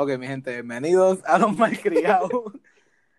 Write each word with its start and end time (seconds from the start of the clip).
Ok, 0.00 0.16
mi 0.16 0.28
gente, 0.28 0.52
bienvenidos 0.52 1.18
a 1.26 1.38
los 1.38 1.56
malcriados. 1.56 2.30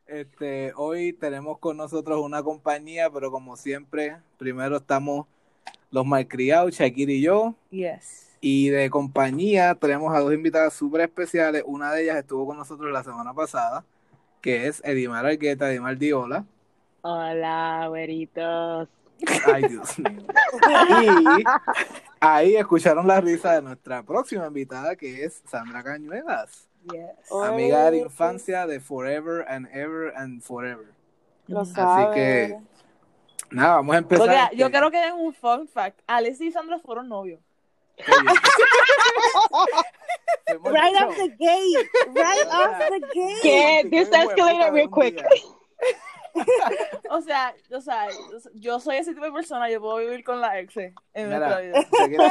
Este, 0.07 0.71
hoy 0.75 1.13
tenemos 1.13 1.59
con 1.59 1.77
nosotros 1.77 2.19
una 2.19 2.41
compañía, 2.41 3.11
pero 3.11 3.29
como 3.29 3.57
siempre, 3.57 4.17
primero 4.39 4.77
estamos 4.77 5.27
los 5.91 6.03
malcriados, 6.03 6.73
Shakira 6.73 7.11
y 7.11 7.21
yo. 7.21 7.53
Yes. 7.69 8.35
Y 8.41 8.69
de 8.69 8.89
compañía 8.89 9.75
tenemos 9.75 10.15
a 10.15 10.21
dos 10.21 10.33
invitadas 10.33 10.73
súper 10.73 11.01
especiales. 11.01 11.63
Una 11.67 11.91
de 11.91 12.03
ellas 12.03 12.17
estuvo 12.17 12.47
con 12.47 12.57
nosotros 12.57 12.91
la 12.91 13.03
semana 13.03 13.33
pasada, 13.33 13.83
que 14.41 14.67
es 14.67 14.81
Edimar 14.85 15.25
Argueta, 15.25 15.69
Edimar 15.69 15.97
Diola. 15.97 16.45
Hola, 17.01 17.85
güeritos. 17.89 18.87
Ay, 19.45 19.63
Dios 19.67 19.99
mío. 19.99 20.25
Y 21.01 21.43
ahí 22.21 22.55
escucharon 22.55 23.05
la 23.05 23.19
risa 23.19 23.53
de 23.55 23.61
nuestra 23.61 24.01
próxima 24.01 24.47
invitada, 24.47 24.95
que 24.95 25.25
es 25.25 25.43
Sandra 25.45 25.83
Cañuelas, 25.83 26.68
Yes. 26.91 27.31
amiga 27.31 27.91
de 27.91 27.97
Oye. 27.97 28.05
infancia 28.05 28.65
de 28.67 28.79
Forever 28.79 29.45
and 29.47 29.67
Ever 29.73 30.13
and 30.15 30.41
Forever. 30.41 30.93
Lo 31.47 31.61
Así 31.61 31.73
sabe. 31.73 32.03
Así 32.03 32.13
que, 32.13 32.57
nada, 33.51 33.75
vamos 33.77 33.95
a 33.95 33.97
empezar. 33.99 34.25
Porque 34.27 34.43
este- 34.43 34.55
yo 34.57 34.71
quiero 34.71 34.91
que 34.91 34.97
den 34.97 35.13
un 35.13 35.33
fun 35.33 35.67
fact. 35.67 35.99
Alex 36.07 36.39
y 36.41 36.51
Sandra 36.51 36.79
fueron 36.79 37.09
novios. 37.09 37.41
Right 40.63 40.95
off 41.03 41.15
the 41.15 41.27
gate. 41.37 41.87
Right 42.07 42.47
off 42.51 42.79
the 42.89 42.99
gate. 43.13 43.83
Sí, 43.83 43.89
This 43.91 44.09
escalated 44.09 44.71
real 44.73 44.89
quick. 44.89 45.21
O 47.11 47.21
sea, 47.21 47.53
o 47.71 47.81
sea, 47.81 48.07
yo 48.53 48.79
soy 48.79 48.97
ese 48.97 49.13
tipo 49.13 49.25
de 49.25 49.31
persona, 49.31 49.69
yo 49.69 49.81
puedo 49.81 49.97
vivir 49.97 50.23
con 50.23 50.39
la 50.39 50.59
ex 50.59 50.77
en 50.77 50.93
nuestra 51.29 51.59
vida. 51.59 51.79
Shakira, 51.91 52.29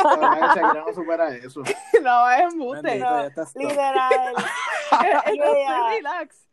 no 0.87 0.95
supera 0.95 1.34
eso. 1.34 1.62
No, 2.03 2.31
es 2.31 2.41
embuste. 2.53 2.97
No. 2.98 3.29
Literal. 3.57 4.34
es- 4.37 4.45
Yeah. 4.98 5.23
es 5.27 5.95
relax. 5.97 6.48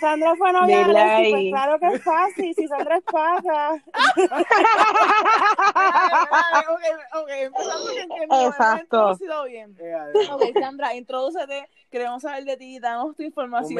Sandra 0.00 0.34
fue 0.36 0.50
novia 0.52 0.78
de 0.78 0.84
Alexis, 0.98 1.34
pues 1.34 1.52
claro 1.52 1.78
que 1.78 1.86
es 1.88 2.02
fácil. 2.02 2.54
Si 2.54 2.66
Sandra 2.68 2.96
es 2.96 3.04
pasa. 3.04 3.82
Exacto. 8.46 9.44
bien. 9.44 9.76
Eh. 9.78 9.94
Ok, 10.32 10.42
Sandra, 10.58 10.94
introdúcete, 10.94 11.68
queremos 11.90 12.22
saber 12.22 12.44
de 12.44 12.56
ti, 12.56 12.78
danos 12.78 13.14
tu 13.14 13.22
información. 13.22 13.76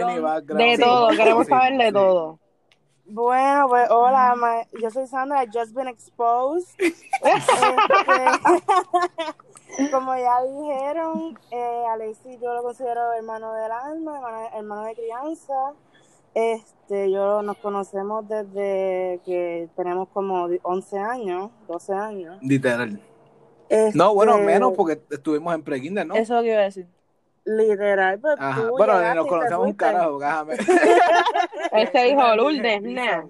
De 0.47 0.79
todo, 0.79 1.09
queremos 1.11 1.47
sí, 1.47 1.51
saber 1.51 1.79
de 1.79 1.87
sí. 1.87 1.93
todo. 1.93 2.39
Bueno, 3.11 3.69
pues 3.69 3.89
hola, 3.91 4.35
ma- 4.37 4.67
yo 4.81 4.91
soy 4.91 5.07
Sandra, 5.07 5.43
I've 5.43 5.51
just 5.53 5.75
been 5.75 5.89
exposed. 5.89 6.69
Este, 9.69 9.91
como 9.91 10.15
ya 10.17 10.41
dijeron, 10.43 11.37
eh, 11.51 11.85
Alexis 11.91 12.39
yo 12.41 12.53
lo 12.55 12.63
considero 12.63 13.13
hermano 13.15 13.53
del 13.55 13.73
alma, 13.73 14.17
hermano, 14.19 14.49
hermano 14.55 14.83
de 14.85 14.95
crianza. 14.95 15.73
Este, 16.35 17.11
yo 17.11 17.43
nos 17.43 17.57
conocemos 17.57 18.29
desde 18.29 19.21
que 19.25 19.69
tenemos 19.75 20.09
como 20.11 20.49
11 20.63 20.99
años, 20.99 21.51
12 21.67 21.93
años. 21.95 22.39
Literal. 22.43 23.01
Este, 23.69 23.99
No, 23.99 24.15
bueno, 24.15 24.39
menos 24.39 24.73
porque 24.77 25.03
estuvimos 25.11 25.53
en 25.55 25.63
pre-kinder, 25.65 26.07
¿no? 26.07 26.15
Eso 26.15 26.23
es 26.23 26.31
lo 26.31 26.43
que 26.43 26.49
iba 26.53 26.61
a 26.61 26.65
decir. 26.65 26.87
Literal, 27.51 28.21
pues 28.21 28.37
Ajá. 28.39 28.61
tú 28.61 28.69
Bueno, 28.77 28.93
llegaste 28.99 29.15
nos 29.17 29.25
y 29.25 29.29
te 29.29 29.31
conocemos 29.31 29.59
un 29.61 29.65
fuiste. 29.65 29.85
carajo, 29.85 30.19
déjame. 30.19 30.55
Él 31.73 31.89
se 31.93 32.03
dijo 32.05 32.37
Lourdes, 32.37 32.83
nah. 32.83 33.23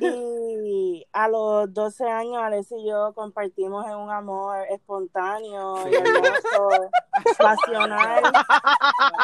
Y 0.00 1.06
a 1.12 1.28
los 1.28 1.72
12 1.72 2.04
años, 2.08 2.36
Alex 2.42 2.72
y 2.72 2.86
yo 2.88 3.12
compartimos 3.14 3.86
en 3.86 3.94
un 3.96 4.10
amor 4.10 4.58
espontáneo 4.70 5.76
Sí. 5.84 5.90
y 5.90 5.94
hermoso, 5.96 6.90
pasional, 7.38 8.22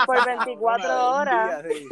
por 0.06 0.24
24 0.26 1.10
horas. 1.14 1.62
Un 1.62 1.68
día, 1.68 1.74
sí. 1.74 1.88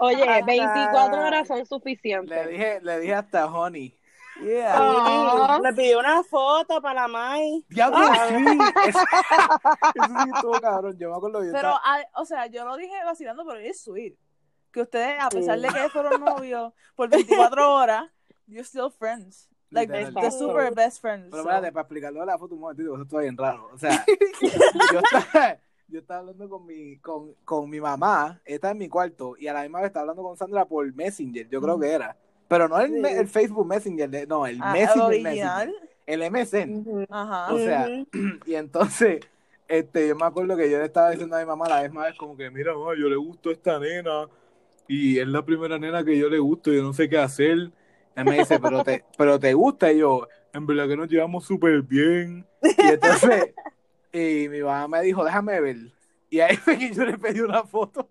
Oye, 0.00 0.28
Hasta- 0.28 0.46
24 0.46 1.26
horas 1.26 1.48
son 1.48 1.58
Le 1.58 1.64
suficientes. 1.66 2.48
dije, 2.48 2.80
le 2.82 2.98
dije 3.00 3.14
hasta 3.14 3.46
honey. 3.46 3.96
Yeah. 4.42 4.74
Ah. 4.76 5.58
Me 5.62 5.72
pidió 5.72 5.98
una 5.98 6.22
foto 6.22 6.80
para 6.82 7.08
Mai. 7.08 7.64
Diablo, 7.68 7.98
sí. 8.28 8.58
Eso, 8.88 8.98
eso 9.94 10.14
sí 10.24 10.30
estuvo 10.34 10.60
cabrón. 10.60 10.96
Yo 10.98 11.10
me 11.10 11.16
acuerdo 11.16 11.38
yo 11.44 11.52
Pero, 11.52 11.68
estaba- 11.68 11.80
ah, 11.84 12.04
o 12.14 12.24
sea, 12.24 12.46
yo 12.46 12.64
lo 12.64 12.76
dije 12.76 12.94
vacilando, 13.04 13.44
pero 13.46 13.58
es 13.60 13.80
sweet. 13.82 14.14
Que 14.70 14.82
ustedes, 14.82 15.18
a 15.22 15.30
Sí. 15.30 15.38
pesar 15.38 15.58
de 15.58 15.68
que 15.68 15.88
fueron 15.88 16.20
novios 16.22 16.72
por 16.94 17.08
24 17.08 17.72
horas, 17.74 18.04
you're 18.46 18.62
still 18.64 18.90
friends. 18.90 19.48
Like, 19.70 19.92
Literal. 19.92 20.22
the 20.22 20.30
super 20.30 20.72
best 20.72 21.00
friends. 21.00 21.28
Pero 21.30 21.42
so. 21.42 21.48
espérate, 21.48 21.72
para 21.72 21.82
explicarlo 21.82 22.20
de 22.20 22.26
la 22.26 22.38
foto 22.38 22.54
un 22.54 22.60
momentito, 22.60 22.92
eso 22.94 23.02
está 23.02 23.18
bien 23.18 23.36
raro. 23.36 23.68
O 23.72 23.78
sea, 23.78 24.04
yo 24.92 25.00
estaba, 25.00 25.56
yo 25.88 25.98
estaba 26.00 26.20
hablando 26.20 26.48
con 26.48 26.66
mi, 26.66 26.98
con, 26.98 27.34
con 27.44 27.68
mi 27.70 27.80
mamá, 27.80 28.40
está 28.44 28.70
en 28.70 28.78
mi 28.78 28.88
cuarto, 28.88 29.34
y 29.38 29.48
a 29.48 29.52
la 29.54 29.62
misma 29.62 29.80
vez 29.80 29.88
estaba 29.88 30.02
hablando 30.02 30.22
con 30.22 30.36
Sandra 30.36 30.64
por 30.66 30.92
Messenger, 30.94 31.48
yo 31.48 31.60
creo 31.60 31.80
que 31.80 31.90
era. 31.90 32.16
Pero 32.48 32.68
no 32.68 32.78
el, 32.80 32.92
Sí. 33.04 33.12
el 33.14 33.28
Facebook 33.28 33.66
Messenger, 33.66 34.08
de- 34.08 34.26
no, 34.26 34.46
el 34.46 34.58
Ah, 34.62 34.72
el 34.74 34.80
Messenger, 34.80 35.02
original. 35.02 35.66
Messenger, 35.68 35.90
el 36.06 36.22
MSN. 36.22 37.06
Ajá. 37.10 37.52
O 37.52 37.58
sea, 37.58 37.88
y 38.46 38.54
entonces, 38.54 39.20
este, 39.68 40.08
yo 40.08 40.14
me 40.16 40.24
acuerdo 40.26 40.56
que 40.56 40.70
yo 40.70 40.78
le 40.78 40.84
estaba 40.84 41.10
diciendo 41.10 41.36
a 41.36 41.40
mi 41.40 41.46
mamá 41.46 41.68
la 41.68 41.82
vez 41.82 41.90
como 42.16 42.36
que, 42.36 42.50
mira, 42.50 42.72
mamá, 42.74 42.92
yo 42.98 43.08
le 43.08 43.16
gusto 43.16 43.50
a 43.50 43.52
esta 43.52 43.78
nena 43.80 44.28
y 44.88 45.18
es 45.18 45.26
la 45.26 45.44
primera 45.44 45.78
nena 45.78 46.04
que 46.04 46.16
yo 46.16 46.28
le 46.28 46.38
gusto, 46.38 46.72
yo 46.72 46.82
no 46.82 46.92
sé 46.92 47.08
qué 47.08 47.18
hacer. 47.18 47.70
Ella 48.14 48.24
me 48.24 48.38
dice, 48.38 48.60
pero 48.60 48.84
te, 48.84 49.04
pero 49.18 49.38
te 49.40 49.52
gusta, 49.54 49.90
y 49.92 49.98
yo, 49.98 50.28
en 50.52 50.66
verdad 50.66 50.86
que 50.86 50.96
nos 50.96 51.08
llevamos 51.08 51.44
súper 51.44 51.82
bien. 51.82 52.46
Y 52.62 52.86
entonces, 52.88 53.52
y 54.12 54.48
mi 54.48 54.60
mamá 54.62 54.86
me 54.86 55.02
dijo, 55.02 55.24
déjame 55.24 55.60
ver. 55.60 55.76
Y 56.30 56.38
ahí 56.40 56.56
fue 56.56 56.78
que 56.78 56.92
yo 56.94 57.04
le 57.04 57.18
pedí 57.18 57.40
una 57.40 57.64
foto. 57.64 58.08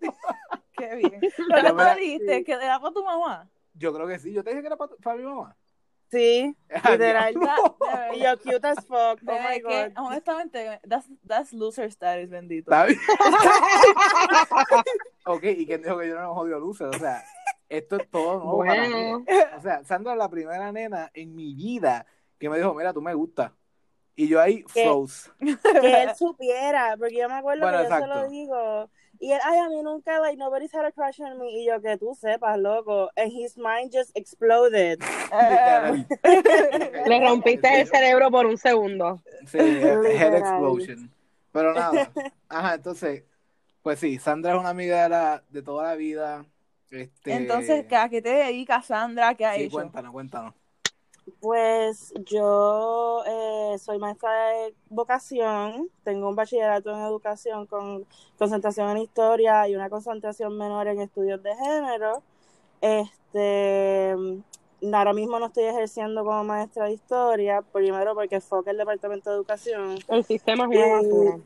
Qué 0.78 0.96
bien. 0.96 1.22
Pero 1.50 1.76
tú 1.78 1.84
dijiste 2.00 2.44
que 2.44 2.52
era 2.52 2.80
para 2.82 2.94
tu 2.94 3.04
mamá. 3.04 3.50
Yo 3.78 3.94
creo 3.94 4.08
que 4.08 4.20
sí, 4.20 4.32
yo 4.34 4.44
te 4.44 4.50
dije 4.52 4.62
que 4.62 4.68
era 4.68 4.78
para, 4.78 4.96
para 4.96 5.18
mi 5.18 5.24
mamá. 5.24 5.56
Sí, 6.12 6.56
literal. 6.90 7.34
Y 8.16 8.20
yo 8.20 8.38
cute 8.40 8.68
as 8.68 8.86
fuck. 8.86 9.20
Oh 9.22 9.26
Bebé, 9.26 9.56
my 9.56 9.62
que, 9.62 9.90
god. 9.90 10.06
honestamente, 10.06 10.80
that's, 10.88 11.08
that's 11.28 11.52
loser 11.54 11.86
status, 11.92 12.30
bendito. 12.30 12.72
¿Está 12.72 12.86
bien? 12.86 13.00
ok, 15.26 15.44
¿y 15.44 15.66
quién 15.66 15.82
dijo 15.82 15.98
que 15.98 16.08
yo 16.08 16.16
no 16.16 16.30
me 16.30 16.34
jodido 16.36 16.60
luces? 16.60 16.88
O 16.88 16.94
sea, 17.00 17.24
esto 17.68 17.98
es 17.98 18.10
todo 18.10 18.40
nuevo 18.40 18.60
para 18.60 18.88
mí. 18.88 18.94
Bueno, 18.94 19.26
O 19.58 19.62
sea, 19.62 19.84
Sandra 19.84 20.14
es 20.14 20.18
la 20.20 20.30
primera 20.30 20.72
nena 20.72 21.10
en 21.14 21.36
mi 21.36 21.54
vida 21.54 22.06
que 22.38 22.50
me 22.50 22.58
dijo, 22.58 22.74
mira, 22.74 22.94
tú 22.94 23.02
me 23.02 23.14
gusta. 23.14 23.54
Y 24.16 24.28
yo 24.30 24.40
ahí 24.40 24.64
froze. 24.68 25.32
Que 25.40 26.04
él 26.04 26.16
supiera, 26.16 26.96
porque 26.98 27.18
yo 27.18 27.28
me 27.28 27.36
acuerdo 27.36 27.64
Bueno, 27.64 27.80
que 27.80 27.84
yo 27.84 27.90
se 27.90 27.96
exacto. 27.96 28.16
lo 28.22 28.30
digo. 28.30 28.90
Y 29.26 29.32
él, 29.32 29.40
ay, 29.44 29.58
a 29.58 29.70
mí 29.70 29.82
nunca, 29.82 30.20
like, 30.20 30.38
nobody's 30.38 30.72
had 30.72 30.86
a 30.86 30.92
crush 30.92 31.20
on 31.20 31.40
me. 31.40 31.50
Y 31.50 31.66
yo, 31.66 31.82
que 31.82 31.98
tú 31.98 32.14
sepas, 32.14 32.60
loco. 32.60 33.10
And 33.18 33.32
his 33.32 33.58
mind 33.58 33.92
just 33.92 34.16
exploded. 34.16 35.00
Le 37.08 37.20
rompiste 37.20 37.82
el 37.82 37.88
cerebro 37.88 38.30
por 38.30 38.46
un 38.46 38.56
segundo. 38.56 39.20
Sí, 39.48 39.58
head 39.58 40.36
explosion. 40.36 41.12
Pero 41.52 41.74
nada. 41.74 42.12
Ajá, 42.50 42.76
entonces, 42.76 43.24
pues 43.82 43.98
sí, 43.98 44.20
Sandra 44.20 44.54
es 44.54 44.60
una 44.60 44.70
amiga 44.70 45.02
de, 45.02 45.10
la, 45.10 45.44
de 45.50 45.64
toda 45.64 45.86
la 45.86 45.96
vida. 45.96 46.46
Este, 46.92 47.34
Entonces, 47.34 47.92
¿a 47.94 48.08
qué 48.10 48.22
te 48.22 48.30
dedicas, 48.30 48.86
Sandra? 48.86 49.34
¿Qué 49.34 49.44
ha 49.48 49.56
sí, 49.56 49.64
hecho? 49.64 49.74
cuéntanos, 49.74 50.12
cuéntanos. 50.12 50.54
Pues 51.40 52.14
yo 52.26 53.24
eh, 53.26 53.78
soy 53.80 53.98
maestra 53.98 54.32
de 54.50 54.76
vocación, 54.90 55.90
tengo 56.04 56.30
un 56.30 56.36
bachillerato 56.36 56.92
en 56.92 57.02
educación 57.02 57.66
con 57.66 58.06
concentración 58.38 58.90
en 58.92 58.98
historia 59.00 59.68
y 59.68 59.76
una 59.76 59.90
concentración 59.90 60.56
menor 60.58 60.88
en 60.88 61.02
estudios 61.02 61.42
de 61.42 61.56
género. 61.56 62.22
Este, 62.80 64.16
ahora 64.94 65.14
mismo 65.14 65.40
no 65.40 65.48
estoy 65.48 65.64
ejerciendo 65.64 66.24
como 66.24 66.44
maestra 66.44 66.86
de 66.86 66.94
historia, 66.94 67.64
primero 67.74 68.14
porque 68.14 68.40
foca 68.40 68.70
el 68.70 68.78
departamento 68.78 69.32
de 69.32 69.36
educación. 69.38 69.98
El 70.08 70.24
sistema 70.24 70.66
es 70.66 70.70
una 70.70 70.86
Eh, 70.88 70.92
basura. 70.92 71.38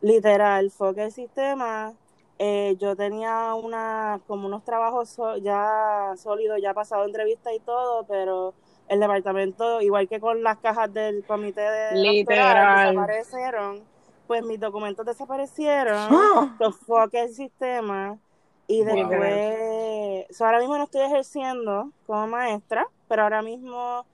Literal, 0.00 0.70
foca 0.72 1.04
el 1.04 1.12
sistema. 1.12 1.94
Eh, 2.40 2.76
yo 2.80 2.96
tenía 2.96 3.54
una, 3.54 4.20
como 4.26 4.48
unos 4.48 4.64
trabajos 4.64 5.08
so- 5.08 5.36
ya 5.36 6.14
sólidos, 6.16 6.60
ya 6.60 6.74
pasado 6.74 7.04
entrevistas 7.04 7.52
y 7.54 7.60
todo, 7.60 8.04
pero 8.06 8.54
el 8.88 9.00
departamento, 9.00 9.80
igual 9.80 10.08
que 10.08 10.20
con 10.20 10.42
las 10.42 10.58
cajas 10.58 10.92
del 10.92 11.24
comité 11.26 11.60
de 11.62 12.02
Literal. 12.02 12.84
desaparecieron, 12.84 13.88
pues 14.26 14.42
mis 14.42 14.60
documentos 14.60 15.04
desaparecieron, 15.06 16.12
¡Ah! 16.14 16.70
foca 16.86 17.20
el 17.22 17.32
sistema 17.34 18.18
y 18.66 18.82
Wow. 18.84 18.96
después, 18.96 20.26
so, 20.36 20.44
ahora 20.46 20.58
mismo 20.60 20.76
no 20.78 20.84
estoy 20.84 21.02
ejerciendo 21.02 21.90
como 22.06 22.26
maestra, 22.26 22.86
pero 23.08 23.22
ahora 23.22 23.42
mismo, 23.42 24.06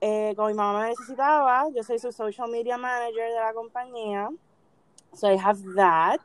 eh, 0.00 0.32
como 0.36 0.48
mi 0.48 0.54
mamá 0.54 0.82
me 0.82 0.88
necesitaba, 0.90 1.66
yo 1.74 1.82
soy 1.82 1.98
su 1.98 2.10
social 2.12 2.50
media 2.50 2.76
manager 2.78 3.28
de 3.30 3.40
la 3.40 3.52
compañía, 3.52 4.28
so 5.14 5.30
I 5.30 5.36
have 5.38 5.60
that, 5.76 6.20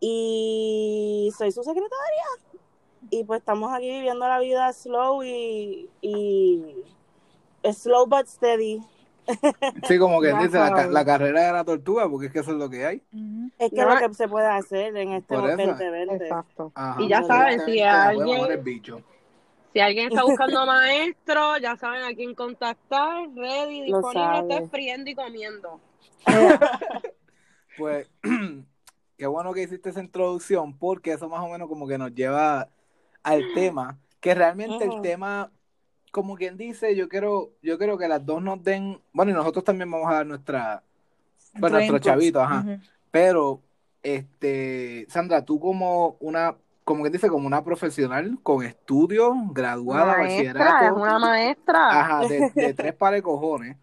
y 0.00 1.32
soy 1.36 1.52
su 1.52 1.62
secretaria. 1.62 2.24
Y 3.10 3.24
pues 3.24 3.40
estamos 3.40 3.72
aquí 3.72 3.90
viviendo 3.90 4.26
la 4.28 4.38
vida 4.38 4.72
slow 4.72 5.22
y, 5.22 5.88
y 6.00 6.84
slow 7.72 8.06
but 8.06 8.26
steady. 8.26 8.80
Sí, 9.88 9.98
como 9.98 10.20
que 10.20 10.32
dice, 10.34 10.58
la, 10.58 11.04
carrera 11.04 11.46
de 11.46 11.52
la 11.52 11.64
tortuga, 11.64 12.08
porque 12.08 12.26
es 12.26 12.32
que 12.32 12.38
eso 12.40 12.52
es 12.52 12.58
lo 12.58 12.70
que 12.70 12.86
hay. 12.86 13.02
Es 13.58 13.70
que 13.70 13.82
No. 13.82 13.94
lo 13.94 14.08
que 14.08 14.14
se 14.14 14.28
puede 14.28 14.46
hacer 14.46 14.96
en 14.96 15.14
este 15.14 15.34
Por 15.34 15.50
eso. 15.50 15.66
2020. 15.66 16.24
Exacto. 16.24 16.72
Ajá. 16.74 17.02
Y 17.02 17.08
ya 17.08 17.22
saben, 17.24 17.60
si 17.64 17.80
alguien-. 17.80 19.04
Si 19.72 19.80
alguien 19.80 20.08
está 20.08 20.22
buscando 20.24 20.64
maestro, 20.64 21.58
ya 21.58 21.76
saben 21.76 22.04
a 22.04 22.14
quién 22.14 22.34
contactar, 22.34 23.28
ready, 23.34 23.90
Lo 23.90 24.00
disponible, 24.00 24.54
esté 24.54 24.68
friendo 24.68 25.10
y 25.10 25.14
comiendo. 25.14 25.80
Pues, 27.78 28.10
qué 29.18 29.26
bueno 29.26 29.52
que 29.52 29.64
hiciste 29.64 29.90
esa 29.90 30.00
introducción, 30.00 30.78
porque 30.78 31.12
eso 31.12 31.28
más 31.28 31.44
o 31.44 31.48
menos 31.50 31.68
como 31.68 31.86
que 31.86 31.98
nos 31.98 32.14
lleva 32.14 32.70
al 33.26 33.52
tema, 33.54 33.98
que 34.20 34.34
realmente 34.34 34.84
el 34.84 34.90
Ujú. 34.92 35.02
tema, 35.02 35.52
como 36.12 36.36
quien 36.36 36.56
dice, 36.56 36.94
yo 36.96 37.08
quiero, 37.08 37.52
yo 37.62 37.76
quiero 37.78 37.98
que 37.98 38.08
las 38.08 38.24
dos 38.24 38.42
nos 38.42 38.62
den, 38.62 39.00
bueno, 39.12 39.32
y 39.32 39.34
nosotros 39.34 39.64
también 39.64 39.90
vamos 39.90 40.08
a 40.10 40.14
dar 40.14 40.26
nuestra, 40.26 40.82
bueno, 41.58 41.76
nuestro 41.76 41.96
Inputs. 41.96 42.06
chavito, 42.06 42.40
ajá. 42.40 42.60
Ujú. 42.60 42.80
Pero, 43.10 43.62
este, 44.02 45.06
Sandra, 45.08 45.44
tú 45.44 45.58
como 45.58 46.16
una, 46.20 46.56
como 46.84 47.02
que 47.02 47.10
dice, 47.10 47.28
como 47.28 47.46
una 47.46 47.64
profesional 47.64 48.38
con 48.42 48.64
estudios, 48.64 49.32
graduada, 49.52 50.18
Maestra, 50.18 50.86
es 50.86 50.92
una 50.92 51.18
maestra. 51.18 52.00
ajá, 52.00 52.20
de, 52.20 52.40
de 52.54 52.74
tres 52.74 52.94
pares 52.94 53.22
cojones. 53.22 53.76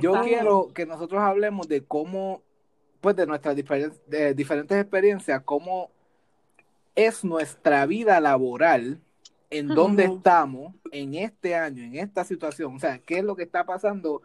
Yo 0.00 0.12
quiero 0.22 0.72
que 0.74 0.86
nosotros 0.86 1.20
hablemos 1.20 1.68
de 1.68 1.84
cómo, 1.84 2.42
pues 3.00 3.16
de 3.16 3.26
nuestras 3.26 3.56
de 3.56 4.34
diferentes 4.34 4.78
experiencias, 4.80 5.42
cómo 5.44 5.90
es 6.94 7.24
nuestra 7.24 7.86
vida 7.86 8.20
laboral, 8.20 9.00
en 9.50 9.68
dónde 9.68 10.06
Ujú. 10.06 10.16
estamos 10.16 10.74
en 10.90 11.14
este 11.14 11.54
año, 11.54 11.82
en 11.82 11.96
esta 11.96 12.24
situación, 12.24 12.76
o 12.76 12.80
sea, 12.80 12.98
qué 12.98 13.18
es 13.18 13.24
lo 13.24 13.36
que 13.36 13.44
está 13.44 13.64
pasando 13.64 14.22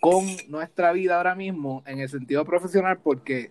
con 0.00 0.24
nuestra 0.48 0.92
vida 0.92 1.16
ahora 1.16 1.34
mismo 1.34 1.82
en 1.86 2.00
el 2.00 2.08
sentido 2.08 2.44
profesional, 2.44 2.98
porque 3.02 3.50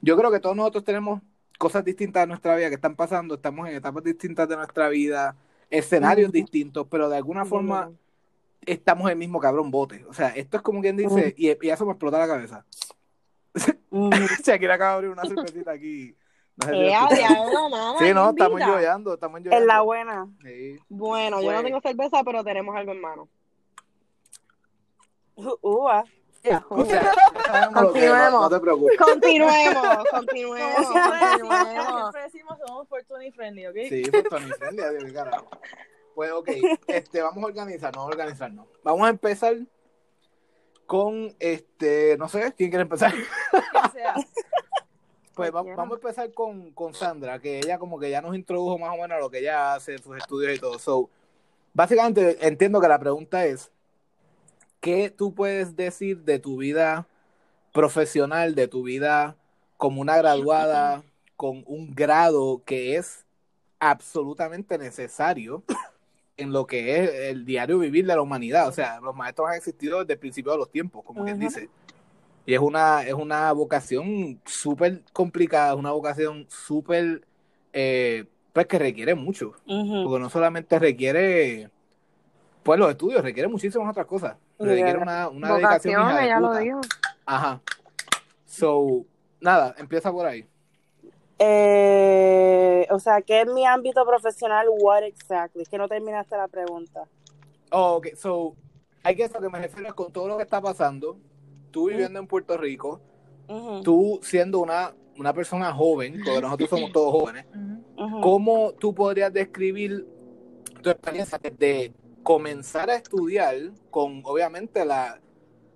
yo 0.00 0.16
creo 0.16 0.30
que 0.30 0.40
todos 0.40 0.56
nosotros 0.56 0.84
tenemos 0.84 1.20
cosas 1.58 1.84
distintas 1.84 2.22
de 2.22 2.26
nuestra 2.26 2.56
vida 2.56 2.68
que 2.68 2.74
están 2.74 2.96
pasando, 2.96 3.34
estamos 3.34 3.68
en 3.68 3.76
etapas 3.76 4.02
distintas 4.02 4.48
de 4.48 4.56
nuestra 4.56 4.88
vida, 4.88 5.36
escenarios 5.70 6.32
distintos, 6.32 6.86
pero 6.90 7.08
de 7.08 7.16
alguna 7.16 7.44
forma 7.44 7.90
estamos 8.66 9.06
en 9.06 9.12
el 9.12 9.18
mismo 9.18 9.40
cabrón 9.40 9.70
bote. 9.70 10.04
O 10.08 10.12
sea, 10.12 10.30
esto 10.30 10.56
es 10.56 10.62
como 10.62 10.80
quien 10.80 10.96
dice, 10.96 11.34
y, 11.36 11.48
y 11.48 11.70
eso 11.70 11.86
me 11.86 11.92
explota 11.92 12.18
la 12.18 12.26
cabeza. 12.26 12.64
Shakira 14.44 14.74
acaba 14.74 14.90
de 14.92 14.96
abrir 14.96 15.10
una 15.10 15.22
cervecita 15.22 15.72
aquí. 15.72 16.16
No 16.56 16.66
sé 16.66 16.72
si 16.72 16.78
Eh, 16.80 16.82
diablo, 16.86 17.68
mamá, 17.70 17.94
Sí, 17.98 18.12
no, 18.14 18.30
estamos 18.30 18.60
llorando, 18.60 19.14
estamos 19.14 19.38
Es 19.40 19.44
llorando. 19.46 19.66
la 19.66 19.80
buena. 19.80 20.28
Sí. 20.42 20.78
Bueno, 20.88 21.40
yo 21.40 21.46
Pues- 21.46 21.56
no 21.56 21.62
tengo 21.64 21.80
cerveza, 21.80 22.22
pero 22.24 22.44
tenemos 22.44 22.76
algo 22.76 22.92
en 22.92 23.00
mano. 23.00 23.28
U- 25.36 25.58
Uva. 25.62 26.04
Es, 26.42 26.60
Continuemos. 27.72 28.40
no 28.42 28.50
te 28.50 28.60
preocupes. 28.60 28.98
Continuemos, 28.98 30.04
continuemos, 30.10 30.86
siempre 30.88 32.22
decimos, 32.24 32.58
somos 32.66 32.88
Fortuny 32.88 33.30
Friendly, 33.30 33.66
¿ok? 33.68 33.76
Sí, 33.88 34.02
pues 34.10 34.24
Tony 34.24 34.50
Friendly, 34.58 35.12
carajo. 35.12 35.48
Pues 36.16 36.32
ok, 36.32 36.48
este, 36.88 37.22
vamos 37.22 37.42
a 37.44 37.46
organizarnos, 37.46 37.96
vamos 37.96 38.10
a 38.10 38.16
organizarnos. 38.16 38.66
Vamos 38.82 39.06
a 39.06 39.10
empezar 39.10 39.54
con, 40.84 41.34
este, 41.38 42.16
no 42.18 42.28
sé, 42.28 42.52
¿quién 42.56 42.70
quiere 42.70 42.82
empezar? 42.82 43.12
Que 43.12 43.88
sea. 43.92 44.14
Pues 45.34 45.48
va- 45.48 45.52
Cualquiera. 45.52 45.76
vamos 45.76 45.94
a 45.94 46.00
empezar 46.00 46.32
con, 46.32 46.72
con 46.72 46.94
Sandra, 46.94 47.38
que 47.38 47.58
ella 47.58 47.78
como 47.78 47.98
que 47.98 48.10
ya 48.10 48.20
nos 48.20 48.34
introdujo 48.34 48.78
más 48.78 48.90
o 48.90 49.00
menos 49.00 49.12
a 49.12 49.20
lo 49.20 49.30
que 49.30 49.38
ella 49.38 49.74
hace, 49.74 49.98
sus 49.98 50.16
estudios 50.16 50.54
y 50.56 50.58
todo. 50.60 50.78
So, 50.78 51.08
básicamente 51.72 52.46
entiendo 52.46 52.80
que 52.80 52.88
la 52.88 52.98
pregunta 52.98 53.46
es, 53.46 53.70
¿qué 54.80 55.10
tú 55.10 55.34
puedes 55.34 55.74
decir 55.76 56.18
de 56.22 56.38
tu 56.38 56.58
vida 56.58 57.06
profesional, 57.72 58.54
de 58.54 58.68
tu 58.68 58.82
vida 58.82 59.36
como 59.76 60.00
una 60.00 60.16
graduada 60.18 61.02
con 61.36 61.64
un 61.66 61.94
grado 61.94 62.62
que 62.64 62.96
es 62.96 63.24
absolutamente 63.80 64.78
necesario 64.78 65.62
en 66.36 66.52
lo 66.52 66.66
que 66.66 67.02
es 67.02 67.10
el 67.30 67.44
diario 67.44 67.78
vivir 67.78 68.06
de 68.06 68.14
la 68.14 68.22
humanidad? 68.22 68.68
O 68.68 68.72
sea, 68.72 69.00
los 69.00 69.14
maestros 69.16 69.48
han 69.48 69.54
existido 69.56 70.00
desde 70.00 70.12
el 70.12 70.18
principio 70.18 70.52
de 70.52 70.58
los 70.58 70.70
tiempos, 70.70 71.02
como 71.04 71.24
quien 71.24 71.38
dice. 71.38 71.70
Y 72.44 72.54
es 72.54 72.60
una, 72.60 73.02
es 73.02 73.14
una 73.14 73.52
vocación 73.52 74.40
súper 74.44 75.02
complicada, 75.12 75.72
es 75.72 75.78
una 75.78 75.92
vocación 75.92 76.46
súper, 76.48 77.22
eh, 77.72 78.24
pues 78.52 78.66
que 78.66 78.78
requiere 78.78 79.14
mucho, 79.14 79.52
Ujú. 79.66 80.04
porque 80.04 80.20
no 80.20 80.28
solamente 80.28 80.78
requiere, 80.78 81.70
pues 82.62 82.78
los 82.80 82.90
estudios, 82.90 83.22
requiere 83.22 83.48
muchísimas 83.48 83.88
otras 83.88 84.06
cosas, 84.06 84.36
requiere 84.58 84.98
una, 84.98 85.28
una 85.28 85.54
dedicación 85.54 85.92
hija 85.92 86.02
Vocación, 86.02 86.16
de 86.16 86.24
ella 86.24 86.40
lo 86.40 86.56
dijo. 86.56 86.80
Ajá. 87.26 87.60
So, 88.44 89.04
nada, 89.40 89.74
empieza 89.78 90.10
por 90.10 90.26
ahí. 90.26 90.44
Eh, 91.38 92.86
o 92.90 92.98
sea, 92.98 93.22
¿qué 93.22 93.42
es 93.42 93.46
mi 93.46 93.64
ámbito 93.66 94.04
profesional? 94.04 94.66
What 94.68 95.04
exactly? 95.04 95.62
Es 95.62 95.68
que 95.68 95.78
no 95.78 95.88
terminaste 95.88 96.36
la 96.36 96.48
pregunta. 96.48 97.04
Oh, 97.70 97.94
ok, 97.94 98.08
so, 98.16 98.54
hay 99.02 99.16
que 99.16 99.24
eso 99.24 99.40
que 99.40 99.48
me 99.48 99.58
refiero 99.58 99.94
con 99.94 100.12
todo 100.12 100.28
lo 100.28 100.36
que 100.36 100.42
está 100.42 100.60
pasando, 100.60 101.16
tú 101.72 101.88
viviendo 101.88 102.20
en 102.20 102.26
Puerto 102.28 102.56
Rico, 102.56 103.00
tú 103.82 104.20
siendo 104.22 104.60
una, 104.60 104.94
una 105.18 105.32
persona 105.32 105.72
joven, 105.72 106.20
porque 106.24 106.40
nosotros 106.40 106.70
somos 106.70 106.92
todos 106.92 107.12
jóvenes. 107.12 107.46
¿Cómo 108.22 108.72
tú 108.78 108.94
podrías 108.94 109.32
describir 109.32 110.06
tu 110.82 110.90
experiencia 110.90 111.38
desde 111.42 111.92
comenzar 112.22 112.90
a 112.90 112.96
estudiar 112.96 113.56
con, 113.90 114.22
obviamente, 114.24 114.84
la, 114.84 115.20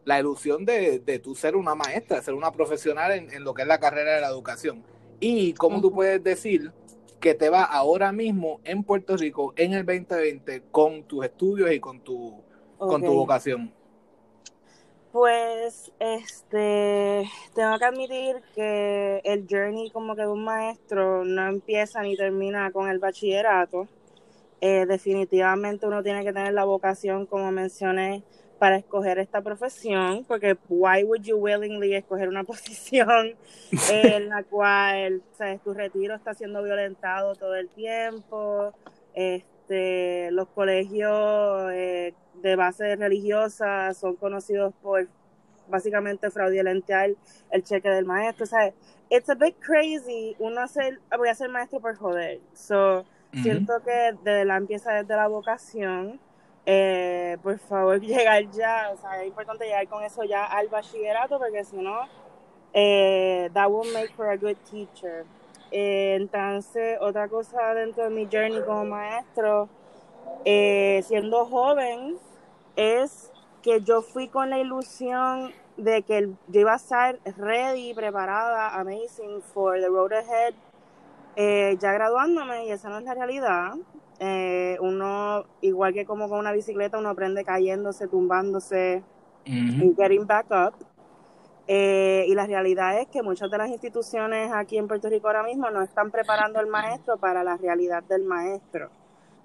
la 0.05 0.21
ilusión 0.21 0.65
de, 0.65 1.01
de 1.01 1.19
tú 1.19 1.35
ser 1.35 1.57
una 1.57 1.75
maestra, 1.75 2.23
ser 2.23 2.35
una 2.35 2.53
profesional 2.53 3.13
en, 3.13 3.33
en 3.33 3.45
lo 3.45 3.53
que 3.55 3.63
es 3.63 3.69
la 3.69 3.79
carrera 3.81 4.15
de 4.15 4.21
la 4.21 4.29
educación? 4.29 4.83
Y 5.19 5.55
cómo 5.55 5.81
tú 5.81 5.93
puedes 5.93 6.23
decir 6.23 6.73
que 7.21 7.35
te 7.35 7.49
va 7.49 7.65
ahora 7.65 8.13
mismo 8.13 8.61
en 8.65 8.85
Puerto 8.85 9.17
Rico, 9.17 9.53
en 9.57 9.73
el 9.73 9.85
2020, 9.85 10.65
con 10.71 11.03
tus 11.05 11.25
estudios 11.25 11.73
y 11.73 11.81
con 11.81 12.01
tu, 12.01 12.35
con 12.79 13.03
tu 13.03 13.13
vocación. 13.13 13.73
Pues, 15.17 15.91
este, 15.99 17.25
tengo 17.55 17.79
que 17.79 17.85
admitir 17.87 18.43
que 18.55 19.23
el 19.25 19.47
journey 19.49 19.91
como 19.91 20.15
que 20.15 20.21
de 20.21 20.29
un 20.29 20.45
maestro 20.45 21.25
no 21.25 21.49
empieza 21.49 22.03
ni 22.03 22.19
termina 22.19 22.71
con 22.71 22.91
el 22.91 22.99
bachillerato. 22.99 23.89
Eh, 24.61 24.85
definitivamente 24.85 25.87
uno 25.87 26.03
tiene 26.03 26.23
que 26.23 26.35
tener 26.35 26.53
la 26.53 26.65
vocación, 26.65 27.25
como 27.25 27.51
mencioné, 27.51 28.25
para 28.59 28.77
escoger 28.77 29.19
esta 29.19 29.41
profesión, 29.41 30.27
porque 30.29 30.59
why 30.69 31.03
would 31.03 31.23
you 31.23 31.39
willingly 31.39 31.95
escoger 31.95 32.29
una 32.29 32.45
posición 32.45 33.37
en 33.91 34.29
la 34.29 34.43
cual, 34.43 35.23
sabes, 35.33 35.63
tu 35.63 35.73
retiro 35.73 36.15
está 36.15 36.35
siendo 36.35 36.63
violentado 36.63 37.35
todo 37.37 37.55
el 37.55 37.71
tiempo, 37.71 38.75
este, 39.15 40.31
los 40.33 40.49
colegios 40.49 41.71
eh, 41.73 42.13
de 42.43 42.57
base 42.57 42.97
religiosa 42.97 43.93
son 43.95 44.17
conocidos 44.17 44.75
por 44.83 45.09
básicamente 45.69 46.31
fraudulentar 46.31 47.11
el 47.51 47.65
cheque 47.65 47.89
del 47.89 48.05
maestro, 48.05 48.45
o 48.45 48.47
sea, 48.47 48.73
it's 49.11 49.29
a 49.29 49.35
bit 49.35 49.57
crazy 49.61 50.37
uno 50.39 50.61
hacer, 50.61 51.01
voy 51.17 51.29
a 51.29 51.35
ser 51.35 51.49
maestro 51.49 51.81
por 51.81 51.97
joder, 51.97 52.41
so, 52.55 53.05
siento 53.43 53.81
que 53.85 54.15
de 54.23 54.45
la 54.45 54.57
empieza 54.57 54.93
desde 54.93 55.17
la 55.17 55.27
vocación, 55.27 56.21
eh, 56.65 57.37
por 57.43 57.59
favor 57.59 58.01
llegar 58.01 58.49
ya, 58.51 58.91
o 58.93 58.97
sea, 58.97 59.23
es 59.23 59.29
importante 59.29 59.65
llegar 59.65 59.89
con 59.89 60.05
eso 60.05 60.23
ya 60.25 60.45
al 60.45 60.69
bachillerato 60.69 61.39
porque 61.39 61.65
si 61.65 61.77
no, 61.77 62.03
eh, 62.73 63.49
that 63.55 63.71
will 63.71 63.91
make 63.93 64.13
for 64.15 64.31
a 64.31 64.37
good 64.37 64.57
teacher. 64.71 65.25
Eh, 65.71 66.15
entonces, 66.15 66.99
otra 67.01 67.29
cosa 67.29 67.75
dentro 67.75 68.05
de 68.05 68.11
mi 68.11 68.27
journey 68.27 68.63
como 68.63 68.85
maestro, 68.85 69.69
eh, 70.45 71.03
siendo 71.07 71.45
joven, 71.47 72.19
es 72.77 73.33
que 73.63 73.83
yo 73.83 74.03
fui 74.03 74.29
con 74.29 74.51
la 74.51 74.59
ilusión 74.59 75.53
de 75.77 76.03
que 76.03 76.31
yo 76.49 76.61
iba 76.61 76.75
a 76.75 76.77
estar 76.77 77.19
ready, 77.37 77.93
preparada, 77.95 78.79
amazing 78.79 79.43
for 79.43 79.81
the 79.81 79.89
road 79.89 80.13
ahead, 80.13 80.55
eh, 81.35 81.77
ya 81.81 81.93
graduándome 81.93 82.67
y 82.67 82.71
esa 82.71 82.89
no 82.89 82.99
es 82.99 83.05
la 83.05 83.15
realidad. 83.15 83.75
Eh, 84.19 84.79
uno, 84.81 85.45
igual 85.61 85.93
que 85.93 86.07
como 86.07 86.29
con 86.29 86.39
una 86.39 86.53
bicicleta, 86.53 86.99
uno 86.99 87.11
aprende 87.11 87.45
cayéndose, 87.45 88.09
tumbándose, 88.09 89.03
y 89.45 89.95
getting 89.97 90.27
back 90.27 90.47
up. 90.51 90.75
Eh, 91.69 92.25
y 92.29 92.35
la 92.35 92.47
realidad 92.47 92.99
es 93.01 93.09
que 93.09 93.23
muchas 93.23 93.51
de 93.51 93.59
las 93.59 93.69
instituciones 93.69 94.53
aquí 94.53 94.79
en 94.79 94.87
Puerto 94.87 95.09
Rico 95.09 95.27
ahora 95.27 95.43
mismo 95.43 95.69
no 95.71 95.83
están 95.83 96.11
preparando 96.11 96.61
al 96.61 96.69
maestro 96.69 97.17
para 97.17 97.43
la 97.43 97.57
realidad 97.57 98.03
del 98.05 98.23
maestro. 98.23 98.91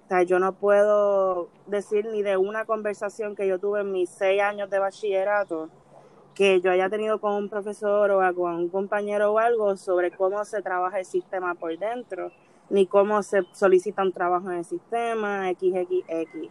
O 0.04 0.08
sea, 0.08 0.22
yo 0.22 0.38
no 0.38 0.52
puedo 0.52 1.48
decir 1.66 2.06
ni 2.06 2.22
de 2.22 2.36
una 2.36 2.64
conversación 2.64 3.34
que 3.34 3.46
yo 3.46 3.58
tuve 3.58 3.80
en 3.80 3.92
mis 3.92 4.10
seis 4.10 4.42
años 4.42 4.68
de 4.68 4.78
bachillerato 4.78 5.70
que 6.34 6.60
yo 6.60 6.70
haya 6.70 6.88
tenido 6.88 7.20
con 7.20 7.34
un 7.34 7.48
profesor 7.48 8.10
o 8.10 8.34
con 8.34 8.54
un 8.54 8.68
compañero 8.68 9.32
o 9.32 9.38
algo 9.38 9.76
sobre 9.76 10.10
cómo 10.10 10.44
se 10.44 10.62
trabaja 10.62 10.98
el 10.98 11.04
sistema 11.04 11.54
por 11.54 11.76
dentro, 11.78 12.30
ni 12.70 12.86
cómo 12.86 13.22
se 13.22 13.42
solicita 13.52 14.02
un 14.02 14.12
trabajo 14.12 14.50
en 14.50 14.58
el 14.58 14.64
sistema, 14.64 15.48
XXX. 15.50 16.48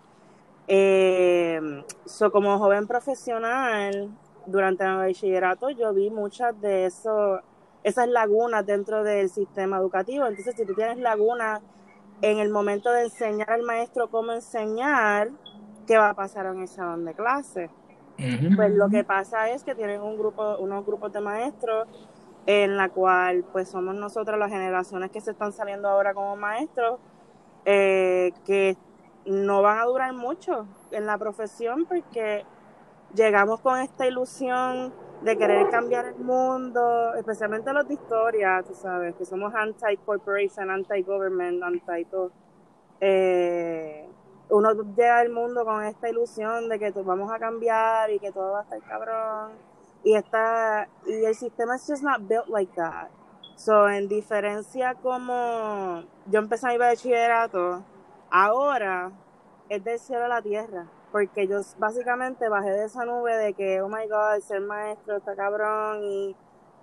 Eh, 0.67 1.83
so, 2.05 2.31
como 2.31 2.57
joven 2.59 2.87
profesional, 2.87 4.09
durante 4.45 4.83
el 4.83 4.97
bachillerato 4.97 5.69
yo 5.69 5.93
vi 5.93 6.09
muchas 6.09 6.59
de 6.61 6.85
eso, 6.85 7.41
esas 7.83 8.07
lagunas 8.07 8.65
dentro 8.65 9.03
del 9.03 9.29
sistema 9.29 9.77
educativo. 9.77 10.25
Entonces, 10.27 10.55
si 10.55 10.65
tú 10.65 10.75
tienes 10.75 10.97
lagunas 10.97 11.61
en 12.21 12.39
el 12.39 12.49
momento 12.49 12.91
de 12.91 13.03
enseñar 13.03 13.51
al 13.51 13.63
maestro 13.63 14.09
cómo 14.09 14.31
enseñar, 14.31 15.29
¿qué 15.87 15.97
va 15.97 16.09
a 16.09 16.13
pasar 16.13 16.45
en 16.47 16.59
el 16.61 16.67
salón 16.67 17.05
de 17.05 17.13
clase? 17.13 17.69
Pues 18.55 18.71
lo 18.73 18.89
que 18.89 19.03
pasa 19.03 19.49
es 19.49 19.63
que 19.63 19.73
tienen 19.73 20.01
un 20.01 20.15
grupo, 20.17 20.57
unos 20.57 20.85
grupos 20.85 21.11
de 21.11 21.21
maestros 21.21 21.87
en 22.45 22.77
la 22.77 22.89
cual 22.89 23.43
pues 23.51 23.69
somos 23.69 23.95
nosotros 23.95 24.37
las 24.37 24.51
generaciones 24.51 25.09
que 25.09 25.21
se 25.21 25.31
están 25.31 25.51
saliendo 25.53 25.87
ahora 25.89 26.13
como 26.13 26.35
maestros 26.35 26.99
eh, 27.65 28.31
que 28.45 28.77
no 29.25 29.61
van 29.61 29.79
a 29.79 29.85
durar 29.85 30.13
mucho 30.13 30.67
en 30.91 31.05
la 31.05 31.17
profesión 31.17 31.85
porque 31.85 32.45
llegamos 33.13 33.59
con 33.61 33.79
esta 33.79 34.07
ilusión 34.07 34.93
de 35.21 35.37
querer 35.37 35.69
cambiar 35.69 36.05
el 36.05 36.15
mundo, 36.15 37.13
especialmente 37.15 37.71
los 37.73 37.87
de 37.87 37.93
historia, 37.93 38.63
tú 38.67 38.73
sabes, 38.73 39.15
que 39.15 39.25
somos 39.25 39.53
anti-corporation, 39.53 40.69
anti-government, 40.71 41.61
anti-todo. 41.61 42.31
Eh, 42.99 44.07
uno 44.49 44.73
llega 44.95 45.19
al 45.19 45.29
mundo 45.29 45.63
con 45.63 45.83
esta 45.83 46.09
ilusión 46.09 46.69
de 46.69 46.79
que 46.79 46.91
vamos 46.91 47.31
a 47.31 47.39
cambiar 47.39 48.09
y 48.11 48.19
que 48.19 48.31
todo 48.31 48.53
va 48.53 48.59
a 48.59 48.63
estar 48.63 48.81
cabrón. 48.81 49.51
Y 50.03 50.15
está, 50.15 50.87
y 51.05 51.23
el 51.23 51.35
sistema 51.35 51.75
es 51.75 51.85
just 51.87 52.03
not 52.03 52.27
built 52.27 52.47
like 52.47 52.73
that. 52.75 53.09
So, 53.55 53.87
en 53.87 54.07
diferencia 54.07 54.95
como 54.95 56.03
yo 56.25 56.39
empecé 56.39 56.67
mi 56.69 56.77
bachillerato, 56.79 57.83
ahora 58.31 59.11
es 59.69 59.83
del 59.83 59.99
cielo 59.99 60.25
a 60.25 60.29
la 60.29 60.41
tierra. 60.41 60.87
Porque 61.11 61.47
yo 61.47 61.61
básicamente 61.77 62.47
bajé 62.49 62.71
de 62.71 62.85
esa 62.85 63.05
nube 63.05 63.35
de 63.35 63.53
que, 63.53 63.81
oh 63.81 63.89
my 63.89 64.07
god, 64.07 64.41
ser 64.41 64.61
maestro 64.61 65.17
está 65.17 65.35
cabrón 65.35 66.03
y 66.03 66.35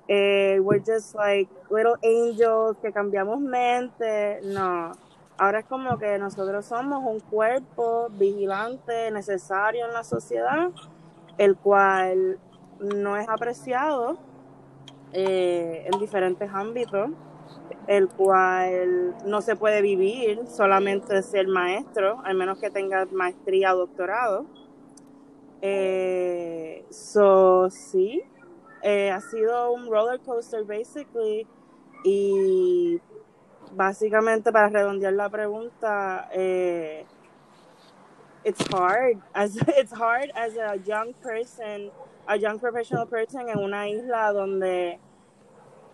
eh, 0.08 0.58
we're 0.61 0.82
just 0.85 1.14
like 1.14 1.50
little 1.70 1.97
angels 2.02 2.76
que 2.82 2.92
cambiamos 2.92 3.40
mente. 3.40 4.40
No. 4.42 4.92
Ahora 5.38 5.61
es 5.61 5.66
como 5.66 5.99
que 5.99 6.18
nosotros 6.18 6.66
somos 6.66 7.04
un 7.04 7.20
cuerpo 7.20 8.08
vigilante 8.11 9.11
necesario 9.12 9.87
en 9.87 9.92
la 9.92 10.02
sociedad, 10.02 10.70
el 11.37 11.56
cual 11.56 12.40
no 12.80 13.16
es 13.16 13.28
apreciado 13.28 14.18
eh, 15.12 15.88
en 15.90 16.00
diferentes 16.00 16.50
ámbitos, 16.52 17.11
el 17.88 18.07
cual 18.11 19.16
no 19.25 19.40
se 19.40 19.57
puede 19.57 19.80
vivir 19.80 20.47
solamente 20.47 21.23
ser 21.23 21.49
maestro, 21.49 22.21
al 22.23 22.35
menos 22.35 22.59
que 22.59 22.71
tengas 22.71 23.11
maestría 23.12 23.75
o 23.75 23.78
doctorado. 23.78 24.45
Eh, 25.62 26.85
so, 26.90 27.71
sí, 27.71 28.23
eh, 28.83 29.11
ha 29.11 29.23
sido 29.23 29.73
un 29.73 29.90
roller 29.90 30.21
coaster, 30.21 30.64
basically, 30.64 31.47
y 32.04 33.00
básicamente 33.73 34.52
para 34.52 34.68
redondear 34.68 35.14
la 35.14 35.30
pregunta, 35.30 36.28
eh, 36.33 37.07
it's 38.45 38.62
hard 38.71 39.18
as 39.33 39.57
it's 39.78 39.92
hard 39.92 40.30
as 40.35 40.54
a 40.59 40.76
young 40.85 41.14
person, 41.23 41.90
a 42.26 42.37
young 42.37 42.59
professional 42.59 43.07
person 43.07 43.49
en 43.49 43.59
una 43.59 43.88
isla 43.88 44.30
donde 44.35 45.00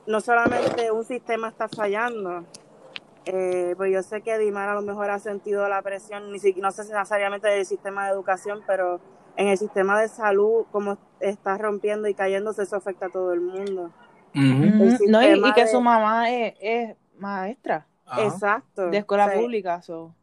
no 0.06 0.20
solamente 0.20 0.90
un 0.90 1.04
sistema 1.04 1.48
está 1.48 1.68
fallando. 1.68 2.44
Eh, 3.26 3.74
pues 3.76 3.90
yo 3.92 4.02
sé 4.02 4.20
que 4.20 4.36
Dimar 4.38 4.68
a 4.68 4.74
lo 4.74 4.82
mejor 4.82 5.10
ha 5.10 5.18
sentido 5.18 5.66
la 5.68 5.80
presión, 5.82 6.30
ni 6.30 6.38
siquiera, 6.38 6.68
no 6.68 6.72
sé 6.72 6.84
si 6.84 6.92
necesariamente 6.92 7.48
del 7.48 7.64
sistema 7.64 8.04
de 8.06 8.12
educación, 8.12 8.60
pero 8.66 9.00
en 9.36 9.48
el 9.48 9.56
sistema 9.58 9.98
de 10.00 10.08
salud, 10.08 10.66
como 10.70 10.98
está 11.20 11.56
rompiendo 11.56 12.06
y 12.06 12.14
cayéndose, 12.14 12.62
eso 12.64 12.76
afecta 12.76 13.06
a 13.06 13.08
todo 13.08 13.32
el 13.32 13.40
mundo. 13.40 13.90
El 14.34 15.10
No, 15.10 15.22
y, 15.22 15.48
y 15.48 15.52
que 15.54 15.62
de- 15.64 15.68
su 15.70 15.80
mamá 15.80 16.30
es, 16.30 16.54
es 16.60 16.96
maestra 17.16 17.86
Ajá. 18.04 18.24
Exacto. 18.24 18.90
de 18.90 18.98
escuela 18.98 19.26
O 19.26 19.30
sea, 19.30 19.38
pública. 19.40 19.80
so. 19.82 20.14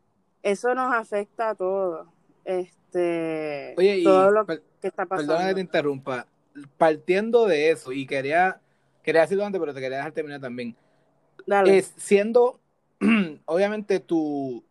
Eso 0.44 0.76
nos 0.76 0.94
afecta 0.94 1.50
a 1.50 1.56
todos. 1.56 2.08
Este, 2.46 3.74
Oye, 3.78 3.98
y 3.98 4.04
todo 4.04 4.32
lo 4.32 4.46
per- 4.46 4.62
que 4.82 4.88
está 4.90 5.06
perdona 5.06 5.28
que 5.28 5.34
pasando. 5.34 5.56
te 5.56 5.62
interrumpa. 5.62 6.28
Partiendo 6.78 7.46
de 7.48 7.72
eso, 7.72 7.92
y 7.94 8.06
quería, 8.06 8.60
quería 9.04 9.22
decirlo 9.22 9.46
antes, 9.46 9.60
pero 9.60 9.74
te 9.74 9.82
quería 9.82 9.98
dejar 9.98 10.12
terminar 10.12 10.42
también. 10.42 10.76
Dale. 11.46 11.78
Es 11.78 11.94
siendo, 11.98 12.60
obviamente, 13.46 14.00
tu, 14.00 14.64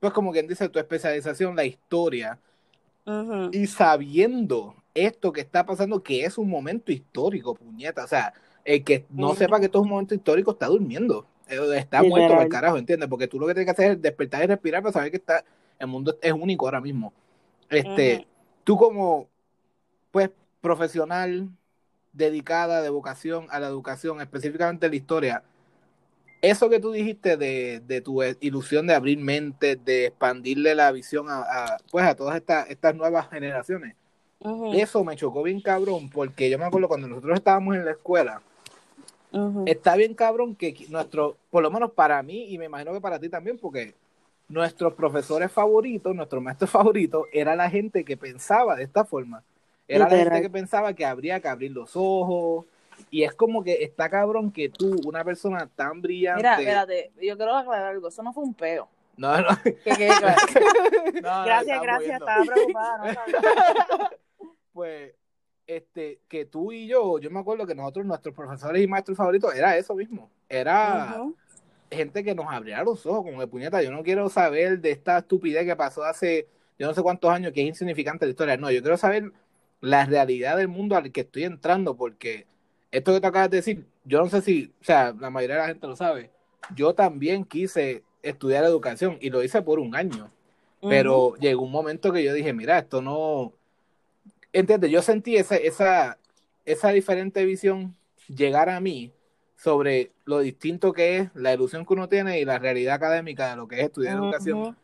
pues 0.00 0.12
como 0.12 0.32
quien 0.32 0.46
dice, 0.46 0.68
tu 0.68 0.78
especialización, 0.78 1.56
la 1.56 1.64
historia, 1.64 2.38
Ujú. 3.06 3.50
y 3.52 3.66
sabiendo 3.66 4.76
esto 4.94 5.32
que 5.32 5.40
está 5.40 5.66
pasando, 5.66 6.02
que 6.02 6.24
es 6.24 6.38
un 6.38 6.48
momento 6.48 6.92
histórico, 6.92 7.54
puñeta. 7.54 8.04
O 8.04 8.08
sea, 8.08 8.32
el 8.64 8.82
que 8.84 9.04
no 9.10 9.28
Ujú. 9.28 9.36
sepa 9.36 9.58
que 9.58 9.66
esto 9.66 9.78
es 9.78 9.82
un 9.84 9.90
momento 9.90 10.14
histórico 10.14 10.52
está 10.52 10.66
durmiendo. 10.66 11.26
Eh, 11.48 11.58
Está 11.76 12.02
Literal. 12.02 12.08
muerto 12.08 12.34
por 12.34 12.42
el 12.42 12.48
carajo, 12.48 12.78
¿entiendes? 12.78 13.08
Porque 13.08 13.28
tú 13.28 13.38
lo 13.38 13.46
que 13.46 13.54
tienes 13.54 13.66
que 13.66 13.82
hacer 13.82 13.92
es 13.92 14.02
despertar 14.02 14.44
y 14.44 14.46
respirar 14.46 14.82
para 14.82 14.92
saber 14.92 15.10
que 15.10 15.18
está, 15.18 15.44
el 15.78 15.86
mundo 15.86 16.16
es 16.22 16.32
único 16.32 16.66
ahora 16.66 16.80
mismo. 16.80 17.12
Este, 17.68 18.16
Ujú. 18.16 18.26
tú 18.64 18.76
como, 18.76 19.28
pues, 20.10 20.30
profesional 20.60 21.48
dedicada 22.14 22.80
de 22.80 22.88
vocación 22.88 23.46
a 23.50 23.60
la 23.60 23.66
educación, 23.66 24.20
específicamente 24.20 24.88
la 24.88 24.96
historia, 24.96 25.42
eso 26.40 26.68
que 26.68 26.80
tú 26.80 26.92
dijiste 26.92 27.36
de, 27.36 27.80
de 27.86 28.00
tu 28.00 28.22
ilusión 28.40 28.86
de 28.86 28.94
abrir 28.94 29.18
mentes, 29.18 29.82
de 29.84 30.06
expandirle 30.06 30.74
la 30.74 30.92
visión 30.92 31.28
a, 31.28 31.40
a, 31.40 31.78
pues 31.90 32.04
a 32.04 32.14
todas 32.14 32.36
estas, 32.36 32.70
estas 32.70 32.94
nuevas 32.94 33.28
generaciones, 33.30 33.94
Ujú. 34.40 34.76
eso 34.76 35.04
me 35.04 35.16
chocó 35.16 35.42
bien 35.42 35.60
cabrón, 35.60 36.10
porque 36.10 36.50
yo 36.50 36.58
me 36.58 36.64
acuerdo 36.64 36.88
cuando 36.88 37.08
nosotros 37.08 37.36
estábamos 37.36 37.76
en 37.76 37.84
la 37.84 37.92
escuela, 37.92 38.42
Ujú. 39.32 39.64
está 39.66 39.96
bien 39.96 40.14
cabrón 40.14 40.54
que 40.54 40.74
nuestro, 40.90 41.36
por 41.50 41.62
lo 41.62 41.70
menos 41.70 41.92
para 41.92 42.22
mí, 42.22 42.52
y 42.52 42.58
me 42.58 42.66
imagino 42.66 42.92
que 42.92 43.00
para 43.00 43.18
ti 43.18 43.28
también, 43.28 43.58
porque 43.58 43.94
nuestros 44.48 44.92
profesores 44.94 45.50
favoritos, 45.50 46.14
nuestros 46.14 46.42
maestros 46.42 46.70
favoritos, 46.70 47.24
era 47.32 47.56
la 47.56 47.70
gente 47.70 48.04
que 48.04 48.16
pensaba 48.16 48.76
de 48.76 48.84
esta 48.84 49.04
forma. 49.04 49.42
Era 49.86 50.08
la 50.08 50.16
gente 50.16 50.42
que 50.42 50.50
pensaba 50.50 50.94
que 50.94 51.04
habría 51.04 51.40
que 51.40 51.48
abrir 51.48 51.72
los 51.72 51.92
ojos. 51.94 52.66
Y 53.10 53.24
es 53.24 53.34
como 53.34 53.62
que 53.62 53.82
está 53.82 54.08
cabrón 54.08 54.50
que 54.50 54.68
tú, 54.68 55.00
una 55.04 55.24
persona 55.24 55.68
tan 55.74 56.00
brillante. 56.00 56.42
Mira, 56.42 56.58
espérate, 56.58 57.12
yo 57.20 57.36
quiero 57.36 57.56
aclarar 57.56 57.92
algo. 57.92 58.08
Eso 58.08 58.22
no 58.22 58.32
fue 58.32 58.44
un 58.44 58.54
peo. 58.54 58.88
No, 59.16 59.40
no. 59.40 59.48
Que 59.62 59.74
quede 59.96 60.08
claro. 60.18 60.36
no, 61.22 61.44
Gracias, 61.44 61.82
gracias. 61.82 62.20
Estaba 62.20 62.44
preocupada. 62.44 63.12
No. 63.12 64.10
Pues, 64.72 65.14
este, 65.68 66.18
que 66.26 66.46
tú 66.46 66.72
y 66.72 66.88
yo, 66.88 67.20
yo 67.20 67.30
me 67.30 67.38
acuerdo 67.38 67.64
que 67.64 67.76
nosotros, 67.76 68.04
nuestros 68.04 68.34
profesores 68.34 68.82
y 68.82 68.88
maestros 68.88 69.16
favoritos, 69.16 69.54
era 69.54 69.76
eso 69.76 69.94
mismo. 69.94 70.28
Era. 70.48 71.24
Gente 71.92 72.24
que 72.24 72.34
nos 72.34 72.52
abriera 72.52 72.82
los 72.82 73.06
ojos, 73.06 73.22
como 73.22 73.40
de 73.40 73.46
puñeta, 73.46 73.80
yo 73.82 73.92
no 73.92 74.02
quiero 74.02 74.28
saber 74.28 74.80
de 74.80 74.90
esta 74.90 75.18
estupidez 75.18 75.64
que 75.64 75.76
pasó 75.76 76.02
hace 76.02 76.48
yo 76.78 76.86
no 76.86 76.94
sé 76.94 77.02
cuántos 77.02 77.30
años, 77.30 77.52
que 77.52 77.62
es 77.62 77.68
insignificante 77.68 78.26
la 78.26 78.30
historia, 78.30 78.56
no, 78.56 78.70
yo 78.70 78.80
quiero 78.80 78.96
saber 78.96 79.32
la 79.84 80.06
realidad 80.06 80.56
del 80.56 80.68
mundo 80.68 80.96
al 80.96 81.12
que 81.12 81.20
estoy 81.20 81.44
entrando, 81.44 81.94
porque 81.94 82.46
esto 82.90 83.12
que 83.12 83.20
tú 83.20 83.26
acabas 83.26 83.50
de 83.50 83.58
decir, 83.58 83.86
yo 84.04 84.18
no 84.18 84.30
sé 84.30 84.40
si, 84.40 84.72
o 84.80 84.84
sea, 84.84 85.14
la 85.18 85.28
mayoría 85.28 85.56
de 85.56 85.62
la 85.62 85.68
gente 85.68 85.86
lo 85.86 85.94
sabe, 85.94 86.30
yo 86.74 86.94
también 86.94 87.44
quise 87.44 88.02
estudiar 88.22 88.64
educación 88.64 89.18
y 89.20 89.28
lo 89.28 89.42
hice 89.42 89.60
por 89.60 89.78
un 89.78 89.94
año, 89.94 90.30
pero 90.80 91.34
llegó 91.36 91.62
un 91.62 91.70
momento 91.70 92.12
que 92.12 92.24
yo 92.24 92.32
dije, 92.32 92.52
mira, 92.52 92.78
esto 92.78 93.02
no, 93.02 93.52
entiendes, 94.52 94.90
yo 94.90 95.02
sentí 95.02 95.36
esa, 95.36 95.56
esa, 95.56 96.18
esa 96.64 96.88
diferente 96.90 97.44
visión 97.44 97.94
llegar 98.28 98.70
a 98.70 98.80
mí 98.80 99.12
sobre 99.56 100.12
lo 100.24 100.40
distinto 100.40 100.92
que 100.92 101.18
es 101.18 101.30
la 101.34 101.52
ilusión 101.52 101.84
que 101.84 101.92
uno 101.92 102.08
tiene 102.08 102.40
y 102.40 102.44
la 102.44 102.58
realidad 102.58 102.94
académica 102.94 103.50
de 103.50 103.56
lo 103.56 103.68
que 103.68 103.80
es 103.80 103.84
estudiar 103.84 104.16
educación. 104.16 104.76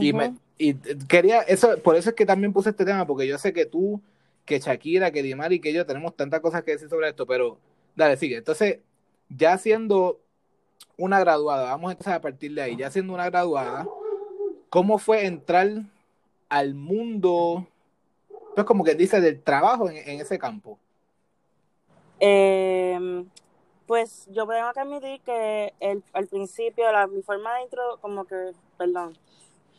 Y, 0.00 0.12
me, 0.12 0.34
y 0.58 0.74
quería, 1.06 1.40
eso, 1.40 1.78
por 1.82 1.96
eso 1.96 2.10
es 2.10 2.16
que 2.16 2.26
también 2.26 2.52
puse 2.52 2.70
este 2.70 2.84
tema, 2.84 3.06
porque 3.06 3.26
yo 3.26 3.38
sé 3.38 3.52
que 3.52 3.66
tú, 3.66 4.00
que 4.46 4.60
Shakira, 4.60 5.10
que 5.10 5.22
Dimari, 5.22 5.60
que 5.60 5.72
yo 5.72 5.84
tenemos 5.84 6.16
tantas 6.16 6.40
cosas 6.40 6.62
que 6.62 6.70
decir 6.70 6.88
sobre 6.88 7.08
esto, 7.08 7.26
pero 7.26 7.58
dale, 7.94 8.16
sigue. 8.16 8.36
Entonces, 8.36 8.78
ya 9.28 9.58
siendo 9.58 10.20
una 10.96 11.20
graduada, 11.20 11.64
vamos 11.64 11.90
entonces 11.90 12.14
a 12.14 12.20
partir 12.20 12.54
de 12.54 12.62
ahí, 12.62 12.76
ya 12.76 12.90
siendo 12.90 13.12
una 13.12 13.28
graduada, 13.28 13.86
¿cómo 14.70 14.98
fue 14.98 15.26
entrar 15.26 15.68
al 16.48 16.74
mundo, 16.74 17.66
pues 18.54 18.66
como 18.66 18.84
que 18.84 18.94
dice, 18.94 19.20
del 19.20 19.42
trabajo 19.42 19.90
en, 19.90 20.20
ese 20.20 20.38
campo? 20.38 20.78
Eh, 22.20 23.24
pues 23.86 24.26
yo 24.30 24.46
tengo 24.46 24.72
que 24.72 24.80
admitir 24.80 25.20
que 25.20 25.74
el, 25.80 26.02
al 26.12 26.28
principio, 26.28 26.90
la, 26.92 27.08
mi 27.08 27.22
forma 27.22 27.54
de 27.56 27.62
intro, 27.64 27.98
como 28.00 28.24
que, 28.24 28.52
perdón, 28.78 29.18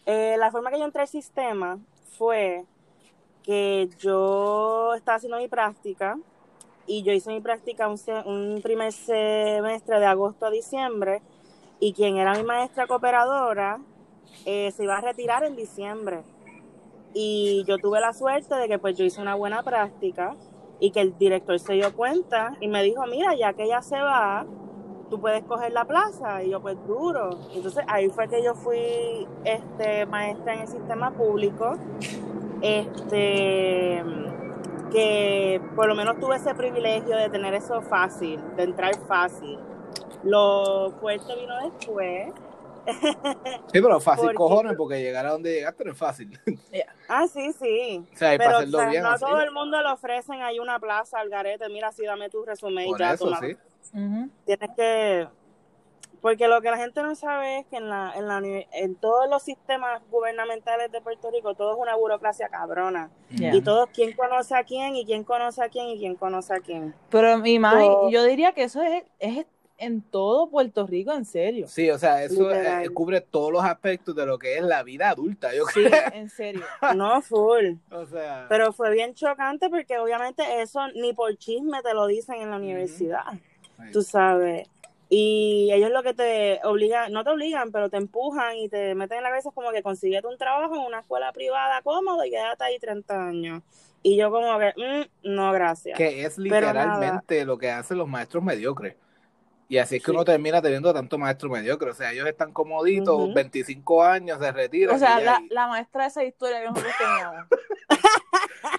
eh, 0.06 0.36
la 0.38 0.52
forma 0.52 0.72
que 0.72 0.80
yo 0.80 0.86
entré 0.86 1.02
al 1.02 1.08
sistema 1.08 1.80
fue 2.18 2.66
que 3.48 3.88
yo 4.00 4.94
estaba 4.94 5.16
haciendo 5.16 5.38
mi 5.38 5.48
práctica 5.48 6.18
y 6.86 7.02
yo 7.04 7.14
hice 7.14 7.32
mi 7.32 7.40
práctica 7.40 7.88
un, 7.88 8.60
primer 8.62 8.92
semestre 8.92 10.02
de 10.02 10.06
agosto 10.06 10.46
a 10.46 10.52
diciembre 10.52 11.22
y 11.80 11.94
quien 11.94 12.18
era 12.18 12.36
mi 12.36 12.44
maestra 12.44 12.88
cooperadora 12.88 13.80
eh, 14.46 14.74
se 14.76 14.84
iba 14.84 14.98
a 14.98 15.02
retirar 15.02 15.46
en 15.46 15.56
diciembre. 15.56 16.24
Y 17.14 17.64
yo 17.66 17.78
tuve 17.78 18.02
la 18.02 18.12
suerte 18.12 18.54
de 18.56 18.68
que 18.68 18.80
pues 18.80 18.98
yo 18.98 19.06
hice 19.06 19.22
una 19.22 19.36
buena 19.36 19.64
práctica 19.64 20.36
y 20.82 20.92
que 20.92 21.00
el 21.00 21.18
director 21.18 21.58
se 21.58 21.74
dio 21.74 21.96
cuenta 21.96 22.58
y 22.60 22.68
me 22.68 22.84
dijo, 22.84 23.06
mira, 23.08 23.34
ya 23.34 23.54
que 23.54 23.64
ella 23.64 23.82
se 23.82 24.00
va, 24.02 24.46
tú 25.10 25.22
puedes 25.22 25.46
coger 25.46 25.72
la 25.72 25.86
plaza. 25.86 26.44
Y 26.44 26.50
yo, 26.50 26.62
pues 26.62 26.76
duro. 26.86 27.30
Entonces 27.54 27.86
ahí 27.88 28.10
fue 28.10 28.28
que 28.28 28.44
yo 28.44 28.56
fui 28.56 29.26
este, 29.46 30.06
maestra 30.06 30.54
en 30.56 30.62
el 30.62 30.68
sistema 30.68 31.12
público. 31.12 31.78
Este 32.62 34.04
que 34.92 35.62
por 35.76 35.88
lo 35.88 35.96
menos 35.96 36.18
tuve 36.20 36.38
ese 36.38 36.56
privilegio 36.56 37.16
de 37.18 37.30
tener 37.30 37.54
eso 37.54 37.82
fácil, 37.82 38.40
de 38.56 38.64
entrar 38.64 38.96
fácil. 39.08 39.60
Lo 40.24 40.92
fuerte 41.00 41.36
vino 41.36 41.54
después. 41.70 42.34
Sí, 43.74 43.82
pero 43.82 44.00
fácil 44.00 44.24
Porque- 44.28 44.38
cojones, 44.38 44.74
porque 44.78 45.02
llegar 45.02 45.26
a 45.26 45.32
donde 45.32 45.52
llegaste 45.56 45.84
no 45.84 45.92
es 45.92 45.98
fácil. 45.98 46.40
Ah, 47.10 47.28
sí, 47.28 47.52
sí. 47.52 48.08
o 48.14 48.18
sea, 48.18 48.34
y 48.34 48.38
para 48.38 48.50
Pero 48.50 48.58
hacerlo 48.60 48.78
o 48.78 48.82
sea, 48.82 48.90
bien 48.90 49.04
no 49.04 49.10
así. 49.10 49.26
todo 49.26 49.42
el 49.42 49.52
mundo 49.52 49.82
le 49.82 49.90
ofrecen 49.92 50.42
ahí 50.42 50.58
una 50.60 50.80
plaza 50.80 51.20
al 51.20 51.28
garete. 51.30 51.68
Mira, 51.68 51.92
sí, 51.92 52.06
dame 52.06 52.30
tu 52.30 52.46
resumen 52.46 52.88
y 52.88 52.98
ya 52.98 53.12
eso, 53.14 53.26
toma. 53.26 53.40
sí. 53.42 53.58
Ujú. 53.94 54.30
Tienes 54.46 54.70
que... 54.78 55.28
Porque 56.22 56.48
lo 56.48 56.62
que 56.62 56.72
la 56.72 56.78
gente 56.78 57.02
no 57.04 57.16
sabe 57.16 57.60
es 57.60 57.66
que 57.68 57.78
en, 57.78 57.90
la, 57.90 58.12
en, 58.16 58.28
la, 58.28 58.40
en 58.72 58.96
todos 58.96 59.30
los 59.30 59.44
sistemas 59.44 60.02
gubernamentales 60.10 60.92
de 60.92 61.00
Puerto 61.02 61.30
Rico 61.32 61.54
todo 61.56 61.74
es 61.74 61.80
una 61.80 61.96
burocracia 61.96 62.50
cabrona. 62.50 63.10
Ya. 63.30 63.54
Y 63.56 63.62
todos, 63.62 63.90
quién 63.94 64.14
conoce 64.14 64.56
a 64.56 64.64
quién, 64.64 64.96
y 64.96 65.06
quién 65.06 65.24
conoce 65.24 65.64
a 65.64 65.70
quién, 65.70 65.88
y 65.88 65.98
quién 66.00 66.16
conoce 66.16 66.54
a 66.54 66.60
quién. 66.60 66.94
Pero 67.10 67.38
mi 67.38 67.60
madre, 67.60 67.86
So- 67.86 68.10
yo 68.10 68.24
diría 68.24 68.52
que 68.54 68.64
eso 68.64 68.82
es, 68.82 69.04
es 69.20 69.46
en 69.80 70.02
todo 70.02 70.50
Puerto 70.50 70.88
Rico, 70.88 71.14
en 71.14 71.24
serio. 71.24 71.68
Sí, 71.68 71.88
o 71.92 72.00
sea, 72.00 72.24
eso 72.24 72.50
Literal. 72.50 72.84
eh, 72.84 72.90
cubre 72.90 73.22
todos 73.22 73.52
los 73.52 73.64
aspectos 73.64 74.16
de 74.16 74.26
lo 74.26 74.40
que 74.40 74.58
es 74.58 74.64
la 74.64 74.82
vida 74.82 75.10
adulta, 75.12 75.54
yo 75.54 75.66
Sí, 75.68 75.84
creo. 75.84 76.02
en 76.14 76.30
serio. 76.32 76.64
No, 76.96 77.22
full. 77.22 77.76
O 77.92 78.06
sea, 78.08 78.48
Pero 78.50 78.74
fue 78.74 78.92
bien 78.92 79.14
chocante 79.14 79.70
porque 79.70 80.00
obviamente 80.00 80.44
eso 80.64 80.80
ni 80.96 81.14
por 81.14 81.38
chisme 81.38 81.84
te 81.84 81.94
lo 81.94 82.08
dicen 82.08 82.42
en 82.42 82.50
la 82.50 82.58
universidad, 82.58 83.22
sí. 83.34 83.92
tú 83.94 84.02
sabes. 84.02 84.68
Y 85.10 85.70
ellos 85.72 85.90
lo 85.92 86.04
que 86.04 86.14
te 86.14 86.60
obligan, 86.66 87.14
no 87.14 87.24
te 87.24 87.30
obligan, 87.30 87.72
pero 87.72 87.90
te 87.90 87.96
empujan 87.98 88.58
y 88.58 88.68
te 88.68 88.94
meten 88.94 89.20
en 89.20 89.24
la 89.24 89.30
cabeza 89.30 89.52
como 89.54 89.72
que 89.72 89.82
consíguete 89.82 90.28
un 90.28 90.38
trabajo 90.38 90.76
en 90.76 90.82
una 90.82 91.00
escuela 91.00 91.32
privada 91.32 91.82
cómodo 91.82 92.26
y 92.26 92.30
quédate 92.32 92.64
ahí 92.66 92.78
30 92.80 93.28
años. 93.28 93.64
Y 94.04 94.18
yo 94.18 94.30
como 94.32 94.60
que, 94.60 94.74
mm, 94.76 95.34
no, 95.34 95.52
gracias. 95.54 95.98
que 95.98 96.24
es 96.26 96.38
literalmente 96.38 97.46
lo 97.46 97.58
que 97.58 97.72
hacen 97.72 97.98
los 97.98 98.08
maestros 98.08 98.44
mediocres. 98.44 98.96
Y 99.70 99.80
así 99.80 99.98
es 99.98 100.02
que 100.02 100.12
Sí. 100.12 100.16
uno 100.16 100.24
termina 100.24 100.62
teniendo 100.62 100.94
tanto 100.94 101.18
maestro 101.18 101.50
mediocre. 101.50 101.90
O 101.90 101.94
sea, 101.94 102.12
ellos 102.14 102.26
están 102.28 102.54
comoditos, 102.54 103.16
Ujú. 103.16 103.34
25 103.34 104.04
años, 104.04 104.40
se 104.40 104.52
retiran. 104.52 104.96
O 104.96 105.00
sea, 105.00 105.20
la, 105.20 105.42
la 105.50 105.68
maestra 105.68 106.04
de 106.04 106.08
esa 106.08 106.24
historia 106.24 106.62
que 106.62 106.68
nosotros 106.68 106.94
teníamos. 106.98 107.48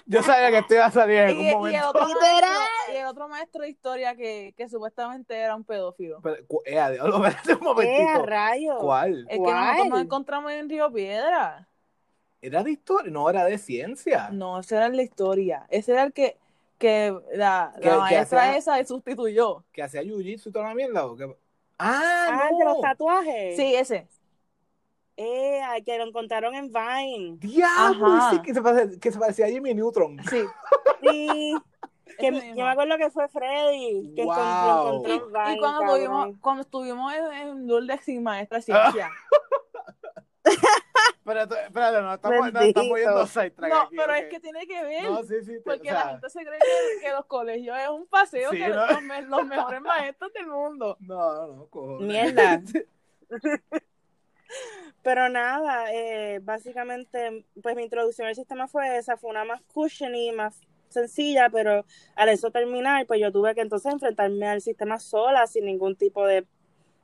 Yo 0.05 0.23
sabía 0.23 0.49
que 0.51 0.57
esto 0.59 0.73
iba 0.75 0.85
a 0.85 0.91
salir 0.91 1.17
en 1.19 1.39
Y, 1.39 1.49
algún 1.49 1.71
y 1.71 1.75
el 1.75 1.81
momento. 1.81 1.89
otro 1.89 2.07
Literal. 2.07 2.41
maestro, 2.41 2.93
y 2.93 2.97
el 2.97 3.05
otro 3.05 3.27
maestro 3.29 3.61
de 3.63 3.69
historia 3.69 4.15
que, 4.15 4.53
que 4.57 4.67
supuestamente 4.69 5.35
era 5.37 5.55
un 5.55 5.63
pedófilo. 5.63 6.19
Pero, 6.21 6.37
eh, 6.65 6.79
a 6.79 6.89
diablo, 6.91 7.25
espérate 7.25 7.53
un 7.53 7.59
¡Eh, 7.59 7.63
momentito. 7.63 8.25
rayos! 8.25 8.77
¿Cuál? 8.81 9.25
Es 9.29 9.37
que 9.37 9.39
nosotros 9.39 9.77
nos 9.77 9.87
¿Cuál? 9.89 10.01
encontramos 10.01 10.51
en 10.51 10.69
Río 10.69 10.91
Piedra. 10.91 11.67
¿Era 12.41 12.63
de 12.63 12.71
historia? 12.71 13.11
No, 13.11 13.29
era 13.29 13.45
de 13.45 13.57
ciencia. 13.57 14.29
No, 14.31 14.59
ese 14.59 14.75
era 14.77 14.85
el 14.85 14.95
de 14.97 15.03
historia. 15.03 15.65
Ese 15.69 15.91
era 15.91 16.03
el 16.03 16.13
que, 16.13 16.37
que 16.77 17.13
la, 17.33 17.73
Que- 17.81 17.85
la 17.87 17.91
que 17.93 17.97
maestra 17.99 18.43
hacía- 18.43 18.57
esa 18.57 18.85
sustituyó. 18.85 19.63
¿Que 19.73 19.83
hacía 19.83 20.01
jiu-jitsu 20.03 20.47
y 20.47 20.51
toda 20.51 20.69
la 20.69 20.73
mierda? 20.75 21.05
¿o 21.05 21.15
qué? 21.17 21.25
Ah, 21.77 22.27
Ah, 22.29 22.31
no. 22.31 22.49
el 22.51 22.57
de 22.59 22.65
los 22.65 22.81
tatuajes. 22.81 23.55
Sí, 23.57 23.75
ese. 23.75 24.07
Eh, 25.21 25.61
que 25.85 25.97
lo 25.97 26.05
encontraron 26.05 26.55
en 26.55 26.67
Vine. 26.71 27.35
Diablo, 27.39 28.07
sí, 28.31 28.41
que 28.41 28.53
se, 28.53 28.61
parece- 28.61 28.99
que 29.01 29.11
se 29.11 29.19
parecía 29.19 29.47
a 29.47 29.49
Jimmy 29.49 29.73
Neutron. 29.73 30.17
Sí. 30.29 30.43
Sí. 31.01 31.55
Que, 32.17 32.31
yo 32.55 32.63
me 32.65 32.69
acuerdo 32.71 32.97
que 32.97 33.09
fue 33.09 33.29
Freddy 33.29 34.13
que 34.15 34.23
Wow. 34.25 34.33
encontró 35.03 35.13
en 35.13 35.31
Vine, 35.31 35.55
Y 35.55 35.59
cuando, 35.59 35.93
tuvimos, 35.93 36.27
cuando 36.41 36.61
estuvimos 36.63 37.13
en, 37.13 37.31
en 37.33 37.67
Lourdes 37.67 38.01
sin 38.01 38.21
maestra 38.23 38.59
ciencia. 38.61 39.09
Espérate, 41.19 41.55
espérate, 41.67 42.01
no 42.01 42.13
estamos, 42.13 42.53
no, 42.53 42.59
estamos 42.59 42.97
yendo 42.99 43.27
sidetrack 43.27 43.71
No, 43.71 43.79
aquí, 43.81 43.95
pero 43.97 44.13
es 44.15 44.25
que 44.29 44.39
tiene 44.39 44.65
que 44.67 44.83
ver. 44.83 45.03
No, 45.03 45.21
sí, 45.23 45.35
sí. 45.45 45.53
te- 45.53 45.61
Porque 45.61 45.91
o 45.91 45.93
la 45.93 46.01
sea, 46.01 46.09
gente 46.11 46.29
se 46.29 46.39
cree 46.43 46.59
que, 47.01 47.11
los 47.11 47.25
colegios 47.25 47.77
es 47.77 47.89
un 47.89 48.07
paseo 48.07 48.49
Sí, 48.51 48.57
que 48.57 48.67
¿no? 48.69 48.85
los, 48.87 49.23
los 49.29 49.45
mejores 49.45 49.81
maestros 49.81 50.33
del 50.33 50.47
mundo. 50.47 50.97
No, 51.01 51.33
no, 51.35 51.47
no, 51.55 51.65
cojones. 51.67 52.07
Mierda. 52.07 52.61
Pero 55.03 55.29
nada, 55.29 55.93
eh, 55.93 56.39
básicamente, 56.43 57.45
pues 57.61 57.75
mi 57.75 57.83
introducción 57.83 58.27
al 58.27 58.35
sistema 58.35 58.67
fue 58.67 58.97
esa, 58.97 59.17
fue 59.17 59.29
una 59.29 59.45
más 59.45 59.61
cushiony, 59.73 60.31
más 60.31 60.59
sencilla, 60.89 61.49
pero 61.51 61.85
al 62.15 62.29
eso 62.29 62.49
terminar, 62.51 63.05
pues 63.05 63.19
yo 63.21 63.31
tuve 63.31 63.53
que 63.53 63.61
entonces 63.61 63.93
enfrentarme 63.93 64.47
al 64.47 64.61
sistema 64.61 64.99
sola, 64.99 65.45
sin 65.47 65.65
ningún 65.65 65.95
tipo 65.95 66.25
de 66.25 66.45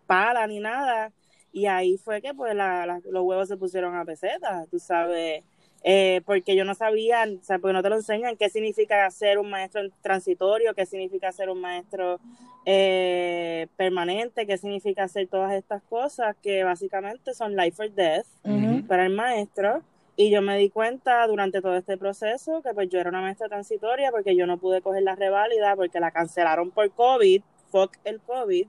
pala 0.08 0.48
ni 0.48 0.60
nada. 0.60 1.12
Y 1.52 1.68
ahí 1.68 1.98
fue 1.98 2.22
que 2.22 2.34
pues 2.34 2.56
la- 2.56 2.86
la- 2.86 3.02
los 3.06 3.24
huevos 3.24 3.48
se 3.48 3.58
pusieron 3.58 3.96
a 3.96 4.06
peseta, 4.06 4.66
tú 4.72 4.80
sabes, 4.80 5.44
eh, 5.88 6.22
porque 6.26 6.56
yo 6.56 6.66
no 6.66 6.74
sabía, 6.74 7.26
o 7.26 7.44
sea, 7.44 7.60
porque 7.60 7.74
no 7.74 7.84
te 7.84 7.90
lo 7.90 7.98
enseñan 7.98 8.38
qué 8.38 8.50
significa 8.50 9.08
ser 9.12 9.38
un 9.38 9.52
maestro 9.52 9.84
transitorio, 10.02 10.74
qué 10.74 10.88
significa 10.88 11.32
ser 11.32 11.52
un 11.52 11.62
maestro 11.62 12.20
eh, 12.66 13.68
permanente, 13.78 14.48
qué 14.48 14.58
significa 14.58 15.04
hacer 15.04 15.28
todas 15.28 15.54
estas 15.54 15.84
cosas 15.84 16.36
que 16.42 16.64
básicamente 16.64 17.36
son 17.36 17.56
life 17.56 17.84
or 17.84 17.92
death 17.92 18.26
para 18.88 19.06
el 19.06 19.14
maestro. 19.14 19.84
Y 20.16 20.32
yo 20.32 20.42
me 20.42 20.58
di 20.58 20.72
cuenta 20.72 21.28
durante 21.28 21.62
todo 21.62 21.76
este 21.76 22.00
proceso 22.00 22.64
que 22.64 22.74
pues 22.74 22.90
yo 22.90 23.00
era 23.00 23.12
una 23.12 23.22
maestra 23.22 23.48
transitoria 23.48 24.10
porque 24.10 24.36
yo 24.36 24.48
no 24.48 24.58
pude 24.58 24.82
coger 24.82 25.04
la 25.04 25.14
reválida 25.14 25.76
porque 25.76 26.00
la 26.00 26.10
cancelaron 26.10 26.72
por 26.72 26.90
COVID, 26.90 27.44
fuck 27.70 27.96
el 28.06 28.20
COVID. 28.22 28.66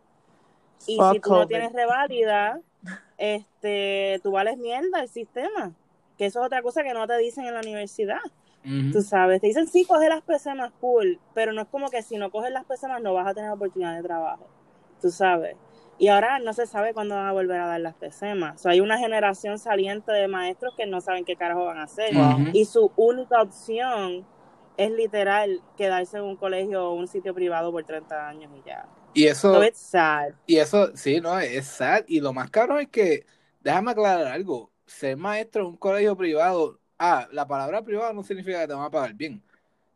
Y 0.86 0.96
Fuck 0.96 1.12
si 1.14 1.20
tú 1.20 1.30
no 1.30 1.46
tienes 1.46 1.72
reválida, 1.72 2.60
este, 3.16 4.20
tú 4.22 4.32
vales 4.32 4.58
mierda 4.58 5.00
el 5.00 5.08
sistema. 5.08 5.72
Que 6.18 6.26
eso 6.26 6.40
es 6.40 6.46
otra 6.46 6.62
cosa 6.62 6.82
que 6.82 6.94
no 6.94 7.06
te 7.06 7.16
dicen 7.18 7.44
en 7.46 7.54
la 7.54 7.60
universidad. 7.60 8.20
Tú 8.92 9.00
sabes, 9.02 9.40
te 9.40 9.46
dicen 9.46 9.68
sí, 9.68 9.84
coge 9.84 10.08
las 10.08 10.22
PCMas, 10.22 10.72
cool, 10.80 11.20
pero 11.34 11.52
no 11.52 11.62
es 11.62 11.68
como 11.68 11.88
que 11.88 12.02
si 12.02 12.16
no 12.16 12.32
coges 12.32 12.50
las 12.50 12.64
PCMas 12.64 13.00
no 13.00 13.14
vas 13.14 13.28
a 13.28 13.32
tener 13.34 13.50
oportunidad 13.50 13.94
de 13.96 14.02
trabajo. 14.02 14.48
Tú 15.00 15.10
sabes. 15.10 15.56
Y 15.98 16.08
ahora 16.08 16.40
no 16.40 16.52
se 16.52 16.66
sabe 16.66 16.92
cuándo 16.92 17.14
van 17.14 17.26
a 17.26 17.32
volver 17.32 17.60
a 17.60 17.66
dar 17.68 17.80
las 17.80 17.94
PCMas. 17.94 18.56
O 18.56 18.58
sea, 18.58 18.72
hay 18.72 18.80
una 18.80 18.98
generación 18.98 19.58
saliente 19.60 20.10
de 20.10 20.26
maestros 20.26 20.74
que 20.76 20.84
no 20.84 21.00
saben 21.00 21.24
qué 21.24 21.36
carajo 21.36 21.64
van 21.64 21.78
a 21.78 21.84
hacer. 21.84 22.10
Y 22.52 22.64
su 22.64 22.90
única 22.96 23.40
opción 23.40 24.26
es 24.76 24.90
literal 24.90 25.62
quedarse 25.76 26.18
en 26.18 26.24
un 26.24 26.36
colegio 26.36 26.90
o 26.90 26.94
un 26.94 27.06
sitio 27.06 27.32
privado 27.34 27.70
por 27.70 27.84
30 27.84 28.28
años 28.28 28.50
y 28.54 28.62
ya. 28.66 28.88
Y 29.14 29.26
eso, 29.28 29.54
So 29.54 29.64
it's 29.64 29.78
sad. 29.78 30.34
y 30.44 30.56
eso, 30.56 30.94
sí, 30.96 31.20
no, 31.20 31.38
es 31.38 31.66
sad. 31.66 32.02
Y 32.08 32.20
lo 32.20 32.32
más 32.32 32.50
caro 32.50 32.78
es 32.78 32.88
que, 32.88 33.24
déjame 33.60 33.92
aclarar 33.92 34.26
algo, 34.26 34.70
ser 34.86 35.16
maestro 35.16 35.62
en 35.62 35.68
un 35.68 35.76
colegio 35.76 36.16
privado, 36.16 36.78
ah, 36.98 37.26
la 37.32 37.46
palabra 37.46 37.82
privado 37.82 38.12
no 38.12 38.22
significa 38.22 38.60
que 38.60 38.68
te 38.68 38.74
van 38.74 38.84
a 38.84 38.90
pagar 38.90 39.14
bien. 39.14 39.42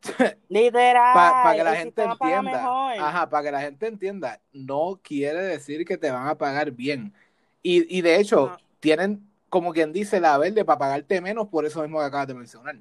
Literal. 0.49 1.15
Para 1.15 1.57
que 1.57 1.65
la 1.65 1.75
gente 1.77 2.03
entienda. 2.03 2.43
mejor. 2.43 2.93
Ajá, 2.99 3.29
para 3.29 3.45
que 3.45 3.53
la 3.53 3.61
gente 3.61 3.87
entienda. 3.87 4.41
No 4.53 4.99
quiere 5.03 5.41
decir 5.43 5.85
que 5.85 5.97
te 5.99 6.11
van 6.11 6.27
a 6.27 6.35
pagar 6.37 6.71
bien. 6.71 7.13
Y, 7.63 7.99
y 7.99 8.01
de 8.01 8.17
hecho, 8.19 8.47
No. 8.49 8.57
tienen, 8.81 9.29
como 9.51 9.73
quien 9.73 9.93
dice, 9.93 10.19
la 10.21 10.39
verde 10.39 10.65
para 10.65 10.79
pagarte 10.79 11.21
menos 11.21 11.49
por 11.49 11.67
eso 11.67 11.83
mismo 11.83 11.99
que 11.99 12.07
acabas 12.07 12.27
de 12.29 12.35
mencionar. 12.35 12.77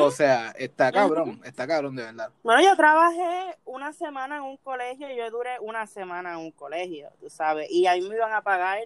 O 0.00 0.10
sea, 0.10 0.50
está 0.58 0.90
cabrón, 0.90 1.40
está 1.44 1.64
cabrón 1.66 1.94
de 1.94 2.02
verdad. 2.02 2.30
Bueno, 2.42 2.60
yo 2.62 2.74
trabajé 2.76 3.56
una 3.64 3.92
semana 3.92 4.36
en 4.38 4.42
un 4.42 4.56
colegio 4.56 5.08
y 5.08 5.16
yo 5.16 5.30
duré 5.30 5.60
una 5.60 5.86
semana 5.86 6.32
en 6.32 6.38
un 6.38 6.50
colegio, 6.50 7.08
tú 7.20 7.30
sabes, 7.30 7.70
y 7.70 7.86
ahí 7.86 8.00
me 8.00 8.16
iban 8.16 8.32
a 8.32 8.42
pagar 8.42 8.78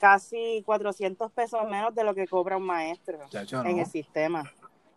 casi 0.00 0.62
400 0.64 1.30
pesos 1.30 1.60
menos 1.70 1.94
de 1.94 2.02
lo 2.02 2.14
que 2.14 2.26
cobra 2.26 2.56
un 2.56 2.64
maestro 2.64 3.18
Chacho, 3.28 3.62
en 3.64 3.76
¿no? 3.76 3.82
el 3.82 3.86
sistema. 3.86 4.50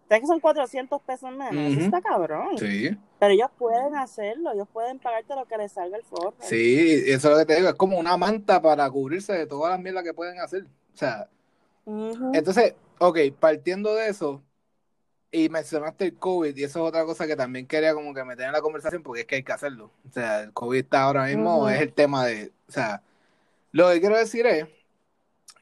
¿Sabes 0.07 0.21
que 0.21 0.27
son 0.27 0.39
400 0.39 1.01
pesos 1.01 1.31
menos? 1.31 1.55
Eso 1.55 1.85
está 1.85 2.01
cabrón. 2.01 2.57
Sí, 2.57 2.95
Pero 3.19 3.33
ellos 3.33 3.49
pueden 3.57 3.95
hacerlo, 3.95 4.51
ellos 4.53 4.67
pueden 4.71 4.99
pagarte 4.99 5.35
lo 5.35 5.45
que 5.45 5.57
les 5.57 5.71
salga 5.71 5.97
el 5.97 6.03
forro. 6.03 6.33
sí, 6.39 7.03
eso 7.07 7.27
es 7.29 7.33
lo 7.33 7.37
que 7.37 7.45
te 7.45 7.55
digo, 7.55 7.69
es 7.69 7.75
como 7.75 7.97
una 7.97 8.15
manta 8.17 8.61
para 8.61 8.89
cubrirse 8.89 9.33
de 9.33 9.45
todas 9.45 9.71
las 9.71 9.79
mierdas 9.79 10.03
que 10.03 10.13
pueden 10.13 10.39
hacer. 10.39 10.63
O 10.93 10.97
sea, 10.97 11.27
entonces, 12.33 12.75
ok, 12.99 13.17
partiendo 13.39 13.95
de 13.95 14.07
eso, 14.09 14.41
y 15.31 15.49
mencionaste 15.49 16.05
el 16.05 16.15
COVID, 16.17 16.55
y 16.55 16.63
eso 16.63 16.83
es 16.83 16.89
otra 16.89 17.05
cosa 17.05 17.25
que 17.25 17.35
también 17.35 17.65
quería 17.65 17.93
como 17.93 18.13
que 18.13 18.23
meter 18.23 18.45
en 18.45 18.51
la 18.53 18.61
conversación, 18.61 19.01
porque 19.03 19.21
es 19.21 19.27
que 19.27 19.35
hay 19.35 19.43
que 19.43 19.51
hacerlo. 19.51 19.91
O 20.07 20.11
sea, 20.13 20.41
el 20.41 20.53
COVID 20.53 20.79
está 20.79 21.03
ahora 21.03 21.25
mismo, 21.25 21.67
es 21.69 21.81
el 21.81 21.91
tema 21.91 22.25
de, 22.25 22.51
o 22.67 22.71
sea, 22.71 23.01
lo 23.71 23.89
que 23.89 23.99
quiero 23.99 24.15
decir 24.17 24.45
es, 24.45 24.67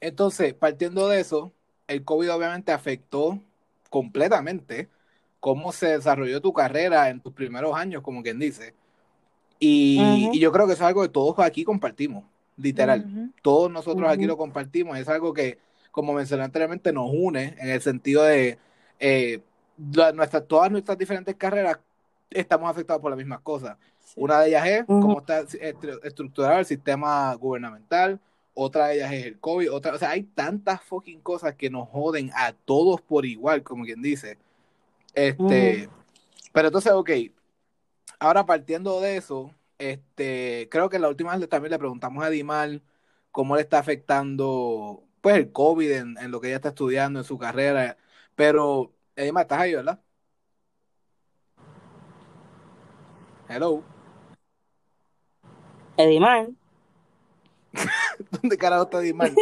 entonces, 0.02 0.54
partiendo 0.54 1.08
de 1.08 1.22
eso, 1.22 1.54
el 1.88 2.04
COVID 2.04 2.34
obviamente 2.34 2.72
afectó 2.72 3.40
completamente 3.90 4.90
cómo 5.40 5.72
se 5.72 5.88
desarrolló 5.88 6.42
tu 6.42 6.54
carrera 6.54 7.10
en 7.10 7.20
tus 7.20 7.34
primeros 7.34 7.76
años, 7.76 8.02
como 8.02 8.22
quien 8.22 8.40
dice. 8.40 8.74
Y, 9.60 10.00
yo 10.40 10.52
creo 10.52 10.66
que 10.66 10.74
eso 10.74 10.84
es 10.84 10.88
algo 10.88 11.04
que 11.04 11.10
todos 11.10 11.38
aquí 11.40 11.64
compartimos, 11.64 12.24
literal. 12.58 13.32
Todos 13.42 13.72
nosotros 13.72 14.10
aquí 14.10 14.26
lo 14.26 14.38
compartimos. 14.38 14.98
Es 14.98 15.08
algo 15.08 15.34
que, 15.34 15.60
como 15.92 16.14
mencioné 16.14 16.44
anteriormente, 16.44 16.92
nos 16.92 17.10
une 17.14 17.56
en 17.60 17.70
el 17.70 17.82
sentido 17.82 18.24
de, 18.24 18.58
eh, 19.00 19.42
la- 19.94 20.14
todas 20.48 20.72
nuestras 20.72 20.98
diferentes 20.98 21.36
carreras 21.36 21.78
estamos 22.30 22.70
afectados 22.70 23.02
por 23.02 23.12
las 23.12 23.18
mismas 23.18 23.42
cosas. 23.42 23.78
Sí. 24.00 24.14
Una 24.16 24.40
de 24.40 24.48
ellas 24.50 24.68
es 24.68 24.86
cómo 24.86 25.20
está 25.20 25.44
estru- 25.44 26.00
estructurado 26.04 26.60
el 26.60 26.66
sistema 26.66 27.34
gubernamental, 27.36 28.20
otra 28.54 28.88
de 28.88 28.96
ellas 28.96 29.14
es 29.14 29.26
el 29.26 29.40
COVID, 29.40 29.72
otra, 29.72 29.94
o 29.96 29.98
sea, 29.98 30.12
hay 30.12 30.24
tantas 30.24 30.82
fucking 30.82 31.22
cosas 31.22 31.56
que 31.56 31.70
nos 31.70 31.90
joden 31.90 32.32
a 32.36 32.54
todos 32.54 33.02
por 33.02 33.26
igual, 33.26 33.64
como 33.64 33.86
quien 33.86 34.02
dice. 34.02 34.38
Este, 35.14 35.90
pero 36.54 36.68
entonces, 36.68 36.92
ok, 36.92 37.10
ahora 38.20 38.46
partiendo 38.46 39.02
de 39.02 39.18
eso, 39.18 39.52
este, 39.78 40.68
creo 40.72 40.90
que 40.90 41.00
la 41.00 41.10
última 41.10 41.36
vez 41.36 41.50
también 41.50 41.72
le 41.72 41.80
preguntamos 41.80 42.24
a 42.24 42.30
Dimal 42.30 42.82
cómo 43.32 43.56
le 43.56 43.62
está 43.62 43.80
afectando, 43.80 45.04
pues, 45.22 45.36
el 45.38 45.52
COVID 45.52 45.92
en, 45.92 46.18
en 46.18 46.32
lo 46.32 46.42
que 46.42 46.48
ella 46.48 46.58
está 46.58 46.70
estudiando, 46.70 47.20
en 47.20 47.26
su 47.26 47.38
carrera, 47.38 47.98
pero, 48.36 48.92
Dimal, 49.16 49.44
estás 49.44 49.60
ahí, 49.60 49.76
¿verdad? 49.76 50.00
Hello. 53.54 53.84
Edimar. 55.98 56.48
¿Dónde 58.44 58.58
carajo 58.58 58.84
está 58.84 59.00
Dimal? 59.00 59.36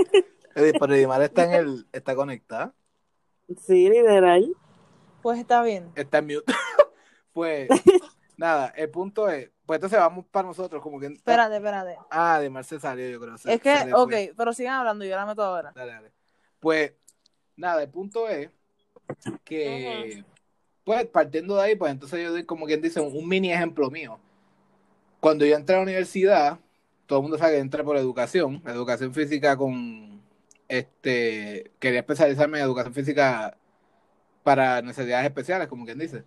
Eh, 0.55 0.73
Pero 0.79 0.93
Dimal 0.93 1.21
está 1.21 1.43
en 1.45 1.53
el, 1.53 1.88
está 1.91 2.15
conectada, 2.15 2.73
Sí, 3.65 3.89
literal. 3.89 4.53
Pues 5.21 5.39
está 5.39 5.62
bien. 5.63 5.91
está 5.95 6.19
en 6.19 6.25
mute. 6.27 6.53
Pues, 7.31 7.69
nada, 8.35 8.67
el 8.75 8.89
punto 8.89 9.29
es, 9.29 9.49
pues 9.65 9.77
entonces 9.77 9.97
vamos 9.99 10.25
para 10.29 10.47
nosotros, 10.47 10.81
como 10.81 10.99
que... 10.99 11.05
Espérate, 11.05 11.55
espérate. 11.55 11.97
Ah, 12.09 12.39
Dimal 12.41 12.65
se 12.65 12.79
salió, 12.79 13.07
yo 13.07 13.19
creo. 13.19 13.38
se- 13.38 13.53
Es 13.53 13.62
que, 13.62 13.93
ok, 13.93 14.13
pero 14.35 14.51
sigan 14.51 14.73
hablando, 14.75 15.05
yo 15.05 15.15
la 15.15 15.25
meto 15.25 15.43
ahora. 15.43 15.71
Dale, 15.73 15.91
dale. 15.93 16.12
Pues, 16.59 16.93
nada, 17.55 17.83
el 17.83 17.89
punto 17.89 18.27
es 18.27 18.49
que, 19.45 20.23
pues, 20.83 21.05
partiendo 21.05 21.55
de 21.55 21.62
ahí, 21.62 21.75
pues 21.75 21.91
entonces 21.91 22.21
yo 22.21 22.31
doy 22.31 22.43
como 22.45 22.65
quien 22.65 22.81
dice 22.81 22.99
un, 22.99 23.15
un 23.15 23.27
mini 23.27 23.53
ejemplo 23.53 23.89
mío. 23.89 24.19
Cuando 25.19 25.45
yo 25.45 25.55
entré 25.55 25.75
a 25.75 25.79
la 25.79 25.83
universidad, 25.83 26.59
todo 27.10 27.19
el 27.19 27.24
mundo 27.24 27.39
sabe 27.39 27.54
que 27.54 27.60
entré 27.60 27.84
por 27.84 27.98
educación, 27.98 28.62
educación 28.67 29.15
física 29.15 29.58
con, 29.58 30.22
este, 30.67 31.72
quería 31.80 32.02
especializarme 32.02 32.60
en 32.60 32.65
educación 32.65 32.93
física 32.93 33.58
para 34.43 34.84
necesidades 34.84 35.26
especiales, 35.26 35.67
como 35.67 35.86
quien 35.86 35.98
dice. 35.98 36.24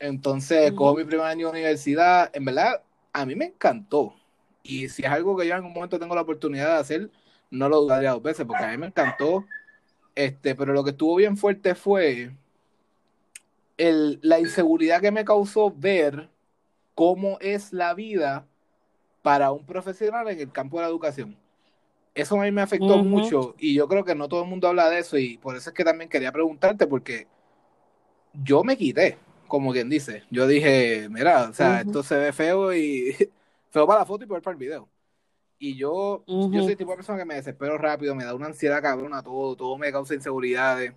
Entonces, 0.00 0.72
Ujú. 0.72 0.76
cojo 0.76 0.96
mi 0.96 1.04
primer 1.04 1.26
año 1.26 1.48
de 1.48 1.52
universidad, 1.52 2.30
en 2.34 2.46
verdad, 2.46 2.82
a 3.12 3.26
mí 3.26 3.34
me 3.34 3.44
encantó. 3.44 4.14
Y 4.62 4.88
si 4.88 5.02
es 5.02 5.10
algo 5.10 5.36
que 5.36 5.46
yo 5.46 5.54
en 5.56 5.64
un 5.64 5.74
momento 5.74 5.98
tengo 5.98 6.14
la 6.14 6.22
oportunidad 6.22 6.68
de 6.74 6.80
hacer, 6.80 7.10
no 7.50 7.68
lo 7.68 7.82
dudaría 7.82 8.12
dos 8.12 8.22
veces, 8.22 8.46
porque 8.46 8.64
a 8.64 8.70
mí 8.70 8.78
me 8.78 8.86
encantó. 8.86 9.44
Este, 10.14 10.54
pero 10.54 10.72
lo 10.72 10.84
que 10.84 10.90
estuvo 10.92 11.16
bien 11.16 11.36
fuerte 11.36 11.74
fue 11.74 12.34
el, 13.76 14.20
la 14.22 14.40
inseguridad 14.40 15.02
que 15.02 15.10
me 15.10 15.26
causó 15.26 15.70
ver 15.70 16.30
cómo 16.94 17.38
es 17.40 17.74
la 17.74 17.94
vida 17.94 18.46
para 19.22 19.52
un 19.52 19.64
profesional 19.64 20.28
en 20.28 20.40
el 20.40 20.52
campo 20.52 20.78
de 20.78 20.82
la 20.84 20.88
educación. 20.88 21.36
Eso 22.14 22.38
a 22.40 22.44
mí 22.44 22.52
me 22.52 22.62
afectó 22.62 22.98
Ujú. 22.98 23.08
mucho 23.08 23.54
y 23.58 23.74
yo 23.74 23.88
creo 23.88 24.04
que 24.04 24.14
no 24.14 24.28
todo 24.28 24.42
el 24.42 24.48
mundo 24.50 24.68
habla 24.68 24.90
de 24.90 24.98
eso 24.98 25.16
y 25.18 25.38
por 25.38 25.56
eso 25.56 25.70
es 25.70 25.74
que 25.74 25.84
también 25.84 26.10
quería 26.10 26.32
preguntarte 26.32 26.86
porque 26.86 27.26
yo 28.34 28.64
me 28.64 28.76
quité, 28.76 29.18
como 29.48 29.72
quien 29.72 29.88
dice. 29.88 30.24
Yo 30.30 30.46
dije, 30.46 31.08
mira, 31.10 31.48
o 31.48 31.54
sea, 31.54 31.80
Ujú. 31.80 31.88
esto 31.88 32.02
se 32.02 32.16
ve 32.16 32.32
feo 32.32 32.74
y 32.74 33.14
feo 33.70 33.86
para 33.86 34.00
la 34.00 34.06
foto 34.06 34.24
y 34.24 34.26
peor 34.26 34.42
para 34.42 34.52
el 34.52 34.58
video. 34.58 34.88
Y 35.58 35.76
yo, 35.76 36.24
yo 36.26 36.44
Ujú. 36.44 36.62
soy 36.62 36.72
el 36.72 36.78
tipo 36.78 36.90
de 36.90 36.96
persona 36.96 37.18
que 37.18 37.24
me 37.24 37.36
desespero 37.36 37.78
rápido, 37.78 38.14
me 38.14 38.24
da 38.24 38.34
una 38.34 38.46
ansiedad 38.46 38.82
cabrona 38.82 39.22
todo, 39.22 39.56
todo 39.56 39.78
me 39.78 39.92
causa 39.92 40.14
inseguridades. 40.14 40.92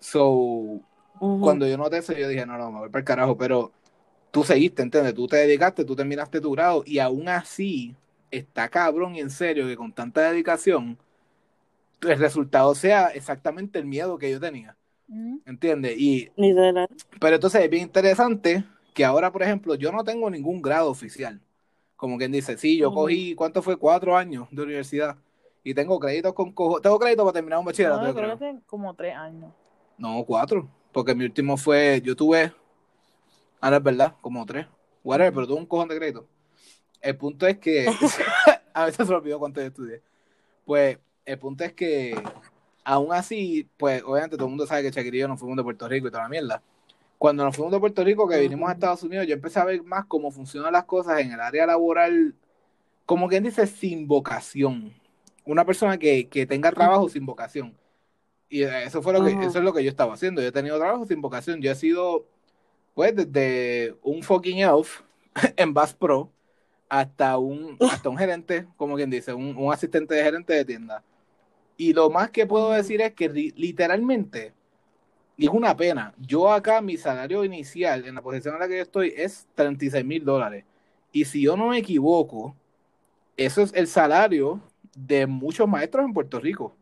So, 0.00 0.80
cuando 1.18 1.66
yo 1.66 1.78
noté 1.78 1.98
eso, 1.98 2.12
yo 2.12 2.28
dije, 2.28 2.44
no, 2.46 2.58
no, 2.58 2.72
me 2.72 2.80
voy 2.80 2.88
para 2.88 3.00
el 3.00 3.04
carajo, 3.04 3.36
pero 3.36 3.72
tú 4.30 4.44
seguiste, 4.44 4.82
¿entiendes? 4.82 5.14
Tú 5.14 5.26
te 5.26 5.36
dedicaste, 5.36 5.84
tú 5.84 5.96
terminaste 5.96 6.40
tu 6.40 6.52
grado 6.52 6.82
y 6.86 6.98
aún 6.98 7.28
así 7.28 7.96
está 8.30 8.68
cabrón 8.68 9.16
y 9.16 9.20
en 9.20 9.30
serio 9.30 9.66
que 9.66 9.76
con 9.76 9.92
tanta 9.92 10.22
dedicación 10.30 10.98
el 12.02 12.18
resultado 12.18 12.74
sea 12.74 13.08
exactamente 13.08 13.78
el 13.78 13.86
miedo 13.86 14.18
que 14.18 14.30
yo 14.30 14.40
tenía. 14.40 14.76
¿entiendes? 15.46 15.96
Y, 15.98 16.30
pero 17.20 17.36
entonces 17.36 17.62
es 17.64 17.70
bien 17.70 17.84
interesante 17.84 18.64
que 18.94 19.04
ahora, 19.04 19.32
por 19.32 19.42
ejemplo, 19.42 19.74
yo 19.74 19.92
no 19.92 20.04
tengo 20.04 20.30
ningún 20.30 20.62
grado 20.62 20.90
oficial. 20.90 21.40
Como 21.96 22.18
quien 22.18 22.32
dice, 22.32 22.56
sí, 22.56 22.78
yo 22.78 22.92
cogí, 22.92 23.34
¿cuánto 23.34 23.62
fue? 23.62 23.76
Cuatro 23.76 24.16
años 24.16 24.48
de 24.50 24.62
universidad. 24.62 25.16
Y 25.64 25.74
tengo 25.74 25.98
créditos 26.00 26.32
con 26.34 26.52
cojo, 26.52 26.80
tengo 26.80 26.98
crédito 26.98 27.24
para 27.24 27.34
terminar 27.34 27.58
un 27.58 27.66
bachillerato, 27.66 28.06
No, 28.06 28.14
creo 28.14 28.36
creo. 28.36 28.38
que 28.38 28.60
como 28.66 28.94
tres 28.94 29.14
años. 29.16 29.52
No, 29.98 30.24
cuatro. 30.24 30.68
Porque 30.92 31.14
mi 31.14 31.24
último 31.24 31.56
fue, 31.56 32.00
yo 32.04 32.16
tuve, 32.16 32.52
ahora 33.60 33.76
es 33.78 33.82
verdad, 33.82 34.14
como 34.20 34.44
tres. 34.46 34.66
Whatever, 35.02 35.32
pero 35.32 35.46
tuve 35.46 35.58
un 35.58 35.66
cojón 35.66 35.88
de 35.88 35.96
crédito. 35.96 36.26
El 37.00 37.16
punto 37.16 37.46
es 37.46 37.58
que, 37.58 37.86
a 38.74 38.84
veces 38.84 39.06
se 39.06 39.14
olvidó 39.14 39.38
cuánto 39.38 39.60
yo 39.60 39.66
estudié. 39.66 40.02
Pues, 40.64 40.98
el 41.24 41.38
punto 41.38 41.64
es 41.64 41.72
que, 41.72 42.20
aún 42.84 43.12
así, 43.12 43.68
pues, 43.76 44.02
obviamente 44.02 44.36
todo 44.36 44.46
el 44.46 44.50
mundo 44.50 44.66
sabe 44.66 44.82
que 44.82 44.90
Shakira 44.90 45.16
y 45.16 45.20
yo 45.20 45.28
nos 45.28 45.38
fuimos 45.38 45.56
de 45.56 45.62
Puerto 45.62 45.88
Rico 45.88 46.08
y 46.08 46.10
toda 46.10 46.24
la 46.24 46.28
mierda. 46.28 46.62
Cuando 47.18 47.44
nos 47.44 47.54
fuimos 47.54 47.72
de 47.72 47.80
Puerto 47.80 48.02
Rico, 48.02 48.26
que 48.28 48.40
vinimos 48.40 48.68
a 48.68 48.72
Estados 48.72 49.02
Unidos, 49.02 49.26
yo 49.26 49.34
empecé 49.34 49.60
a 49.60 49.64
ver 49.64 49.82
más 49.82 50.06
cómo 50.06 50.30
funcionan 50.30 50.72
las 50.72 50.84
cosas 50.84 51.20
en 51.20 51.32
el 51.32 51.40
área 51.40 51.66
laboral, 51.66 52.34
como 53.04 53.28
quien 53.28 53.44
dice, 53.44 53.66
sin 53.66 54.06
vocación. 54.06 54.94
Una 55.44 55.64
persona 55.64 55.98
que, 55.98 56.28
que 56.28 56.46
tenga 56.46 56.72
trabajo 56.72 57.08
sin 57.08 57.26
vocación. 57.26 57.76
Y 58.50 58.64
eso 58.64 59.00
fue 59.00 59.12
lo 59.12 59.24
que, 59.24 59.30
eso 59.30 59.58
es 59.58 59.64
lo 59.64 59.72
que 59.72 59.84
yo 59.84 59.90
estaba 59.90 60.14
haciendo. 60.14 60.42
Yo 60.42 60.48
he 60.48 60.52
tenido 60.52 60.76
trabajo 60.76 61.06
sin 61.06 61.20
vocación. 61.22 61.60
Yo 61.60 61.70
he 61.70 61.74
sido, 61.76 62.26
pues, 63.00 63.16
desde 63.16 63.96
un 64.02 64.22
fucking 64.22 64.58
elf 64.58 65.00
en 65.56 65.72
Bass 65.72 65.94
Pro 65.94 66.30
hasta 66.86 67.38
un, 67.38 67.78
hasta 67.80 68.10
un 68.10 68.18
gerente, 68.18 68.66
como 68.76 68.94
quien 68.94 69.08
dice, 69.08 69.32
un, 69.32 69.56
un 69.56 69.72
asistente 69.72 70.14
de 70.14 70.22
gerente 70.22 70.52
de 70.52 70.66
tienda. 70.66 71.02
Y 71.78 71.94
lo 71.94 72.10
más 72.10 72.30
que 72.30 72.46
puedo 72.46 72.72
decir 72.72 73.00
es 73.00 73.14
que 73.14 73.30
literalmente, 73.30 74.52
y 75.38 75.46
es 75.46 75.50
una 75.50 75.74
pena, 75.74 76.12
yo 76.18 76.52
acá 76.52 76.82
mi 76.82 76.98
salario 76.98 77.42
inicial 77.42 78.06
en 78.06 78.16
la 78.16 78.20
posición 78.20 78.52
en 78.52 78.60
la 78.60 78.68
que 78.68 78.76
yo 78.76 78.82
estoy 78.82 79.14
es 79.16 79.48
36 79.54 80.04
mil 80.04 80.22
dólares. 80.22 80.66
Y 81.10 81.24
si 81.24 81.40
yo 81.40 81.56
no 81.56 81.68
me 81.68 81.78
equivoco, 81.78 82.54
eso 83.38 83.62
es 83.62 83.72
el 83.72 83.86
salario 83.86 84.60
de 84.94 85.26
muchos 85.26 85.66
maestros 85.66 86.04
en 86.04 86.12
Puerto 86.12 86.38
Rico 86.38 86.76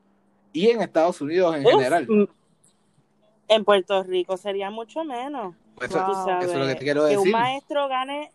y 0.53 0.67
en 0.71 0.83
Estados 0.83 1.21
Unidos 1.21 1.55
en 1.55 1.65
Uf, 1.65 1.75
general. 1.75 2.29
En 3.49 3.65
Puerto 3.65 4.03
Rico 4.03 4.37
sería 4.37 4.71
mucho 4.71 5.05
menos. 5.05 5.55
Eso, 5.81 5.99
Tú 6.05 6.13
Wow. 6.13 6.25
sabes, 6.25 6.45
eso 6.49 6.55
es 6.55 6.61
lo 6.61 6.67
que 6.67 6.75
te 6.75 6.85
quiero 6.85 7.03
que 7.03 7.17
decir. 7.17 7.35
un 7.35 7.41
maestro 7.41 7.89
gane 7.89 8.31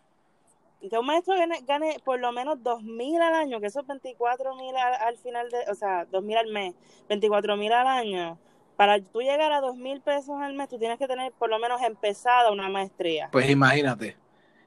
que 0.90 0.98
un 0.98 1.06
maestro 1.06 1.36
gane, 1.38 1.62
gane 1.66 1.96
por 2.04 2.20
lo 2.20 2.32
menos 2.34 2.62
dos 2.62 2.84
mil 2.84 3.22
al 3.22 3.34
año, 3.34 3.62
que 3.62 3.68
eso 3.68 3.80
es 3.80 3.88
24 3.88 4.54
mil 4.56 4.76
al, 4.76 4.94
al 4.96 5.18
final 5.18 5.50
de, 5.50 5.72
o 5.72 5.76
sea, 5.76 6.04
dos 6.12 6.22
mil 6.24 6.36
al 6.36 6.48
mes, 6.52 6.74
24 7.08 7.56
mil 7.56 7.72
al 7.72 7.88
año. 7.88 8.38
Para 8.76 9.00
tú 9.02 9.22
llegar 9.22 9.52
a 9.54 9.62
dos 9.62 9.78
mil 9.78 10.02
pesos 10.02 10.36
al 10.42 10.56
mes, 10.56 10.68
tú 10.68 10.78
tienes 10.78 10.98
que 10.98 11.08
tener 11.08 11.32
por 11.34 11.50
lo 11.50 11.58
menos 11.60 11.82
empezada 11.82 12.52
una 12.52 12.68
maestría. 12.68 13.30
Pues 13.32 13.50
imagínate. 13.50 14.18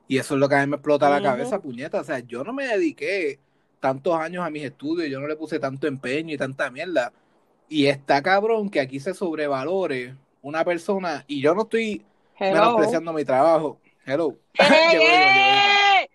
Y 0.09 0.17
eso 0.19 0.35
es 0.35 0.41
lo 0.41 0.49
que 0.49 0.55
a 0.55 0.61
mí 0.61 0.69
me 0.69 0.77
explota 0.77 1.11
la 1.11 1.21
cabeza, 1.21 1.61
puñeta. 1.61 2.01
O 2.01 2.05
sea, 2.05 2.21
yo 2.21 2.45
no 2.45 2.53
me 2.53 2.67
dediqué 2.67 3.39
tantos 3.81 4.15
años 4.15 4.43
a 4.47 4.49
mis 4.51 4.63
estudios, 4.63 5.11
yo 5.11 5.21
no 5.21 5.27
le 5.27 5.37
puse 5.37 5.59
tanto 5.59 5.87
empeño 5.87 6.33
y 6.33 6.39
tanta 6.39 6.71
mierda. 6.71 7.13
Y 7.69 7.87
está 7.87 8.23
cabrón 8.23 8.71
que 8.71 8.81
aquí 8.81 9.01
se 9.01 9.13
sobrevalore 9.13 10.15
una 10.47 10.65
persona, 10.65 11.25
y 11.27 11.43
yo 11.43 11.57
no 11.57 11.63
estoy 11.63 12.07
Hello. 12.39 12.55
menospreciando 12.55 13.13
mi 13.13 13.25
trabajo. 13.25 13.81
Hello. 14.05 14.37
¡Eh! 14.61 16.09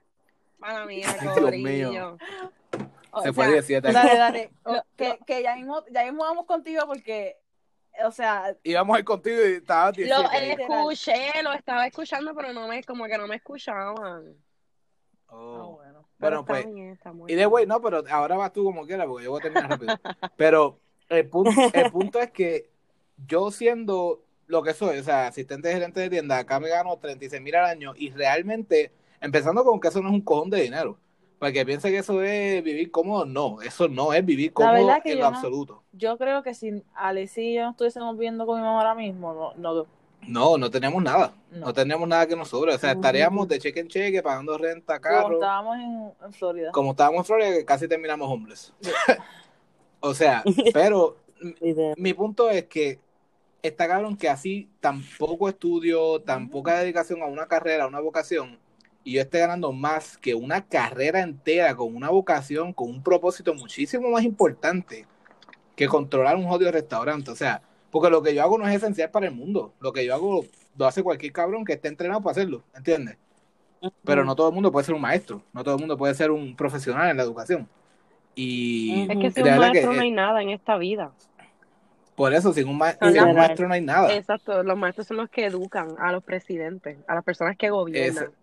Mala 0.58 0.86
mía, 0.86 1.08
Dios 1.22 1.52
mío. 1.52 2.18
O 3.12 3.22
Se 3.22 3.34
fue 3.34 3.44
sea, 3.46 3.54
17 3.56 3.92
Dale, 3.92 4.16
dale. 4.18 4.52
O- 4.64 4.82
que, 4.96 5.20
que 5.28 5.44
ya 5.44 5.56
mismo, 5.58 5.84
ya 5.92 6.04
mismo 6.06 6.24
vamos 6.24 6.46
contigo 6.46 6.84
porque, 6.88 7.36
o 8.06 8.12
sea, 8.12 8.56
Íbamos 8.64 8.96
a 8.96 9.00
ir 9.00 9.06
contigo 9.06 9.36
y 9.46 9.54
estabas 9.56 9.98
Lo 9.98 10.04
17 10.06 10.38
ahí. 10.38 10.52
escuché, 10.52 11.44
lo 11.44 11.52
estaba 11.52 11.86
escuchando, 11.88 12.34
pero 12.34 12.54
no 12.54 12.70
me, 12.70 12.82
como 12.86 13.06
que 13.08 13.18
no 13.18 13.28
me 13.28 13.36
escuchaban. 13.36 13.96
ah, 14.02 14.22
Oh. 15.28 15.74
bueno. 15.76 16.08
Bueno, 16.20 16.46
Pero 16.46 16.46
pues, 16.46 16.60
está 16.60 16.72
bien, 16.72 16.90
está 16.92 17.12
muy 17.14 17.32
Y 17.32 17.36
de 17.36 17.46
güey, 17.48 17.66
no, 17.66 17.82
pero 17.82 18.04
ahora 18.10 18.38
vas 18.38 18.54
tú 18.54 18.64
como 18.64 18.86
quieras, 18.86 19.08
porque 19.08 19.26
yo 19.26 19.32
voy 19.32 19.40
a 19.40 19.44
terminar 19.44 19.70
rápido. 19.72 20.00
Pero 20.38 20.80
el 21.10 21.28
punto, 21.28 21.52
el 21.74 21.92
punto 21.92 22.20
es 22.22 22.32
que 22.32 22.71
yo 23.28 23.52
siendo 23.52 24.22
lo 24.48 24.64
que 24.64 24.74
soy, 24.74 24.98
o 25.00 25.04
sea, 25.04 25.28
asistente 25.28 25.68
de 25.70 25.76
gerente 25.76 26.00
de 26.02 26.10
tienda, 26.10 26.38
acá 26.40 26.60
me 26.60 26.70
gano 26.70 26.98
36 26.98 27.42
mil 27.42 27.56
al 27.56 27.66
año 27.66 27.94
y 27.96 28.10
realmente, 28.12 28.92
empezando 29.22 29.64
con 29.64 29.80
que 29.80 29.88
eso 29.88 30.02
no 30.02 30.10
es 30.10 30.14
un 30.16 30.22
cojón 30.22 30.50
de 30.50 30.62
dinero. 30.62 30.98
Para 31.40 31.54
que 31.54 31.66
piense 31.66 31.90
que 31.90 31.98
eso 31.98 32.22
es 32.22 32.64
vivir 32.64 32.92
cómodo, 32.92 33.26
no, 33.26 33.62
eso 33.64 33.88
no 33.88 34.14
es 34.14 34.24
vivir 34.24 34.54
cómodo 34.54 34.88
que 35.04 35.14
en 35.14 35.20
lo 35.20 35.30
no- 35.32 35.36
absoluto. 35.36 35.84
Yo 35.92 36.18
creo 36.18 36.44
que 36.44 36.54
si 36.54 36.84
Alice 36.94 37.42
y 37.42 37.56
yo 37.56 37.64
no 37.64 37.72
estuviésemos 37.72 38.16
viendo 38.18 38.46
con 38.46 38.60
mi 38.60 38.64
mamá 38.66 38.78
ahora 38.80 38.94
mismo, 38.94 39.34
no, 39.34 39.74
no, 39.74 39.88
No, 40.28 40.58
no 40.60 40.70
tenemos 40.70 41.02
nada, 41.02 41.34
no, 41.50 41.68
no. 41.68 41.74
tenemos 41.74 42.08
nada 42.08 42.28
que 42.28 42.36
nos 42.36 42.50
sobre. 42.50 42.76
O 42.76 42.78
sea, 42.78 42.92
estaríamos 42.92 43.48
de 43.48 43.58
cheque 43.58 43.80
en 43.80 43.88
cheque, 43.88 44.22
pagando 44.22 44.56
renta, 44.56 45.00
Como 45.00 45.16
carro. 45.16 45.34
estábamos 45.36 45.78
en, 45.78 46.12
en 46.26 46.34
Florida. 46.34 46.72
Como 46.72 46.92
estábamos 46.92 47.20
en 47.22 47.26
Florida, 47.26 47.50
que 47.54 47.66
casi 47.66 47.88
terminamos 47.88 48.30
homeless. 48.30 48.72
o 50.00 50.14
sea, 50.14 50.44
pero 50.74 51.18
mi 51.98 52.14
punto 52.14 52.50
es 52.52 52.66
que 52.66 53.00
está 53.62 53.88
cabrón 53.88 54.18
que 54.18 54.30
así 54.30 54.70
tan 54.80 55.02
poco 55.18 55.50
estudio, 55.50 56.22
tan 56.22 56.50
poca 56.50 56.80
dedicación 56.80 57.22
a 57.22 57.26
una 57.26 57.48
carrera, 57.48 57.86
a 57.86 57.88
una 57.88 58.00
vocación, 58.00 58.60
y 59.04 59.14
yo 59.14 59.22
esté 59.22 59.40
ganando 59.40 59.72
más 59.72 60.18
que 60.18 60.36
una 60.36 60.66
carrera 60.66 61.22
entera 61.22 61.76
con 61.76 61.96
una 61.96 62.10
vocación, 62.10 62.74
con 62.74 62.90
un 62.90 63.02
propósito 63.02 63.54
muchísimo 63.54 64.10
más 64.10 64.24
importante 64.24 65.08
que 65.76 65.88
controlar 65.88 66.36
un 66.36 66.46
jodido 66.46 66.72
restaurante. 66.72 67.32
O 67.32 67.36
sea, 67.36 67.62
porque 67.90 68.10
lo 68.10 68.22
que 68.22 68.36
yo 68.36 68.44
hago 68.44 68.58
no 68.58 68.68
es 68.68 68.76
esencial 68.76 69.10
para 69.10 69.26
el 69.26 69.34
mundo. 69.34 69.74
Lo 69.80 69.92
que 69.92 70.06
yo 70.06 70.14
hago 70.14 70.46
lo 70.78 70.86
hace 70.86 71.02
cualquier 71.02 71.34
cabrón 71.34 71.66
que 71.66 71.74
esté 71.74 71.88
entrenado 71.88 72.22
para 72.22 72.32
hacerlo, 72.32 72.64
¿entiendes? 72.76 73.18
Pero 74.04 74.24
no 74.24 74.36
todo 74.36 74.50
el 74.50 74.54
mundo 74.54 74.72
puede 74.72 74.86
ser 74.86 74.94
un 74.94 75.02
maestro, 75.02 75.42
no 75.54 75.64
todo 75.64 75.76
el 75.76 75.80
mundo 75.80 75.98
puede 75.98 76.14
ser 76.14 76.30
un 76.30 76.56
profesional 76.56 77.10
en 77.10 77.18
la 77.18 77.24
educación. 77.24 77.68
Y 78.36 79.08
Es 79.10 79.18
que 79.18 79.32
sin 79.32 79.48
un 79.48 79.58
maestro 79.58 79.90
que, 79.90 79.96
no 79.98 80.02
hay 80.04 80.12
nada 80.12 80.42
en 80.42 80.50
esta 80.52 80.78
vida. 80.78 81.12
Por 82.16 82.34
eso, 82.34 82.54
sin 82.54 82.68
un, 82.68 82.78
ma- 82.78 82.94
sin 82.94 83.22
un 83.24 83.36
maestro 83.36 83.68
no 83.68 83.74
hay 83.74 83.82
nada. 83.82 84.14
Exacto, 84.14 84.64
los 84.64 84.78
maestros 84.78 85.08
son 85.08 85.18
los 85.18 85.30
que 85.30 85.46
educan 85.46 85.96
a 86.00 86.12
los 86.12 86.24
presidentes, 86.24 86.98
a 87.08 87.16
las 87.16 87.24
personas 87.24 87.58
que 87.58 87.70
gobiernan. 87.70 88.24
Ese- 88.26 88.34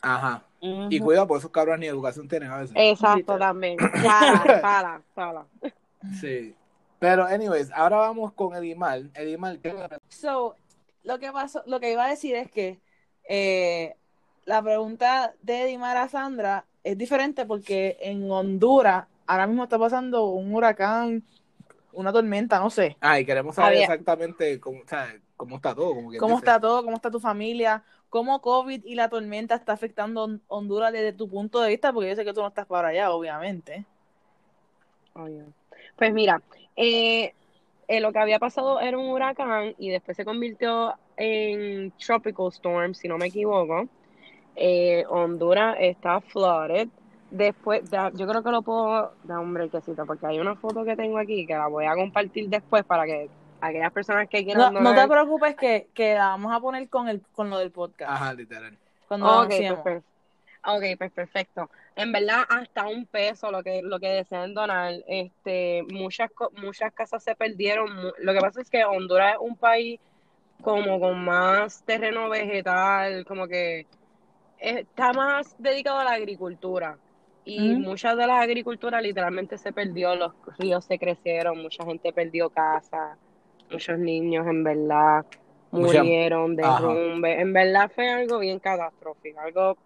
Ajá. 0.00 0.42
Y 0.60 0.98
cuidado, 0.98 1.26
por 1.26 1.38
esos 1.38 1.50
cabrones 1.50 1.80
ni 1.80 1.86
educación 1.86 2.26
tienen 2.28 2.50
a 2.50 2.58
veces. 2.58 2.74
Exacto, 2.76 3.36
también. 3.38 3.76
Para, 3.76 4.60
para, 4.62 5.02
para. 5.14 5.44
Sí. 6.20 6.54
Pero, 6.98 7.24
anyways, 7.26 7.70
ahora 7.72 7.96
vamos 7.98 8.32
con 8.32 8.54
Edimar. 8.56 9.02
Edimar, 9.14 9.58
¿qué 9.58 9.74
So, 10.08 10.56
lo 11.02 11.18
que 11.18 11.30
pasó, 11.32 11.62
lo 11.66 11.80
que 11.80 11.92
iba 11.92 12.04
a 12.06 12.08
decir 12.08 12.34
es 12.34 12.50
que 12.50 12.78
eh, 13.28 13.94
la 14.46 14.62
pregunta 14.62 15.34
de 15.42 15.66
Dimar 15.66 15.96
a 15.98 16.08
Sandra 16.08 16.64
es 16.82 16.96
diferente 16.96 17.44
porque 17.44 17.98
en 18.00 18.30
Honduras 18.30 19.06
ahora 19.26 19.46
mismo 19.46 19.64
está 19.64 19.78
pasando 19.78 20.28
un 20.28 20.54
huracán, 20.54 21.22
una 21.94 22.12
tormenta, 22.12 22.58
no 22.58 22.70
sé. 22.70 22.96
Ah, 23.00 23.18
y 23.20 23.24
queremos 23.26 23.54
saber 23.54 23.72
Había- 23.72 23.82
exactamente 23.84 24.60
cómo, 24.60 24.80
o 24.82 24.88
sea, 24.88 25.14
cómo 25.36 25.56
está 25.56 25.74
todo. 25.74 25.94
Como 25.94 26.12
¿Cómo 26.18 26.34
dice. 26.34 26.46
está 26.46 26.60
todo? 26.60 26.82
¿Cómo 26.84 26.96
está 26.96 27.10
tu 27.10 27.20
familia? 27.20 27.82
¿Cómo 28.10 28.40
COVID 28.40 28.84
y 28.84 28.94
la 28.94 29.08
tormenta 29.08 29.54
está 29.56 29.72
afectando 29.72 30.24
Hon- 30.24 30.40
Honduras 30.48 30.92
desde 30.92 31.12
tu 31.12 31.28
punto 31.28 31.60
de 31.60 31.70
vista? 31.70 31.92
Porque 31.92 32.10
yo 32.10 32.16
sé 32.16 32.24
que 32.24 32.32
tú 32.32 32.40
no 32.42 32.48
estás 32.48 32.66
para 32.66 32.88
allá, 32.88 33.10
obviamente. 33.10 33.84
Obvio. 35.14 35.44
Pues 35.96 36.12
mira, 36.12 36.42
eh, 36.76 37.34
eh, 37.88 38.00
lo 38.00 38.12
que 38.12 38.18
había 38.18 38.38
pasado 38.38 38.80
era 38.80 38.98
un 38.98 39.08
huracán 39.08 39.74
y 39.78 39.90
después 39.90 40.16
se 40.16 40.24
convirtió 40.24 40.94
en 41.16 41.92
tropical 41.92 42.48
storm, 42.48 42.94
si 42.94 43.08
no 43.08 43.18
me 43.18 43.26
equivoco. 43.26 43.88
Eh, 44.56 45.04
Honduras 45.08 45.76
está 45.80 46.20
flooded. 46.20 46.88
Después, 47.34 47.90
da- 47.90 48.12
yo 48.14 48.28
creo 48.28 48.44
que 48.44 48.50
lo 48.52 48.62
puedo 48.62 49.12
dar 49.24 49.38
un 49.40 49.52
brequecito 49.52 50.06
porque 50.06 50.24
hay 50.24 50.38
una 50.38 50.54
foto 50.54 50.84
que 50.84 50.94
tengo 50.94 51.18
aquí 51.18 51.44
que 51.44 51.54
la 51.54 51.66
voy 51.66 51.84
a 51.84 51.96
compartir 51.96 52.48
después 52.48 52.84
para 52.84 53.04
que 53.06 53.28
aquellas 53.60 53.92
personas 53.92 54.28
que 54.28 54.44
quieran 54.44 54.72
no 54.72 54.94
te 54.94 55.08
preocupes 55.08 55.56
que, 55.56 55.88
que 55.94 56.14
la 56.14 56.28
vamos 56.28 56.54
a 56.54 56.60
poner 56.60 56.88
con 56.88 57.08
el 57.08 57.20
con 57.32 57.50
lo 57.50 57.58
del 57.58 57.72
podcast. 57.72 58.08
Ajá, 58.08 58.34
literal. 58.34 58.78
Cuando 59.08 59.26
lo 59.26 59.40
Ok, 59.42 59.48
pues, 59.48 59.80
per- 59.80 60.02
ok, 60.64 60.84
pues 60.96 61.10
perfecto. 61.10 61.70
En 61.96 62.12
verdad, 62.12 62.44
hasta 62.48 62.86
un 62.86 63.04
peso 63.04 63.50
lo 63.50 63.64
que, 63.64 63.82
lo 63.82 63.98
que 63.98 64.10
desean 64.10 64.54
donar. 64.54 64.94
Este, 65.08 65.82
muchas, 65.90 66.30
co- 66.30 66.52
muchas 66.62 66.92
casas 66.94 67.24
se 67.24 67.34
perdieron. 67.34 68.12
Lo 68.18 68.32
que 68.32 68.38
pasa 68.40 68.60
es 68.60 68.70
que 68.70 68.84
Honduras 68.84 69.32
es 69.32 69.38
un 69.40 69.56
país 69.56 69.98
como 70.62 71.00
con 71.00 71.24
más 71.24 71.82
terreno 71.82 72.28
vegetal, 72.28 73.24
como 73.24 73.48
que 73.48 73.86
está 74.56 75.12
más 75.12 75.56
dedicado 75.58 75.98
a 75.98 76.04
la 76.04 76.12
agricultura. 76.12 76.96
Y 77.44 77.72
Ujú. 77.74 77.80
muchas 77.90 78.16
de 78.16 78.26
las 78.26 78.42
agriculturas 78.42 79.02
literalmente 79.02 79.58
se 79.58 79.72
perdió, 79.72 80.14
los 80.16 80.32
ríos 80.58 80.84
se 80.84 80.98
crecieron, 80.98 81.60
mucha 81.60 81.84
gente 81.84 82.12
perdió 82.12 82.48
casa, 82.48 83.18
muchos 83.70 83.98
niños 83.98 84.46
en 84.46 84.64
verdad 84.64 85.26
Mucha- 85.70 85.98
murieron, 86.02 86.58
Ajá. 86.60 86.86
derrumbe. 86.88 87.40
En 87.40 87.52
verdad 87.52 87.90
fue 87.94 88.08
algo 88.10 88.38
bien 88.38 88.58
catastrófico, 88.60 89.40
algo 89.40 89.76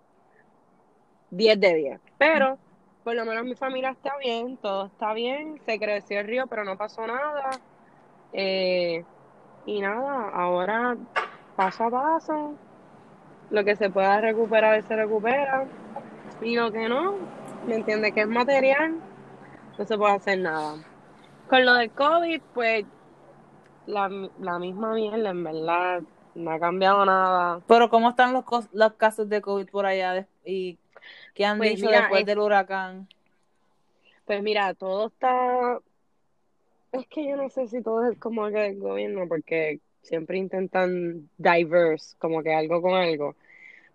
10 1.31 1.59
de 1.59 1.75
10. 1.75 2.01
Pero 2.17 2.59
por 3.03 3.15
lo 3.15 3.25
menos 3.25 3.45
mi 3.45 3.55
familia 3.55 3.91
está 3.91 4.13
bien, 4.23 4.57
todo 4.59 4.87
está 4.87 5.13
bien, 5.15 5.61
se 5.65 5.79
creció 5.81 6.21
el 6.21 6.27
río, 6.27 6.47
pero 6.47 6.65
no 6.65 6.77
pasó 6.77 7.07
nada. 7.07 7.51
Eh, 8.33 9.03
y 9.65 9.81
nada, 9.81 10.31
ahora 10.31 10.97
paso 11.57 11.85
a 11.85 11.91
paso, 11.91 12.55
lo 13.51 13.65
que 13.65 13.75
se 13.77 13.91
pueda 13.91 14.21
recuperar 14.21 14.83
se 14.85 14.95
recupera. 14.95 15.67
Y 16.41 16.55
lo 16.55 16.71
que 16.71 16.89
no, 16.89 17.15
¿me 17.69 17.77
entiende? 17.77 18.13
Que 18.13 18.23
es 18.23 18.29
material, 18.29 18.97
no 19.79 19.85
se 19.85 19.97
puede 19.99 20.15
hacer 20.15 20.39
nada. 20.39 20.77
Con 21.49 21.65
lo 21.65 21.75
del 21.75 21.91
COVID, 21.91 22.41
pues 22.55 22.85
la, 23.87 24.09
la 24.41 24.59
misma 24.59 24.95
mierda, 24.95 25.31
en 25.31 25.45
verdad, 25.45 26.03
no 26.35 26.51
ha 26.51 26.59
cambiado 26.59 27.05
nada. 27.05 27.61
Pero 27.67 27.89
¿cómo 27.89 28.11
están 28.11 28.33
los, 28.33 28.45
los 28.73 28.93
casos 28.95 29.29
de 29.29 29.41
COVID 29.41 29.69
por 29.71 29.87
allá? 29.87 30.13
de- 30.13 30.27
¿Y 30.45 30.79
qué 31.35 31.45
han 31.45 31.59
Pues 31.59 31.71
dicho 31.77 31.87
mira, 31.87 32.01
después 32.01 32.21
es- 32.21 32.27
del 32.27 32.39
huracán? 32.39 33.09
Pues 34.25 34.43
mira, 34.43 34.75
todo 34.75 35.07
está. 35.09 35.79
Es 36.93 37.07
que 37.09 37.27
yo 37.29 37.37
no 37.37 37.49
sé 37.51 37.67
si 37.69 37.83
todo 37.83 38.11
es 38.11 38.19
como 38.19 38.49
que 38.49 38.67
el 38.69 38.79
gobierno, 38.79 39.27
porque 39.29 39.81
siempre 40.03 40.39
intentan 40.39 41.29
diverse, 41.39 42.17
como 42.19 42.43
que 42.43 42.53
algo 42.55 42.81
con 42.83 42.95
algo. 42.95 43.35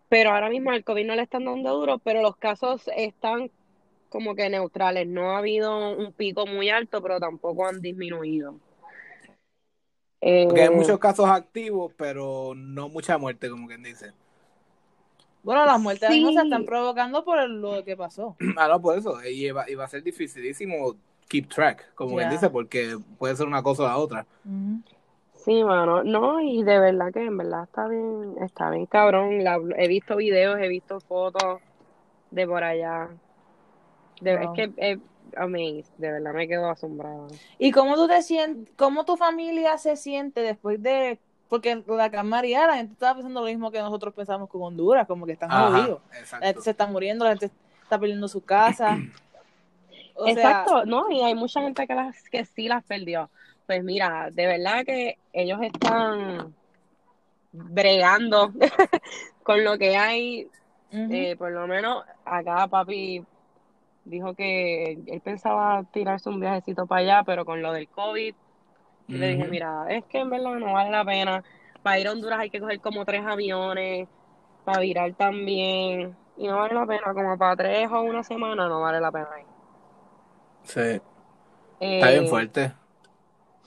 Pero 0.10 0.32
ahora 0.32 0.50
mismo 0.50 0.72
al 0.72 0.84
COVID 0.84 1.06
no 1.06 1.16
le 1.16 1.24
están 1.24 1.46
dando 1.46 1.74
duro, 1.76 1.98
pero 2.00 2.22
los 2.22 2.36
casos 2.38 2.88
están 2.96 3.50
como 4.14 4.36
que 4.36 4.48
neutrales. 4.48 5.08
No 5.08 5.32
ha 5.32 5.40
habido 5.40 5.98
un 5.98 6.14
pico 6.14 6.46
muy 6.46 6.70
alto, 6.70 7.02
pero 7.02 7.20
tampoco 7.20 7.66
han 7.66 7.82
disminuido. 7.82 8.60
Eh, 10.22 10.46
Porque 10.46 10.62
hay 10.62 10.70
muchos 10.70 11.00
casos 11.00 11.28
activos, 11.28 11.92
pero 11.98 12.54
no 12.56 12.90
mucha 12.90 13.18
muerte, 13.18 13.50
como 13.50 13.68
quien 13.68 13.82
dice. 13.82 14.12
Bueno, 15.42 15.66
las 15.66 15.82
muertes 15.82 16.04
ahora 16.04 16.16
mismo 16.16 16.32
se 16.32 16.40
Sí. 16.42 16.46
están 16.46 16.66
provocando 16.66 17.26
por 17.26 17.50
lo 17.50 17.84
que 17.84 17.98
pasó. 17.98 18.38
Ah, 18.58 18.68
no, 18.68 18.80
por 18.80 18.98
eso. 18.98 19.18
Y 19.26 19.50
va, 19.50 19.68
y 19.68 19.74
va 19.74 19.86
a 19.86 19.90
ser 19.90 20.04
dificilísimo 20.04 20.96
keep 21.28 21.50
track, 21.50 21.96
como 21.96 22.16
quien 22.16 22.30
Ya. 22.30 22.34
dice, 22.34 22.50
porque 22.52 22.98
puede 23.18 23.36
ser 23.36 23.48
una 23.48 23.64
cosa 23.64 23.84
o 23.84 23.88
la 23.88 23.98
otra. 23.98 24.26
Sí, 25.34 25.64
mano, 25.64 26.04
no, 26.04 26.40
y 26.40 26.64
de 26.64 26.80
verdad 26.80 27.12
que 27.12 27.26
en 27.26 27.36
verdad 27.36 27.64
está 27.64 27.88
bien, 27.88 28.36
está 28.42 28.70
bien 28.70 28.86
cabrón. 28.86 29.44
La- 29.44 29.60
he 29.78 29.88
visto 29.88 30.16
videos, 30.16 30.60
he 30.60 30.68
visto 30.68 31.00
fotos 31.02 31.60
de 32.32 32.48
por 32.48 32.64
allá. 32.64 33.10
De, 34.22 34.38
Wow. 34.38 34.44
Es 34.44 34.50
que 34.56 34.74
eh, 34.78 35.00
amazed, 35.38 35.92
de 35.98 36.12
verdad 36.12 36.34
me 36.34 36.48
quedo 36.48 36.70
asombrada. 36.70 37.28
¿Y 37.58 37.72
cómo 37.72 37.96
tú 37.96 38.08
te 38.08 38.22
sientes, 38.22 38.74
cómo 38.76 39.06
tu 39.06 39.18
familia 39.18 39.78
se 39.78 39.96
siente 39.96 40.42
después 40.42 40.82
de, 40.82 41.20
porque 41.50 41.84
la 41.88 42.24
María, 42.24 42.68
la 42.68 42.78
gente 42.78 42.94
estaba 42.94 43.16
pensando 43.16 43.42
lo 43.42 43.48
mismo 43.48 43.72
que 43.72 43.80
nosotros 43.80 44.14
pensamos 44.14 44.50
con 44.50 44.62
Honduras, 44.62 45.08
como 45.08 45.26
que 45.26 45.34
están 45.34 45.52
Ajá, 45.52 45.70
jodidos. 45.70 46.02
La 46.10 46.16
gente 46.16 46.22
exacto. 46.22 46.62
se 46.62 46.72
está 46.72 46.88
muriendo, 46.88 47.26
la 47.26 47.32
gente 47.32 47.52
está 47.82 48.00
perdiendo 48.00 48.28
su 48.28 48.42
casa. 48.42 48.98
O 50.16 50.26
sea, 50.26 50.34
Exacto, 50.34 50.86
no, 50.86 51.10
y 51.10 51.22
hay 51.22 51.34
mucha 51.34 51.60
gente 51.60 51.88
que 51.88 51.96
las 51.96 52.30
que 52.30 52.46
sí 52.46 52.68
las 52.68 52.84
perdió. 52.84 53.32
Pues 53.66 53.84
mira, 53.84 54.30
de 54.32 54.46
verdad 54.46 54.86
que 54.86 55.18
ellos 55.34 55.60
están 55.60 56.54
bregando 57.52 58.52
con 59.44 59.64
lo 59.64 59.76
que 59.80 59.98
hay. 59.98 60.48
Eh, 60.92 61.36
por 61.36 61.52
lo 61.52 61.66
menos 61.66 62.04
acá 62.24 62.68
papi 62.68 63.26
dijo 64.06 64.36
que 64.36 64.94
él 65.08 65.22
pensaba 65.22 65.84
tirarse 65.92 66.30
un 66.30 66.40
viajecito 66.40 66.88
para 66.88 67.02
allá, 67.02 67.24
pero 67.26 67.46
con 67.46 67.62
lo 67.62 67.72
del 67.74 67.90
COVID, 67.90 68.36
le 69.12 69.28
dije, 69.30 69.48
mira, 69.48 69.86
es 69.90 70.06
que 70.08 70.20
en 70.20 70.30
verdad 70.30 70.56
no 70.60 70.74
vale 70.74 70.92
la 70.92 71.06
pena. 71.06 71.44
Para 71.84 72.00
ir 72.00 72.08
a 72.08 72.14
Honduras 72.14 72.40
hay 72.40 72.50
que 72.52 72.60
coger 72.62 72.82
como 72.82 73.06
tres 73.06 73.26
aviones, 73.26 74.10
para 74.64 74.80
virar 74.82 75.14
también, 75.16 76.18
y 76.38 76.48
no 76.48 76.58
vale 76.58 76.74
la 76.76 76.86
pena, 76.88 77.14
como 77.14 77.38
para 77.38 77.56
tres 77.58 77.90
o 77.92 78.02
una 78.04 78.24
semana 78.24 78.68
no 78.70 78.82
vale 78.82 79.00
la 79.02 79.12
pena 79.12 79.30
ir. 79.42 79.48
Sí, 80.64 81.02
está 81.94 82.10
bien 82.10 82.26
Eh, 82.26 82.28
fuerte. 82.28 82.74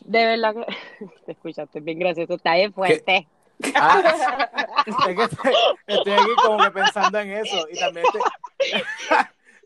De 0.00 0.24
verdad 0.26 0.54
que, 0.54 1.06
te 1.26 1.32
escuchaste 1.32 1.80
bien 1.80 1.98
gracioso, 1.98 2.34
está 2.34 2.54
bien 2.54 2.72
fuerte. 2.72 3.28
Ah, 3.76 4.02
es 4.84 4.96
que 5.16 5.22
estoy, 5.24 5.58
estoy 5.86 6.12
aquí 6.12 6.38
como 6.38 6.60
que 6.60 6.70
pensando 6.70 7.18
en 7.18 7.30
eso 7.32 7.66
y 7.70 7.76
también 7.76 8.06
estoy, 8.06 8.24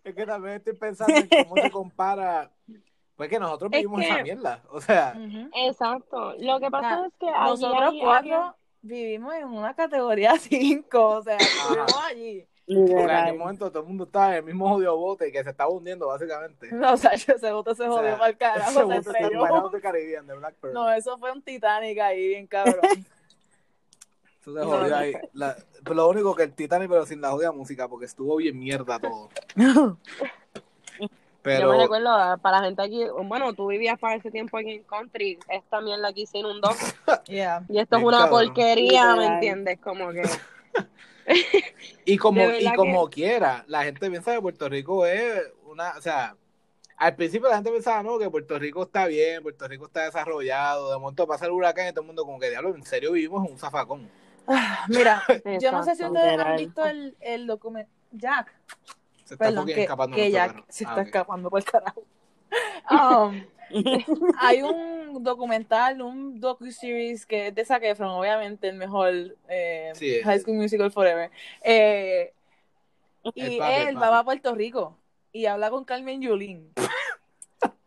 es 0.04 0.14
que 0.14 0.26
también 0.26 0.54
estoy 0.56 0.74
pensando 0.74 1.14
en 1.14 1.28
cómo 1.28 1.62
se 1.62 1.70
compara. 1.70 2.50
Pues 3.16 3.28
que 3.28 3.38
nosotros 3.38 3.70
Es 3.72 3.78
vivimos 3.78 4.00
que- 4.00 4.06
esa 4.08 4.22
mierda 4.22 4.62
o 4.70 4.80
sea. 4.80 5.14
Exacto, 5.54 6.34
lo 6.38 6.58
que 6.60 6.70
pasa 6.70 6.96
sea, 6.96 7.06
es 7.06 7.12
que 7.18 7.28
allí 7.28 7.50
Nosotros 7.50 7.94
cuatro 8.00 8.56
vivimos 8.82 9.34
en 9.34 9.44
una 9.44 9.74
categoría 9.74 10.36
5, 10.38 11.06
o 11.08 11.22
sea, 11.22 11.36
vivimos 11.36 11.96
allí. 12.08 12.46
porque 12.66 12.92
en 13.02 13.10
aquel 13.10 13.36
momento 13.38 13.70
todo 13.70 13.82
el 13.82 13.88
mundo 13.88 14.04
estaba 14.04 14.30
en 14.30 14.34
el 14.36 14.44
mismo 14.44 14.68
jodido 14.68 14.96
bote 14.96 15.30
que 15.32 15.42
se 15.44 15.50
estaba 15.50 15.70
hundiendo 15.70 16.06
básicamente. 16.06 16.68
No, 16.72 16.92
o 16.94 16.96
sea, 16.96 17.10
ese 17.10 17.52
bote 17.52 17.74
se 17.74 17.82
O 17.88 17.92
jodió 17.92 18.08
sea, 18.10 18.18
para 18.18 18.30
el 18.30 18.36
carajo, 18.38 18.70
ese 18.70 18.78
se 18.78 18.84
bote 18.84 18.96
está 18.98 19.12
de 19.12 20.72
No, 20.72 20.90
eso 20.90 21.18
fue 21.18 21.32
un 21.32 21.42
Titanic 21.42 21.98
ahí, 21.98 22.28
bien 22.28 22.46
cabrón. 22.46 22.80
Eso 24.40 24.54
se 24.54 24.64
jodió 24.64 24.96
ahí. 24.96 25.12
La- 25.32 25.56
pero 25.84 25.94
lo 25.94 26.08
único 26.08 26.34
que 26.34 26.44
el 26.44 26.52
Titanic 26.52 26.88
pero 26.88 27.06
sin 27.06 27.20
la 27.20 27.30
jodida 27.30 27.52
música 27.52 27.88
porque 27.88 28.06
estuvo 28.06 28.36
bien 28.36 28.58
mierda 28.58 28.98
todo 28.98 29.28
Pero 31.42 31.60
Yo 31.60 31.70
me 31.70 31.78
recuerdo, 31.78 32.10
ah, 32.10 32.36
para 32.36 32.58
la 32.60 32.66
gente 32.66 32.82
aquí, 32.82 33.04
bueno, 33.24 33.54
tú 33.54 33.68
vivías 33.68 33.98
para 33.98 34.16
ese 34.16 34.30
tiempo 34.30 34.58
aquí 34.58 34.72
en 34.72 34.82
country, 34.84 35.38
esta 35.48 35.80
mierda 35.80 36.08
aquí 36.08 36.26
se 36.26 36.38
inundó. 36.38 36.70
Yeah. 37.26 37.64
Y 37.68 37.78
esto 37.78 37.96
es 37.96 38.02
una 38.02 38.18
cabrón. 38.18 38.46
porquería, 38.46 39.16
¿me 39.16 39.26
entiendes? 39.26 39.78
Como 39.80 40.10
que. 40.10 40.22
Y 42.04 42.16
como, 42.16 42.42
y 42.58 42.72
como 42.74 43.08
quiera, 43.08 43.64
la 43.68 43.84
gente 43.84 44.10
piensa 44.10 44.34
que 44.34 44.40
Puerto 44.40 44.68
Rico 44.68 45.06
es 45.06 45.42
una, 45.64 45.92
o 45.96 46.02
sea, 46.02 46.36
al 46.96 47.14
principio 47.16 47.48
la 47.48 47.56
gente 47.56 47.70
pensaba, 47.70 48.02
no, 48.02 48.18
que 48.18 48.28
Puerto 48.30 48.58
Rico 48.58 48.82
está 48.82 49.06
bien, 49.06 49.42
Puerto 49.42 49.66
Rico 49.68 49.86
está 49.86 50.04
desarrollado, 50.04 50.90
de 50.90 50.98
momento 50.98 51.26
pasa 51.26 51.46
el 51.46 51.52
huracán 51.52 51.88
y 51.88 51.90
todo 51.92 52.02
el 52.02 52.06
mundo 52.08 52.24
como 52.24 52.38
que, 52.38 52.50
diablo, 52.50 52.74
en 52.74 52.84
serio 52.84 53.12
vivimos 53.12 53.46
en 53.46 53.52
un 53.52 53.58
zafacón. 53.58 54.10
Ah, 54.46 54.86
Mira, 54.88 55.22
yo 55.60 55.72
no 55.72 55.82
sé 55.84 55.94
si 55.96 56.04
ustedes 56.04 56.38
han 56.38 56.56
visto 56.56 56.84
el, 56.84 57.16
el 57.20 57.46
documento. 57.46 57.90
Jack, 58.12 58.52
Se 59.24 59.34
está 59.34 59.44
perdón, 59.46 59.66
que, 59.66 59.82
escapando 59.82 60.16
que 60.16 60.30
Jack 60.30 60.52
carro. 60.52 60.64
se 60.68 60.84
Ah, 60.84 60.88
está 60.90 61.02
escapando 61.02 61.50
por 61.50 61.60
el 61.60 61.64
carajo. 61.64 62.02
Um, 62.90 63.44
hay 64.40 64.62
un 64.62 65.22
documental, 65.22 66.02
un 66.02 66.40
docu-series 66.40 67.24
que 67.24 67.46
es 67.46 67.54
de 67.54 67.64
Zac 67.64 67.84
Efron, 67.84 68.08
obviamente 68.10 68.68
el 68.68 68.74
mejor 68.76 69.12
eh, 69.48 69.92
Sí, 69.94 70.16
es- 70.16 70.24
High 70.24 70.40
School 70.40 70.56
Musical 70.56 70.90
Forever. 70.90 71.30
Eh, 71.62 72.32
y 73.34 73.60
él 73.60 73.96
va 74.02 74.18
a 74.18 74.24
Puerto 74.24 74.52
Rico 74.56 74.96
y 75.30 75.46
habla 75.46 75.70
con 75.70 75.84
Carmen 75.84 76.20
Yulín. 76.20 76.72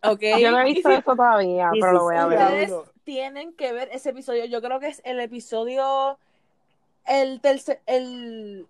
¿Ok? 0.03 0.21
Yo 0.39 0.51
no 0.51 0.59
he 0.61 0.65
visto 0.65 0.89
si- 0.89 0.95
eso 0.95 1.13
todavía, 1.15 1.69
pero 1.73 1.91
lo 1.91 2.03
voy 2.03 2.15
a 2.15 2.27
ver. 2.27 2.39
Ustedes 2.71 2.73
tienen 3.03 3.53
que 3.53 3.73
ver 3.73 3.89
ese 3.91 4.11
episodio. 4.11 4.45
Yo 4.45 4.61
creo 4.61 4.79
que 4.79 4.87
es 4.87 5.01
el 5.03 5.19
episodio. 5.19 6.17
El 7.05 7.41
tercer. 7.41 7.81
El, 7.85 8.67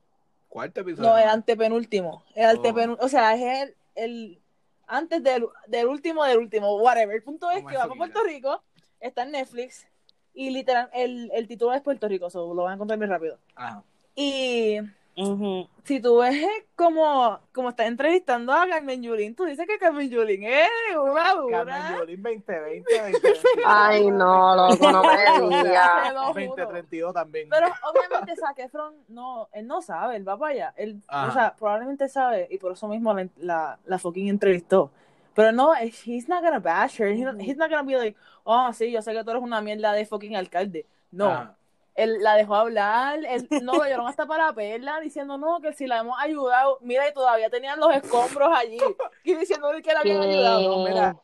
Cuarto 0.50 0.82
episodio. 0.82 1.10
no, 1.10 1.18
el 1.18 1.28
antepenúltimo. 1.30 2.24
El 2.36 2.46
antepenu- 2.58 2.98
O 3.00 3.08
sea, 3.10 3.34
es 3.36 3.42
el. 3.70 3.76
el 3.96 4.40
antes 4.88 5.24
del, 5.24 5.46
del 5.68 5.88
último 5.88 6.24
del 6.26 6.38
último. 6.38 6.78
Whatever. 6.78 7.16
El 7.16 7.24
punto 7.24 7.50
es 7.52 7.60
que 7.66 7.78
va 7.78 7.86
mira. 7.86 7.96
Puerto 7.96 8.24
Rico. 8.24 8.62
Está 9.00 9.24
en 9.24 9.32
Netflix. 9.32 9.88
Y 10.36 10.50
literal, 10.50 10.90
el, 10.94 11.30
el 11.34 11.48
título 11.48 11.74
es 11.74 11.82
Puerto 11.82 12.08
Rico. 12.08 12.30
So, 12.30 12.54
lo 12.54 12.64
van 12.64 12.72
a 12.72 12.76
encontrar 12.76 12.98
muy 13.00 13.08
rápido. 13.08 13.38
Ajá. 13.56 13.84
Y 14.16 14.78
Ujú. 15.16 15.70
si 15.84 16.00
tú 16.00 16.18
ves 16.18 16.34
eh, 16.36 16.68
como, 16.76 17.40
como 17.52 17.70
está 17.70 17.86
entrevistando 17.86 18.52
a 18.52 18.68
Carmen 18.68 19.04
Yulín, 19.04 19.36
tú 19.36 19.46
dices 19.46 19.68
que 19.68 19.78
Carmen 19.78 20.10
Yulín 20.10 20.44
es 20.44 20.70
una 20.96 21.34
dura. 21.36 21.66
Carmen 21.66 22.00
Yulín 22.00 22.24
2020, 22.24 22.84
2021. 23.22 23.64
Ay, 23.66 24.10
no, 24.10 24.56
loco, 24.56 24.92
no 24.92 25.04
me 25.04 25.58
digas. 25.60 26.08
Te 26.08 26.14
lo 26.14 26.22
juro. 26.22 26.34
2032 26.34 27.14
también. 27.14 27.50
Pero 27.50 27.68
obviamente 27.92 28.36
Zac 28.36 28.58
Efron 28.60 28.96
no, 29.10 29.50
él 29.54 29.68
no 29.68 29.82
sabe, 29.82 30.16
él 30.16 30.28
va 30.28 30.38
para 30.38 30.54
allá. 30.54 30.74
Él, 30.78 31.02
Ajá. 31.08 31.30
o 31.30 31.34
sea, 31.34 31.56
probablemente 31.56 32.10
sabe 32.10 32.48
y 32.50 32.58
por 32.58 32.72
eso 32.72 32.88
mismo 32.88 33.14
la, 33.14 33.28
la, 33.38 33.80
la 33.86 34.00
fucking 34.00 34.28
entrevistó. 34.28 34.92
Pero 35.36 35.52
no, 35.52 35.74
he's 35.76 36.28
not 36.28 36.44
gonna 36.44 36.60
bash 36.60 37.00
her. 37.00 37.10
He's 37.10 37.26
not, 37.26 37.40
he's 37.40 37.58
not 37.58 37.70
gonna 37.70 37.84
be 37.84 37.96
like, 37.96 38.18
oh, 38.44 38.72
sí, 38.74 38.92
yo 38.92 39.02
sé 39.02 39.14
que 39.14 39.24
tú 39.24 39.32
eres 39.32 39.42
una 39.44 39.62
mierda 39.62 39.94
de 39.94 40.06
fucking 40.06 40.36
alcalde. 40.36 40.86
No. 41.12 41.30
Ajá. 41.30 41.58
Él 41.96 42.18
la 42.22 42.36
dejó 42.36 42.56
hablar, 42.56 43.20
él, 43.24 43.48
no 43.62 43.74
lo 43.74 43.84
llevaron 43.84 44.08
hasta 44.08 44.26
para 44.26 44.48
la 44.48 44.54
perla 44.54 45.00
diciendo 45.00 45.38
no, 45.38 45.62
que 45.62 45.74
si 45.74 45.86
la 45.86 46.00
hemos 46.00 46.18
ayudado, 46.20 46.80
mira, 46.82 47.08
y 47.08 47.14
todavía 47.14 47.52
tenían 47.52 47.80
los 47.80 47.94
escombros 47.94 48.50
allí, 48.52 48.80
y 49.24 49.36
diciendo 49.36 49.70
que 49.84 49.94
la 49.94 50.00
habían 50.00 50.22
¿Qué? 50.22 50.28
ayudado. 50.30 50.78
No, 50.78 50.84
mira, 50.90 51.16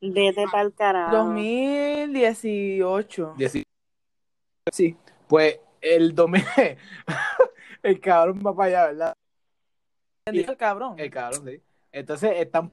Vete 0.00 0.44
pa'l 0.50 0.72
carajo. 0.74 1.16
2018. 1.16 3.34
Dieci- 3.36 3.64
Sí. 4.72 4.96
Pues 5.26 5.58
el 5.80 6.14
domingo, 6.14 6.46
el 7.82 8.00
cabrón 8.00 8.40
va 8.46 8.54
para 8.54 8.68
allá, 8.68 8.86
¿verdad? 8.86 9.14
El 10.26 10.56
cabrón. 10.56 10.94
El 10.98 11.10
cabrón, 11.10 11.44
sí. 11.46 11.62
Entonces 11.90 12.32
están 12.36 12.70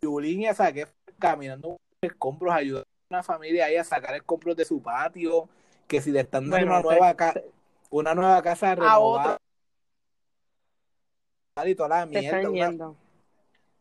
Yulín 0.00 0.42
y 0.42 0.46
a 0.46 0.54
Zac 0.54 0.88
caminando 1.18 1.76
escombros, 2.00 2.54
ayudando 2.54 2.86
una 3.10 3.22
familia 3.24 3.66
ahí 3.66 3.76
a 3.76 3.82
sacar 3.84 4.14
escombros 4.14 4.56
de 4.56 4.64
su 4.64 4.80
patio, 4.80 5.48
que 5.88 6.00
si 6.00 6.12
le 6.12 6.20
están 6.20 6.48
dando 6.48 6.56
Bueno, 6.66 6.72
una 6.72 6.82
se- 6.82 6.88
nueva 6.98 7.14
casa, 7.16 7.40
una 7.90 8.14
nueva 8.14 8.42
casa 8.42 8.74
renovada 8.76 9.36
y 11.66 11.74
toda 11.74 11.88
la 11.88 12.06
mierda. 12.06 12.38
están 12.38 12.46
una- 12.52 12.66
yendo. 12.68 12.96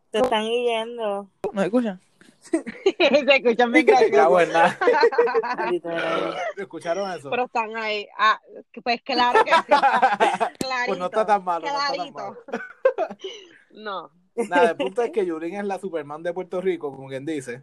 Te 0.10 0.18
están 0.20 0.44
yendo. 0.50 1.30
¿No 1.54 1.62
escuchan? 1.62 2.02
Se 2.42 3.36
escuchan 3.36 3.72
bien 3.72 3.86
nada. 3.86 4.78
Literal. 5.72 6.36
¿Escucharon 6.58 7.12
eso? 7.12 7.30
Pero 7.30 7.46
están 7.46 7.76
ahí. 7.78 8.08
Ah, 8.18 8.39
pues 8.84 9.02
claro 9.04 9.44
que 9.44 9.52
sí. 9.52 9.62
Clarito. 9.68 10.58
Pues 10.88 10.98
no 11.00 11.06
está 11.06 11.26
tan 11.26 11.44
malo, 11.44 11.68
no 11.68 11.72
está 11.72 11.88
tan 11.88 11.96
clarito. 11.96 12.18
malo. 12.18 12.38
No. 13.72 14.12
Nada, 14.48 14.72
el 14.72 14.78
punto 14.78 15.02
es 15.04 15.12
que 15.12 15.26
Yulín 15.26 15.56
es 15.56 15.65
la 15.65 15.78
Superman 15.80 16.24
de 16.24 16.34
Puerto 16.34 16.62
Rico, 16.62 16.92
como 16.96 17.10
quien 17.10 17.26
dice. 17.26 17.62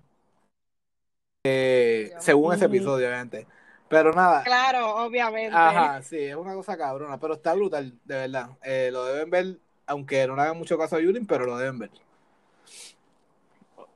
Eh, 1.48 2.14
según 2.18 2.54
ese 2.54 2.64
episodio, 2.66 3.06
obviamente. 3.06 3.46
Pero 3.88 4.12
nada, 4.12 4.42
Claro, 4.44 4.96
obviamente. 4.96 5.56
ajá, 5.56 6.02
sí, 6.02 6.18
es 6.18 6.34
una 6.34 6.54
cosa 6.54 6.76
cabrona, 6.76 7.18
pero 7.20 7.34
está 7.34 7.54
brutal, 7.54 7.92
de 8.04 8.14
verdad. 8.16 8.50
Eh, 8.62 8.90
lo 8.92 9.04
deben 9.04 9.30
ver, 9.30 9.58
aunque 9.86 10.26
no 10.26 10.34
le 10.34 10.42
hagan 10.42 10.58
mucho 10.58 10.76
caso 10.76 10.96
a 10.96 11.00
Yulín, 11.00 11.26
pero 11.26 11.46
lo 11.46 11.56
deben 11.56 11.78
ver. 11.78 11.90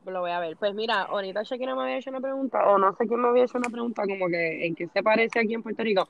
Lo 0.07 0.21
voy 0.21 0.31
a 0.31 0.41
ver. 0.41 0.57
Pues 0.57 0.75
mira, 0.75 1.03
ahorita 1.03 1.43
Shakira 1.43 1.75
me 1.75 1.83
había 1.83 1.99
hecho 1.99 2.11
una 2.11 2.21
pregunta, 2.21 2.67
o 2.69 2.79
no 2.79 2.95
sé 2.97 3.07
quién 3.07 3.21
me 3.21 3.29
había 3.29 3.45
hecho 3.45 3.59
una 3.59 3.69
pregunta, 3.71 4.03
como 4.07 4.29
que 4.29 4.67
en 4.67 4.75
qué 4.75 4.89
se 4.89 5.03
parece 5.03 5.41
aquí 5.41 5.55
en 5.55 5.63
Puerto 5.63 5.83
Rico. 5.83 6.09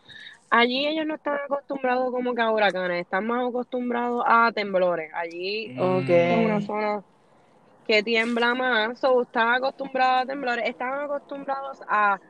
Allí 0.50 0.86
ellos 0.86 1.06
no 1.06 1.14
están 1.14 1.38
acostumbrados 1.44 2.10
como 2.10 2.34
que 2.34 2.42
a 2.42 2.50
huracanes, 2.50 3.02
están 3.02 3.26
más 3.26 3.48
acostumbrados 3.48 4.24
a 4.26 4.50
temblores. 4.52 5.12
Allí 5.14 5.72
Ok. 5.76 6.08
es 6.08 6.36
una 6.36 6.60
zona 6.60 7.02
que 7.90 8.04
tiembla 8.04 8.54
más, 8.54 9.02
o 9.02 9.22
están 9.22 9.48
acostumbrados 9.54 10.22
a 10.22 10.26
temblores, 10.26 10.64
están 10.68 11.00
acostumbrados 11.00 11.80
a 11.88 12.20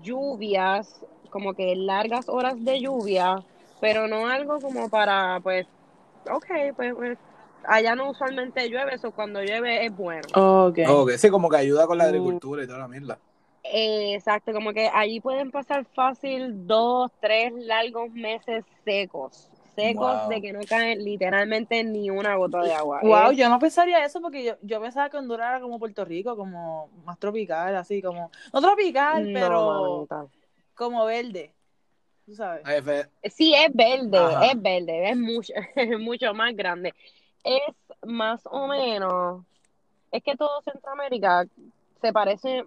lluvias, 0.00 1.04
como 1.28 1.52
que 1.52 1.76
largas 1.76 2.26
horas 2.26 2.54
de 2.64 2.80
lluvia, 2.80 3.36
pero 3.82 4.08
no 4.08 4.26
algo 4.28 4.62
como 4.62 4.88
para, 4.88 5.40
pues, 5.42 5.66
ok, 6.24 6.74
pues, 6.74 6.94
pues, 6.94 7.18
allá 7.64 7.94
no 7.96 8.08
usualmente 8.08 8.66
llueve, 8.70 8.94
eso 8.94 9.10
cuando 9.10 9.42
llueve 9.42 9.84
es 9.84 9.94
bueno. 9.94 10.26
Ok. 10.34 10.78
Ok, 10.88 11.10
sí, 11.18 11.28
como 11.28 11.50
que 11.50 11.58
ayuda 11.58 11.86
con 11.86 11.98
la 11.98 12.04
Mm. 12.04 12.08
agricultura 12.08 12.64
y 12.64 12.66
toda 12.66 12.78
la 12.78 12.88
mierda. 12.88 13.18
Exacto, 13.64 14.54
como 14.54 14.72
que 14.72 14.88
allí 14.90 15.20
pueden 15.20 15.50
pasar 15.50 15.84
fácil 15.94 16.66
dos, 16.66 17.10
tres 17.20 17.52
largos 17.52 18.10
meses 18.12 18.64
secos, 18.86 19.50
secos 19.82 20.18
Wow. 20.22 20.28
de 20.28 20.40
que 20.40 20.52
no 20.52 20.60
cae 20.68 20.96
literalmente 20.96 21.84
ni 21.84 22.10
una 22.10 22.34
gota 22.36 22.62
de 22.62 22.72
agua. 22.72 23.00
Wow, 23.02 23.30
Es- 23.30 23.36
yo 23.38 23.48
no 23.48 23.58
pensaría 23.58 24.04
eso 24.04 24.20
porque 24.20 24.42
yo, 24.44 24.54
yo 24.62 24.80
pensaba 24.80 25.08
que 25.08 25.16
Honduras 25.18 25.48
era 25.50 25.60
como 25.60 25.78
Puerto 25.78 26.04
Rico, 26.04 26.36
como 26.36 26.88
más 27.04 27.18
tropical, 27.18 27.76
así 27.76 28.02
como, 28.02 28.30
no 28.52 28.60
tropical, 28.60 29.24
no, 29.26 29.30
pero 29.32 29.66
mamita. 29.66 30.26
como 30.74 31.04
verde, 31.04 31.52
tú 32.26 32.34
sabes. 32.34 32.64
Sí, 33.24 33.54
es 33.54 33.72
verde, 33.74 34.18
Ajá. 34.18 34.46
es 34.46 34.62
verde, 34.62 35.10
es 35.10 35.16
mucho, 35.16 35.52
es 35.76 35.98
mucho 35.98 36.34
más 36.34 36.54
grande. 36.56 36.94
Es 37.44 37.62
más 38.04 38.40
o 38.46 38.66
menos, 38.66 39.44
es 40.10 40.22
que 40.22 40.36
todo 40.36 40.60
Centroamérica 40.62 41.46
se 42.00 42.12
parece 42.12 42.64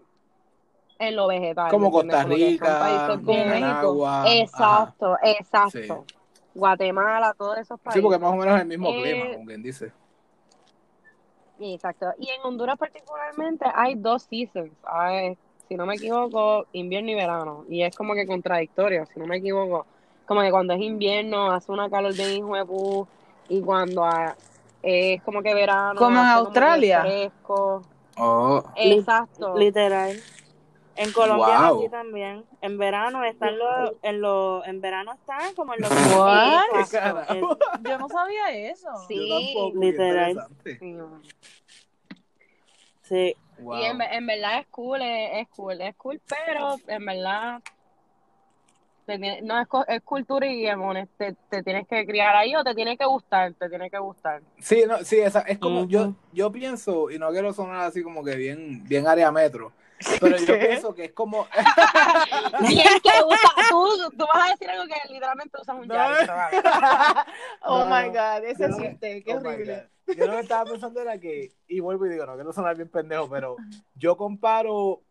en 1.00 1.16
lo 1.16 1.28
vegetal. 1.28 1.70
como. 1.72 1.92
Costa 1.92 2.24
Como 2.24 2.36
Rica, 2.36 3.18
Nicaragua. 3.18 4.22
ajá. 4.22 4.34
Exacto, 4.34 5.18
exacto. 5.24 6.06
Guatemala, 6.54 7.34
todos 7.38 7.58
esos 7.58 7.80
países. 7.80 8.00
Sí, 8.00 8.02
porque 8.04 8.20
más 8.20 8.32
o 8.32 8.36
menos 8.36 8.56
es 8.56 8.62
el 8.62 8.68
mismo 8.68 8.90
Eh, 8.90 9.02
clima, 9.02 9.34
como 9.34 9.46
quien 9.46 9.64
dice. 9.64 9.92
Exacto. 11.60 12.08
Y 12.18 12.30
en 12.30 12.42
Honduras 12.44 12.78
particularmente 12.78 13.66
hay 13.74 13.96
dos 13.96 14.24
seasons. 14.24 14.72
Hay, 14.84 15.38
si 15.68 15.76
no 15.76 15.86
me 15.86 15.96
equivoco, 15.96 16.66
invierno 16.74 17.12
y 17.12 17.16
verano. 17.16 17.66
Y 17.70 17.84
es 17.84 17.96
como 17.96 18.14
que 18.14 18.26
contradictorio, 18.26 19.06
si 19.06 19.20
no 19.20 19.28
me 19.28 19.38
equivoco. 19.38 19.86
Como 20.26 20.42
que 20.42 20.50
cuando 20.52 20.74
es 20.74 20.82
invierno 20.82 21.52
hace 21.52 21.72
una 21.72 21.90
calor 21.90 22.14
hijo 22.20 22.56
de 22.56 22.66
pu, 22.66 23.08
y 23.50 23.62
cuando 23.62 24.06
ah, 24.06 24.36
es 24.82 25.22
como 25.24 25.42
que 25.42 25.54
verano 25.54 26.00
Como 26.00 26.20
en 26.20 26.26
Australia. 26.26 27.02
fresco. 27.02 27.84
Oh, 28.18 28.64
Exacto. 28.76 29.58
Literal. 29.58 30.18
En 30.96 31.12
Colombia 31.14 31.70
Wow. 31.70 31.80
así 31.80 31.90
también. 31.90 32.46
En 32.62 32.78
verano 32.78 33.24
están 33.24 33.58
los, 33.58 33.94
en 34.02 34.22
los, 34.22 34.68
en 34.68 34.82
verano 34.82 35.14
están 35.14 35.54
como 35.56 35.74
en 35.74 35.82
los. 35.82 35.90
Yo 37.82 37.98
no 37.98 38.10
sabía 38.10 38.50
eso. 38.70 38.90
Sí. 39.08 39.16
Yo 39.16 39.36
tampoco, 39.36 39.80
qué 39.80 39.86
Literal. 39.86 40.48
Sí, 40.80 40.86
man. 40.94 41.22
Sí. 43.04 43.36
Wow. 43.60 43.80
Y 43.80 43.84
en, 43.86 44.02
en 44.02 44.28
verdad 44.28 44.60
es 44.60 44.68
cool, 44.68 45.02
es, 45.02 45.42
es 45.42 45.48
cool, 45.50 45.82
es 45.82 45.96
cool, 45.96 46.22
pero 46.28 46.76
en 46.88 47.06
verdad 47.06 47.62
te 49.06 49.20
tiene- 49.20 49.42
no 49.42 49.60
es, 49.60 49.68
co- 49.68 49.86
es 49.88 50.02
cultura 50.02 50.48
y 50.48 50.66
emones, 50.66 51.10
te, 51.18 51.36
te 51.50 51.62
tienes 51.62 51.88
que 51.88 52.06
criar 52.06 52.36
ahí 52.36 52.56
o 52.56 52.64
te 52.64 52.74
tiene 52.74 52.98
que 52.98 53.06
gustar, 53.06 53.54
te 53.54 53.70
tiene 53.70 53.90
que 53.90 54.00
gustar. 54.00 54.42
Sí, 54.60 54.84
no, 54.88 55.00
sí, 55.04 55.20
esa, 55.20 55.42
es 55.42 55.60
como 55.60 55.86
yo, 55.88 56.14
yo 56.32 56.52
pienso, 56.52 57.12
y 57.12 57.20
no 57.20 57.30
quiero 57.32 57.54
sonar 57.54 57.82
así 57.82 58.02
como 58.02 58.24
que 58.24 58.36
bien, 58.36 58.84
bien 58.88 59.06
área 59.08 59.32
metro, 59.32 59.74
Pero 60.20 60.38
yo 60.38 60.46
¿Qué? 60.46 60.66
pienso 60.68 60.94
que 60.96 61.06
es 61.06 61.12
como. 61.14 61.48
Que 63.04 63.12
usa, 63.26 63.50
tú, 63.70 63.88
tú 64.18 64.26
vas 64.34 64.48
a 64.48 64.52
decir 64.52 64.70
algo 64.70 64.84
que 64.86 65.14
literalmente 65.14 65.58
usas 65.62 65.76
un 65.76 65.88
No. 65.88 65.96
Oh 67.64 67.80
No, 67.80 67.86
my 67.86 68.08
no. 68.08 68.14
God, 68.14 68.44
ese 68.46 68.70
Yo- 68.70 68.78
chiste, 68.78 69.24
qué 69.24 69.34
Oh 69.34 69.38
horrible. 69.38 69.88
Yo 70.18 70.26
lo 70.28 70.34
que 70.34 70.40
estaba 70.42 70.70
pensando 70.70 71.00
era 71.02 71.18
que, 71.20 71.54
y 71.68 71.80
vuelvo 71.80 72.06
y 72.06 72.10
digo, 72.10 72.26
no 72.26 72.36
quiero 72.36 72.52
sonar 72.52 72.76
bien 72.76 72.90
pendejo, 72.90 73.30
pero 73.30 73.56
yo 73.96 74.18
comparo, 74.18 75.02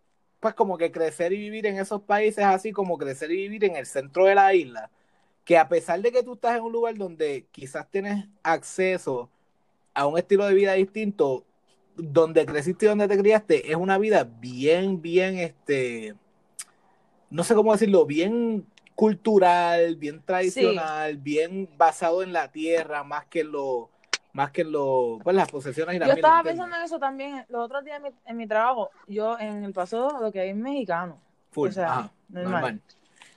pues 0.40 0.52
como 0.54 0.76
que 0.76 0.92
crecer 0.92 1.32
y 1.32 1.38
vivir 1.38 1.66
en 1.66 1.78
esos 1.78 2.02
países 2.02 2.44
así 2.44 2.72
como 2.72 2.98
crecer 2.98 3.30
y 3.30 3.36
vivir 3.36 3.64
en 3.64 3.76
el 3.76 3.86
centro 3.86 4.26
de 4.26 4.34
la 4.34 4.52
isla, 4.52 4.90
que 5.44 5.56
a 5.56 5.68
pesar 5.68 6.00
de 6.02 6.12
que 6.12 6.22
tú 6.22 6.34
estás 6.34 6.56
en 6.56 6.64
un 6.64 6.72
lugar 6.72 6.96
donde 6.96 7.46
quizás 7.50 7.88
tienes 7.90 8.26
acceso 8.42 9.30
a 9.94 10.06
un 10.06 10.18
estilo 10.18 10.44
de 10.46 10.54
vida 10.54 10.74
distinto, 10.74 11.44
donde 12.02 12.46
creciste 12.46 12.86
y 12.86 12.88
donde 12.88 13.08
te 13.08 13.18
criaste, 13.18 13.70
es 13.70 13.76
una 13.76 13.98
vida 13.98 14.24
bien, 14.24 15.00
bien, 15.00 15.38
este, 15.38 16.14
no 17.30 17.44
sé 17.44 17.54
cómo 17.54 17.72
decirlo, 17.72 18.06
bien 18.06 18.66
cultural, 18.94 19.96
bien 19.96 20.22
tradicional, 20.22 21.16
bien 21.16 21.68
basado 21.76 22.22
en 22.22 22.32
la 22.32 22.50
tierra, 22.50 23.02
más 23.02 23.24
que 23.26 23.44
lo, 23.44 23.90
más 24.32 24.50
que 24.50 24.64
lo, 24.64 25.18
pues 25.22 25.34
las 25.34 25.50
posesiones 25.50 25.96
y 25.96 25.98
las 25.98 26.08
Yo 26.08 26.14
estaba 26.14 26.42
pensando 26.42 26.76
en 26.76 26.82
eso 26.82 26.98
también 26.98 27.46
los 27.48 27.64
otros 27.64 27.84
días 27.84 27.96
en 27.96 28.02
mi, 28.02 28.08
en 28.26 28.36
mi 28.36 28.46
trabajo. 28.46 28.90
Yo 29.06 29.38
en 29.38 29.64
el 29.64 29.72
paso 29.72 30.18
lo 30.20 30.30
que 30.30 30.40
hay 30.40 30.50
es 30.50 30.56
mexicano, 30.56 31.18
Full, 31.50 31.70
o 31.70 31.72
sea, 31.72 31.90
ajá, 31.90 32.12
normal. 32.28 32.52
normal. 32.52 32.80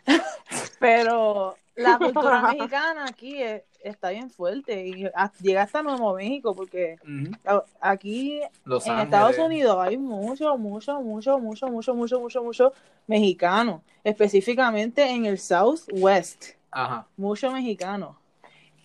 pero 0.80 1.56
la 1.76 1.98
cultura 2.00 2.42
mexicana 2.42 3.06
aquí 3.06 3.42
es- 3.42 3.64
está 3.84 4.10
bien 4.12 4.30
fuerte 4.30 4.86
y 4.88 5.06
a- 5.14 5.32
llega 5.42 5.64
hasta 5.64 5.82
Nuevo 5.84 6.16
México 6.16 6.56
porque 6.56 6.98
aquí 7.82 8.42
Los 8.66 8.86
en 8.86 8.94
Ángeles. 8.94 9.06
Estados 9.14 9.38
Unidos 9.40 9.78
hay 9.80 9.98
mucho, 9.98 10.58
mucho, 10.58 11.02
mucho, 11.02 11.40
mucho, 11.40 11.68
mucho, 11.70 11.94
mucho, 11.94 12.20
mucho, 12.20 12.44
mucho 12.44 12.74
mexicano, 13.08 13.82
específicamente 14.04 15.10
en 15.10 15.26
el 15.26 15.38
Southwest, 15.40 16.52
Ajá. 16.72 17.06
mucho 17.18 17.52
mexicano. 17.52 18.18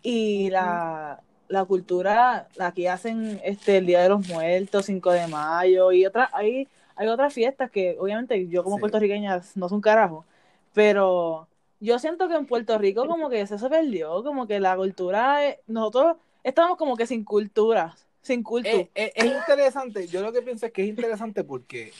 Y 0.03 0.51
la, 0.51 1.21
la 1.49 1.65
cultura, 1.65 2.49
aquí 2.61 2.87
hacen 2.87 3.41
este 3.45 3.79
el 3.79 3.87
Día 3.87 4.03
de 4.03 4.09
los 4.11 4.29
Muertos, 4.29 4.87
5 4.87 5.11
de 5.11 5.27
mayo, 5.27 5.93
y 5.93 6.07
otras, 6.07 6.31
hay, 6.33 6.69
hay 6.97 7.09
otras 7.09 7.33
fiestas 7.35 7.71
que 7.71 7.97
obviamente 7.99 8.49
yo 8.49 8.63
como 8.65 8.77
Sí. 8.77 8.81
puertorriqueña 8.81 9.43
no 9.57 9.69
son 9.69 9.81
carajo, 9.81 10.25
pero 10.73 11.48
yo 11.81 11.99
siento 11.99 12.29
que 12.29 12.35
en 12.35 12.47
Puerto 12.47 12.77
Rico 12.79 13.07
como 13.07 13.31
que 13.31 13.41
eso 13.41 13.59
se 13.59 13.69
perdió, 13.69 14.23
como 14.23 14.47
que 14.47 14.61
la 14.61 14.77
cultura, 14.77 15.47
eh, 15.47 15.61
nosotros 15.67 16.17
estamos 16.43 16.77
como 16.77 16.97
que 16.97 17.07
sin 17.07 17.25
cultura, 17.25 17.97
sin 18.23 18.43
culto. 18.43 18.69
Eh, 18.69 18.91
eh, 18.95 19.13
es 19.15 19.25
interesante, 19.25 20.07
yo 20.09 20.23
lo 20.23 20.33
que 20.33 20.43
pienso 20.43 20.67
es 20.67 20.73
que 20.73 20.83
es 20.83 20.89
interesante 20.89 21.45
porque 21.45 21.93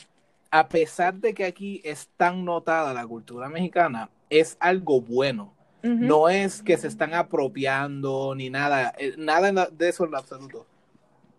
a 0.51 0.69
pesar 0.69 1.15
de 1.15 1.35
que 1.35 1.45
aquí 1.45 1.81
es 1.85 2.09
tan 2.17 2.45
notada 2.45 2.95
la 2.95 3.07
cultura 3.07 3.49
mexicana, 3.49 4.11
es 4.31 4.57
algo 4.61 5.01
bueno. 5.01 5.55
No 5.81 6.29
es 6.29 6.61
que 6.61 6.77
se 6.77 6.89
están 6.89 7.15
apropiando 7.15 8.35
ni 8.35 8.51
nada, 8.51 8.95
nada 9.17 9.69
de 9.71 9.89
eso 9.89 10.05
en 10.05 10.15
absoluto. 10.15 10.67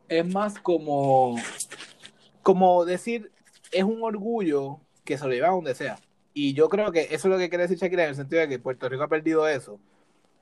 Es 0.07 0.25
más 0.25 0.57
como, 0.59 1.35
como 2.41 2.83
decir, 2.85 3.31
es 3.71 3.83
un 3.83 4.01
orgullo 4.01 4.79
que 5.03 5.17
se 5.17 5.25
lo 5.25 5.33
lleva 5.33 5.49
a 5.49 5.51
donde 5.51 5.75
sea. 5.75 5.99
Y 6.34 6.53
yo 6.53 6.69
creo 6.69 6.91
que 6.91 7.01
eso 7.01 7.13
es 7.13 7.25
lo 7.25 7.38
que 7.38 7.49
quiere 7.49 7.63
decir 7.63 7.77
Shakira 7.77 8.03
en 8.03 8.09
el 8.09 8.15
sentido 8.15 8.41
de 8.41 8.47
que 8.47 8.59
Puerto 8.59 8.88
Rico 8.88 9.03
ha 9.03 9.07
perdido 9.07 9.47
eso. 9.47 9.80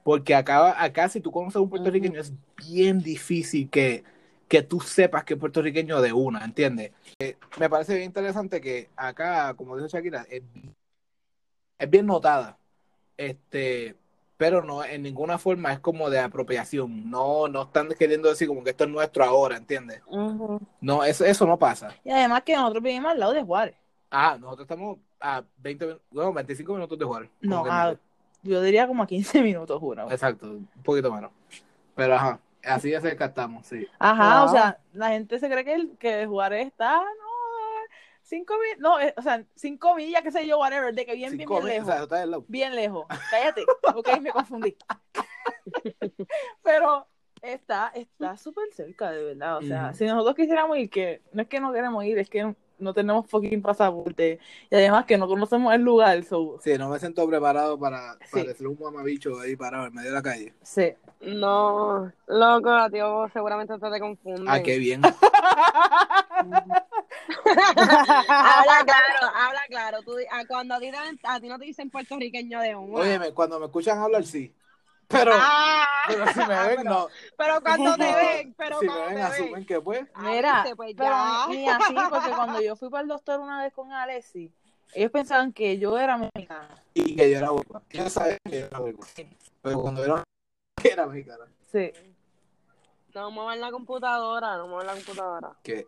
Porque 0.04 0.36
acá, 0.36 0.82
acá 0.82 1.10
si 1.10 1.20
tú 1.20 1.32
conoces 1.32 1.58
a 1.58 1.62
un 1.62 1.70
puertorriqueño, 1.70 2.20
es 2.20 2.34
bien 2.56 3.00
difícil 3.00 3.70
que, 3.70 4.04
que 4.48 4.62
tú 4.62 4.80
sepas 4.80 5.24
que 5.24 5.34
es 5.34 5.40
puertorriqueño 5.40 6.02
de 6.02 6.14
una, 6.14 6.46
¿entiendes? 6.46 6.92
Eh, 7.20 7.36
me 7.60 7.70
parece 7.70 7.96
bien 7.96 8.06
interesante 8.06 8.62
que 8.62 8.90
acá, 8.96 9.54
como 9.56 9.76
dijo 9.76 9.88
Shakira, 9.88 10.26
es, 10.30 10.44
es 11.78 11.90
bien 11.90 12.06
notada. 12.06 12.58
Este, 13.18 13.96
pero 14.38 14.64
no 14.64 14.86
en 14.86 15.02
ninguna 15.02 15.38
forma 15.40 15.74
es 15.74 15.80
como 15.80 16.10
de 16.10 16.20
apropiación. 16.20 17.10
No, 17.10 17.48
no 17.48 17.64
están 17.64 17.90
queriendo 17.90 18.30
decir 18.30 18.48
como 18.48 18.64
que 18.64 18.70
esto 18.70 18.84
es 18.84 18.90
nuestro 18.90 19.26
ahora, 19.26 19.58
¿entiendes? 19.58 20.02
No, 20.80 21.04
eso, 21.04 21.26
eso 21.26 21.46
no 21.46 21.58
pasa. 21.58 21.94
Y 22.06 22.12
además 22.12 22.44
que 22.44 22.56
nosotros 22.56 22.84
vivimos 22.84 23.12
al 23.12 23.20
lado 23.20 23.34
de 23.34 23.44
Juárez. 23.44 23.76
Ah, 24.12 24.38
nosotros 24.40 24.66
estamos 24.66 25.00
a 25.20 25.44
20, 25.58 25.86
min- 25.88 26.00
bueno, 26.12 26.34
25 26.34 26.74
minutos 26.74 26.98
de 27.00 27.06
jugar. 27.06 27.30
No, 27.42 27.66
a- 27.66 27.96
yo 28.44 28.62
diría 28.62 28.88
como 28.88 29.04
a 29.04 29.08
15 29.08 29.42
minutos, 29.42 29.80
juro. 29.80 30.10
Exacto, 30.12 30.48
un 30.52 30.68
poquito 30.84 31.12
menos. 31.12 31.32
Pero 31.96 32.16
ajá, 32.16 32.40
así 32.64 32.92
de 32.92 33.02
cerca 33.02 33.26
estamos, 33.26 33.66
sí. 33.66 33.88
Ajá, 34.00 34.44
o 34.44 34.48
sea, 34.50 34.80
la 34.94 35.10
gente 35.10 35.40
se 35.40 35.50
cree 35.50 35.66
que, 35.66 35.74
el, 35.74 35.98
que 35.98 36.26
Juárez 36.28 36.68
está, 36.68 36.98
no, 36.98 37.28
cinco 38.22 38.54
millas, 38.62 38.80
no, 38.80 39.00
eh, 39.00 39.14
o 39.18 39.22
sea, 39.22 39.44
cinco 39.56 39.96
millas, 39.96 40.22
qué 40.22 40.32
sé 40.32 40.46
yo, 40.46 40.60
whatever, 40.60 40.94
de 40.94 41.06
que 41.06 41.16
bien, 41.16 41.32
bien, 41.32 41.42
Cinco 41.42 41.56
bien 41.56 41.66
mil, 41.66 41.74
lejos. 41.74 41.90
O 41.90 41.92
sea, 41.94 42.04
está 42.04 42.16
del 42.18 42.32
lado. 42.32 42.46
Bien 42.48 42.76
lejos. 42.76 43.06
Cállate. 43.32 43.66
Ok, 43.96 44.22
me 44.22 44.32
confundí. 44.32 44.76
Pero 46.64 47.08
está 47.42 47.92
está 47.96 48.38
súper 48.38 48.72
cerca, 48.74 49.12
de 49.12 49.24
verdad. 49.24 49.58
O 49.58 49.62
sea, 49.62 49.94
si 49.94 50.06
nosotros 50.06 50.36
quisiéramos 50.36 50.78
ir, 50.78 50.90
que 50.90 51.22
no 51.34 51.42
es 51.42 51.48
que 51.48 51.60
no 51.60 51.72
queremos 51.74 52.04
ir, 52.06 52.18
es 52.20 52.30
que 52.30 52.56
no 52.80 52.94
tenemos 52.94 53.28
fucking 53.30 53.62
pasaporte. 53.62 54.40
Y 54.70 54.76
además 54.76 55.06
que 55.06 55.18
no 55.18 55.28
conocemos 55.28 55.74
el 55.74 55.82
lugar. 55.82 56.24
So, 56.24 56.60
Sí, 56.64 56.78
no 56.78 56.90
me 56.90 57.00
siento 57.00 57.28
preparado 57.28 57.78
para 57.80 58.14
Sí. 58.26 58.30
parecer 58.32 58.68
un 58.68 58.78
mamabicho 58.80 59.40
ahí 59.40 59.56
parado 59.56 59.88
en 59.88 59.94
medio 59.94 60.10
de 60.10 60.16
la 60.16 60.22
calle. 60.24 60.54
sí. 60.64 60.94
No, 61.20 62.12
loco, 62.28 62.70
a 62.70 62.90
ti 62.92 63.02
vos 63.02 63.32
seguramente 63.34 63.74
te, 63.80 63.90
te 63.90 64.00
confunden. 64.00 64.48
Ah, 64.48 64.62
qué 64.62 64.78
bien. 64.78 65.02
habla 67.44 68.86
claro, 68.86 69.36
habla 69.36 69.62
claro. 69.68 70.04
Tú, 70.04 70.16
di- 70.16 70.26
a, 70.30 70.46
cuando 70.46 70.76
a 70.76 70.80
ti, 70.80 70.92
te- 70.92 71.28
a 71.28 71.40
ti 71.40 71.48
no 71.48 71.58
te 71.58 71.66
dicen 71.66 71.90
puertorriqueño 71.90 72.60
de 72.62 72.76
una. 72.76 73.02
Óyeme, 73.02 73.34
cuando 73.34 73.60
me 73.60 73.66
escuchan 73.66 73.98
hablar, 74.00 74.24
sí. 74.26 74.54
Pero, 75.10 75.32
Ah, 75.36 75.86
pero 76.08 76.28
si 76.28 76.40
me 76.40 76.48
ven, 76.68 76.78
pero, 76.78 76.84
no. 76.84 77.08
pero 77.38 77.62
cuando 77.62 77.96
te 77.96 78.16
ven, 78.16 78.54
pero 78.58 78.80
si 78.80 78.86
me 78.88 78.92
cuando 78.94 79.06
ven, 79.08 79.16
te 79.16 79.22
asumen 79.22 79.54
ven. 79.54 79.66
que 79.66 79.82
pues. 79.82 80.06
Ah, 80.14 80.22
Mira, 80.24 80.66
pues 80.76 80.94
pero 80.98 81.16
ni 81.50 81.70
así, 81.70 81.96
porque 82.10 82.30
cuando 82.32 82.62
yo 82.62 82.76
fui 82.76 82.90
para 82.90 83.02
el 83.04 83.08
doctor 83.08 83.40
una 83.40 83.64
vez 83.64 83.74
con 83.74 83.92
Alexi, 83.94 84.52
ellos 84.94 85.12
pensaban 85.12 85.54
que 85.54 85.78
yo 85.78 85.98
era 85.98 86.18
mexicana. 86.18 86.70
Y 86.94 87.16
que 87.16 87.32
yo 87.32 87.38
era 87.38 87.52
huevo. 87.52 87.82
Ellos 87.90 88.12
sabían 88.14 88.38
que 88.44 88.60
yo 88.60 88.66
era 88.66 88.80
huevo. 88.80 89.00
Pero 89.62 89.82
cuando 89.82 90.02
vieron 90.02 90.24
que 90.82 90.90
era 90.90 91.06
mexicana. 91.06 91.46
Sí. 91.72 91.92
No 93.14 93.32
muevan 93.32 93.60
la 93.62 93.72
computadora, 93.72 94.58
no 94.58 94.68
muevan 94.68 94.88
la 94.88 94.94
computadora. 94.94 95.52
Que 95.64 95.88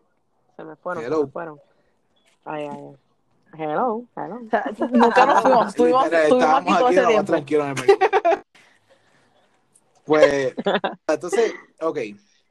Se 0.56 0.64
me 0.64 0.76
fueron, 0.76 1.04
Hello. 1.04 1.18
se 1.20 1.24
me 1.26 1.30
fueron. 1.32 1.60
Ay, 2.44 2.64
ay, 2.64 2.68
ay. 2.70 2.96
Hello, 3.58 4.04
hello. 4.16 4.36
O 4.46 4.50
sea, 4.50 4.64
nunca 4.90 5.26
nos 5.26 5.42
fuimos, 5.42 5.66
estuvimos, 5.68 6.12
estuvimos 6.12 6.54
aquí 6.54 6.72
todo 6.78 6.88
ese 6.90 7.06
tiempo. 7.06 7.34
en 7.34 7.70
el. 7.70 8.39
Pues, 10.10 10.56
entonces, 11.06 11.54
ok, 11.80 11.98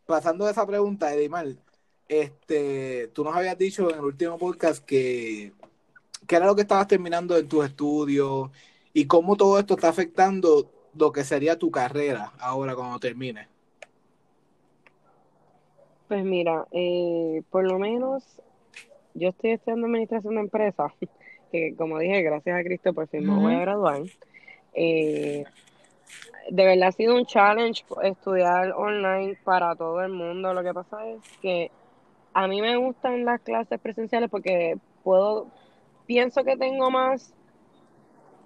pasando 0.06 0.46
de 0.46 0.52
esa 0.52 0.66
pregunta, 0.66 1.14
Edimar, 1.14 1.46
este, 2.08 3.10
tú 3.10 3.26
nos 3.26 3.36
habías 3.36 3.58
dicho 3.58 3.90
en 3.90 3.98
el 3.98 4.06
último 4.06 4.38
podcast 4.38 4.82
que, 4.86 5.52
que 6.26 6.36
era 6.38 6.46
lo 6.46 6.56
que 6.56 6.62
estabas 6.62 6.88
terminando 6.88 7.38
en 7.38 7.50
tus 7.50 7.66
estudios 7.66 8.50
y 8.94 9.08
cómo 9.08 9.36
todo 9.36 9.60
esto 9.60 9.74
está 9.74 9.90
afectando 9.90 10.72
lo 10.96 11.12
que 11.12 11.26
sería 11.26 11.60
tu 11.60 11.70
carrera 11.70 12.32
ahora 12.40 12.76
cuando 12.76 12.98
termines. 12.98 13.50
Pues 16.08 16.24
mira, 16.24 16.66
eh, 16.72 17.42
por 17.50 17.66
lo 17.66 17.78
menos 17.78 18.24
yo 19.16 19.28
estoy 19.28 19.52
estudiando 19.52 19.88
administración 19.88 20.36
de 20.36 20.42
empresas, 20.44 20.94
que 21.52 21.76
como 21.76 22.00
dije, 22.00 22.22
gracias 22.22 22.58
a 22.58 22.64
Cristo 22.64 22.94
por 22.94 23.10
fin 23.10 23.26
me 23.26 23.38
voy 23.38 23.54
a 23.54 23.60
graduar. 23.60 24.04
Eh, 24.74 25.44
de 26.50 26.66
verdad 26.66 26.90
ha 26.90 26.92
sido 26.92 27.16
un 27.16 27.26
challenge 27.26 27.84
estudiar 28.04 28.72
online 28.72 29.38
para 29.44 29.76
todo 29.76 30.02
el 30.02 30.12
mundo. 30.12 30.54
Lo 30.54 30.64
que 30.64 30.74
pasa 30.74 31.06
es 31.08 31.22
que 31.42 31.72
a 32.34 32.48
mí 32.48 32.62
me 32.62 32.78
gustan 32.78 33.26
las 33.26 33.42
clases 33.42 33.80
presenciales 33.80 34.30
porque 34.30 34.78
puedo, 35.04 35.48
pienso 36.06 36.44
que 36.44 36.58
tengo 36.58 36.90
más 36.90 37.34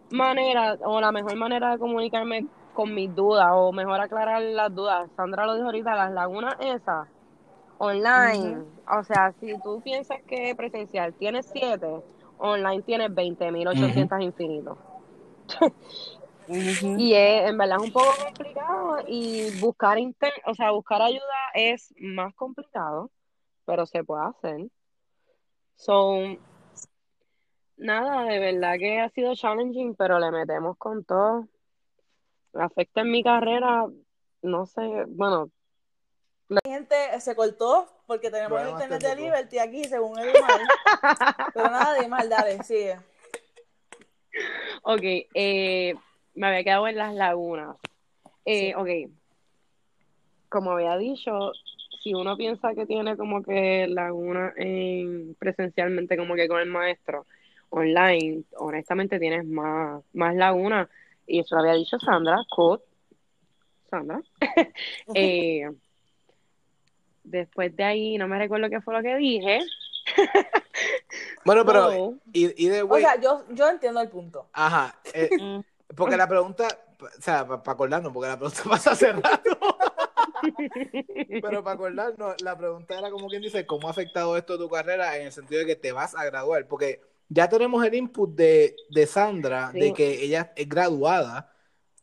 manera 0.09 0.77
o 0.83 1.01
la 1.01 1.11
mejor 1.11 1.35
manera 1.35 1.71
de 1.71 1.79
comunicarme 1.79 2.45
con 2.73 2.93
mis 2.93 3.13
dudas 3.13 3.47
o 3.51 3.71
mejor 3.71 3.99
aclarar 3.99 4.41
las 4.41 4.73
dudas. 4.73 5.09
Sandra 5.15 5.45
lo 5.45 5.55
dijo 5.55 5.65
ahorita, 5.65 5.95
las 5.95 6.11
lagunas 6.11 6.55
esas 6.59 7.07
online. 7.77 8.63
O 8.89 9.03
sea, 9.03 9.33
si 9.39 9.57
tú 9.61 9.81
piensas 9.81 10.21
que 10.27 10.55
presencial 10.55 11.13
tienes 11.13 11.49
7, 11.51 12.01
online 12.37 12.81
tienes 12.83 13.09
20.800 13.11 14.21
infinitos. 14.21 14.77
Y 16.47 17.13
es, 17.13 17.49
en 17.49 17.57
verdad 17.57 17.77
es 17.79 17.83
un 17.83 17.93
poco 17.93 18.11
complicado 18.23 18.97
y 19.07 19.59
buscar 19.59 19.97
inter, 19.97 20.33
o 20.45 20.53
sea, 20.53 20.71
buscar 20.71 21.01
ayuda 21.01 21.51
es 21.53 21.93
más 21.97 22.33
complicado, 22.35 23.11
pero 23.65 23.85
se 23.85 24.03
puede 24.03 24.25
hacer. 24.25 24.67
So, 25.75 26.19
nada, 27.77 28.23
de 28.23 28.39
verdad 28.39 28.77
que 28.77 28.99
ha 28.99 29.09
sido 29.09 29.35
challenging, 29.35 29.95
pero 29.95 30.19
le 30.19 30.31
metemos 30.31 30.77
con 30.77 31.03
todo. 31.03 31.47
Afecta 32.53 33.01
en 33.01 33.11
mi 33.11 33.23
carrera, 33.23 33.87
no 34.41 34.65
sé, 34.65 34.81
bueno, 35.07 35.49
gente 36.65 36.95
se 37.19 37.35
cortó 37.35 37.87
porque 38.05 38.29
tenemos 38.29 38.61
el 38.61 38.69
internet 38.69 39.01
de. 39.01 39.15
Liberty 39.15 39.59
aquí, 39.59 39.83
según 39.85 40.19
el 40.19 40.33
mal. 40.41 40.61
Pero 41.53 41.69
nada 41.69 41.93
de 41.93 42.07
mal, 42.07 42.29
dale, 42.29 42.63
sigue. 42.63 42.99
Ok, 44.83 45.01
eh, 45.33 45.95
me 46.35 46.47
había 46.47 46.63
quedado 46.63 46.87
en 46.87 46.95
las 46.97 47.13
lagunas. 47.13 47.77
Eh, 48.45 48.73
Sí. 48.73 48.73
Ok, 48.75 49.11
como 50.49 50.71
había 50.71 50.97
dicho, 50.97 51.51
si 52.03 52.13
uno 52.13 52.35
piensa 52.37 52.73
que 52.75 52.85
tiene 52.85 53.15
como 53.17 53.41
que 53.41 53.87
laguna 53.87 54.53
en 54.57 55.35
presencialmente 55.39 56.17
como 56.17 56.35
que 56.35 56.47
con 56.47 56.59
el 56.59 56.67
maestro, 56.69 57.25
online, 57.69 58.43
honestamente 58.57 59.19
tienes 59.19 59.45
más, 59.45 60.03
más 60.13 60.35
laguna. 60.35 60.89
Y 61.25 61.39
eso 61.39 61.55
lo 61.55 61.61
había 61.61 61.73
dicho 61.73 61.97
Sandra, 61.99 62.37
Code, 62.49 62.83
Sandra. 63.89 64.21
Eh, 65.15 65.69
después 67.23 67.75
de 67.75 67.83
ahí, 67.83 68.17
no 68.17 68.27
me 68.27 68.37
recuerdo 68.37 68.69
qué 68.69 68.81
fue 68.81 68.93
lo 68.93 69.01
que 69.01 69.15
dije. 69.15 69.61
Bueno, 71.45 71.65
pero, 71.65 71.89
No. 71.91 72.19
y, 72.33 72.65
y 72.65 72.67
de 72.67 72.83
O 72.83 72.97
sea, 72.99 73.19
yo, 73.19 73.43
yo 73.51 73.69
entiendo 73.69 74.01
el 74.01 74.09
punto. 74.09 74.49
ajá, 74.53 74.99
eh. 75.13 75.29
porque 75.95 76.17
la 76.17 76.27
pregunta, 76.27 76.67
o 77.01 77.21
sea, 77.21 77.45
para 77.47 77.61
acordarnos, 77.73 78.11
porque 78.13 78.29
la 78.29 78.37
pregunta 78.37 78.61
pasa 78.69 78.91
hace 78.91 79.11
rato. 79.13 79.57
Pero 81.41 81.63
para 81.63 81.75
acordarnos, 81.75 82.41
la 82.41 82.57
pregunta 82.57 82.97
era 82.97 83.09
como 83.11 83.27
quien 83.27 83.41
dice, 83.41 83.65
¿cómo 83.65 83.87
ha 83.87 83.91
afectado 83.91 84.37
esto 84.37 84.57
tu 84.57 84.69
carrera 84.69 85.17
en 85.17 85.27
el 85.27 85.31
sentido 85.31 85.59
de 85.61 85.67
que 85.67 85.75
te 85.75 85.91
vas 85.91 86.15
a 86.15 86.25
graduar? 86.25 86.67
Porque 86.67 87.01
ya 87.29 87.47
tenemos 87.49 87.83
el 87.85 87.93
input 87.93 88.35
de, 88.35 88.75
de 88.89 89.05
Sandra, 89.07 89.71
Sí. 89.71 89.79
de 89.79 89.93
que 89.93 90.23
ella 90.23 90.51
es 90.55 90.67
graduada 90.67 91.51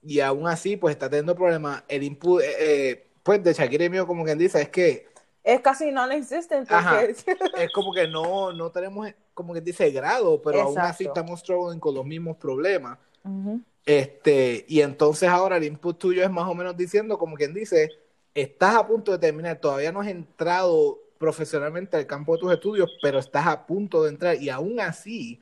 y 0.02 0.20
aún 0.20 0.46
así 0.48 0.76
pues 0.76 0.92
está 0.92 1.08
teniendo 1.08 1.34
problemas. 1.34 1.82
El 1.88 2.02
input, 2.02 2.42
eh, 2.42 2.54
eh, 2.58 3.10
pues 3.22 3.42
de 3.44 3.52
Shakira 3.52 3.84
y 3.84 3.90
mío, 3.90 4.06
como 4.06 4.24
quien 4.24 4.38
dice, 4.38 4.62
es 4.62 4.68
que 4.70 5.08
Es 5.44 5.60
casi 5.60 5.90
non-existent. 5.90 6.70
Ajá. 6.70 7.00
porque- 7.00 7.14
es 7.64 7.72
como 7.72 7.92
que 7.92 8.08
no, 8.08 8.52
no 8.52 8.70
tenemos, 8.70 9.08
como 9.34 9.52
quien 9.52 9.64
dice, 9.64 9.90
grado, 9.90 10.40
pero 10.42 10.62
aún 10.62 10.78
así 10.78 11.04
Exacto. 11.04 11.20
estamos 11.20 11.40
struggling 11.40 11.80
con 11.80 11.94
los 11.94 12.04
mismos 12.06 12.36
problemas. 12.36 12.98
Ujú. 13.24 13.60
Este, 13.86 14.64
y 14.68 14.82
entonces 14.82 15.28
ahora 15.28 15.56
el 15.56 15.64
input 15.64 15.98
tuyo 15.98 16.22
es 16.22 16.30
más 16.30 16.48
o 16.48 16.54
menos 16.54 16.76
diciendo, 16.76 17.18
como 17.18 17.36
quien 17.36 17.54
dice, 17.54 17.90
estás 18.34 18.76
a 18.76 18.86
punto 18.86 19.12
de 19.12 19.18
terminar, 19.18 19.58
todavía 19.58 19.92
no 19.92 20.00
has 20.00 20.08
entrado 20.08 20.98
profesionalmente 21.18 21.96
al 21.96 22.06
campo 22.06 22.34
de 22.34 22.40
tus 22.40 22.52
estudios, 22.52 22.90
pero 23.02 23.18
estás 23.18 23.46
a 23.46 23.66
punto 23.66 24.02
de 24.02 24.10
entrar 24.10 24.36
y 24.36 24.48
aún 24.48 24.80
así 24.80 25.40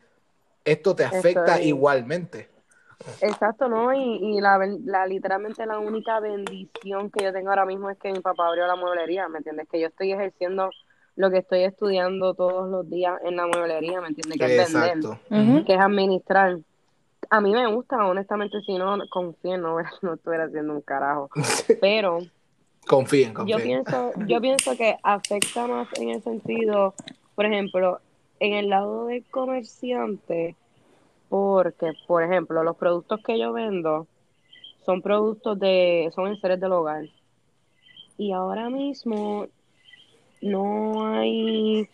esto 0.64 0.94
te 0.94 1.04
afecta 1.04 1.56
Estoy- 1.56 1.68
igualmente. 1.68 2.48
Exacto, 3.20 3.68
¿no? 3.68 3.92
Y, 3.92 4.36
y 4.36 4.40
la, 4.40 4.58
literalmente 5.06 5.64
la 5.66 5.78
única 5.78 6.20
bendición 6.20 7.10
que 7.10 7.24
yo 7.24 7.32
tengo 7.32 7.50
ahora 7.50 7.64
mismo 7.64 7.90
es 7.90 7.98
que 7.98 8.12
mi 8.12 8.20
papá 8.20 8.48
abrió 8.48 8.66
la 8.66 8.76
mueblería, 8.76 9.28
¿me 9.28 9.38
entiendes? 9.38 9.68
Que 9.70 9.80
yo 9.80 9.88
estoy 9.88 10.12
ejerciendo 10.12 10.70
lo 11.16 11.30
que 11.30 11.38
estoy 11.38 11.64
estudiando 11.64 12.34
todos 12.34 12.70
los 12.70 12.88
días 12.88 13.14
en 13.24 13.36
la 13.36 13.46
mueblería, 13.46 14.00
¿me 14.00 14.08
entiendes? 14.08 14.38
Que 14.38 14.44
es 14.44 14.72
vender, 14.72 14.96
Exacto. 14.98 15.20
Ujú. 15.30 15.64
que 15.64 15.74
es 15.74 15.80
administrar. 15.80 16.58
A 17.30 17.40
mí 17.40 17.52
me 17.52 17.66
gusta, 17.66 18.06
honestamente, 18.06 18.60
si 18.62 18.76
no 18.78 18.96
confío, 19.10 19.58
no, 19.58 19.76
no 20.02 20.14
estuviera 20.14 20.44
haciendo 20.44 20.74
un 20.74 20.80
carajo. 20.82 21.30
Pero 21.80 22.20
Confíen, 22.88 23.32
yo 23.32 23.36
confíen. 23.36 23.62
pienso, 23.62 24.12
yo 24.26 24.40
pienso 24.40 24.76
que 24.76 24.96
afecta 25.02 25.66
más 25.66 25.88
en 26.00 26.08
el 26.08 26.22
sentido, 26.22 26.94
por 27.34 27.44
ejemplo, 27.44 28.00
en 28.40 28.54
el 28.54 28.70
lado 28.70 29.06
del 29.06 29.24
comerciante, 29.26 30.56
porque, 31.28 31.92
por 32.06 32.22
ejemplo, 32.22 32.62
los 32.62 32.76
productos 32.78 33.20
que 33.22 33.38
yo 33.38 33.52
vendo 33.52 34.06
son 34.86 35.02
productos 35.02 35.58
de, 35.58 36.10
son 36.14 36.28
enseres 36.28 36.58
del 36.60 36.72
hogar. 36.72 37.04
Y 38.16 38.32
ahora 38.32 38.70
mismo 38.70 39.46
no 40.40 41.14
hay, 41.14 41.86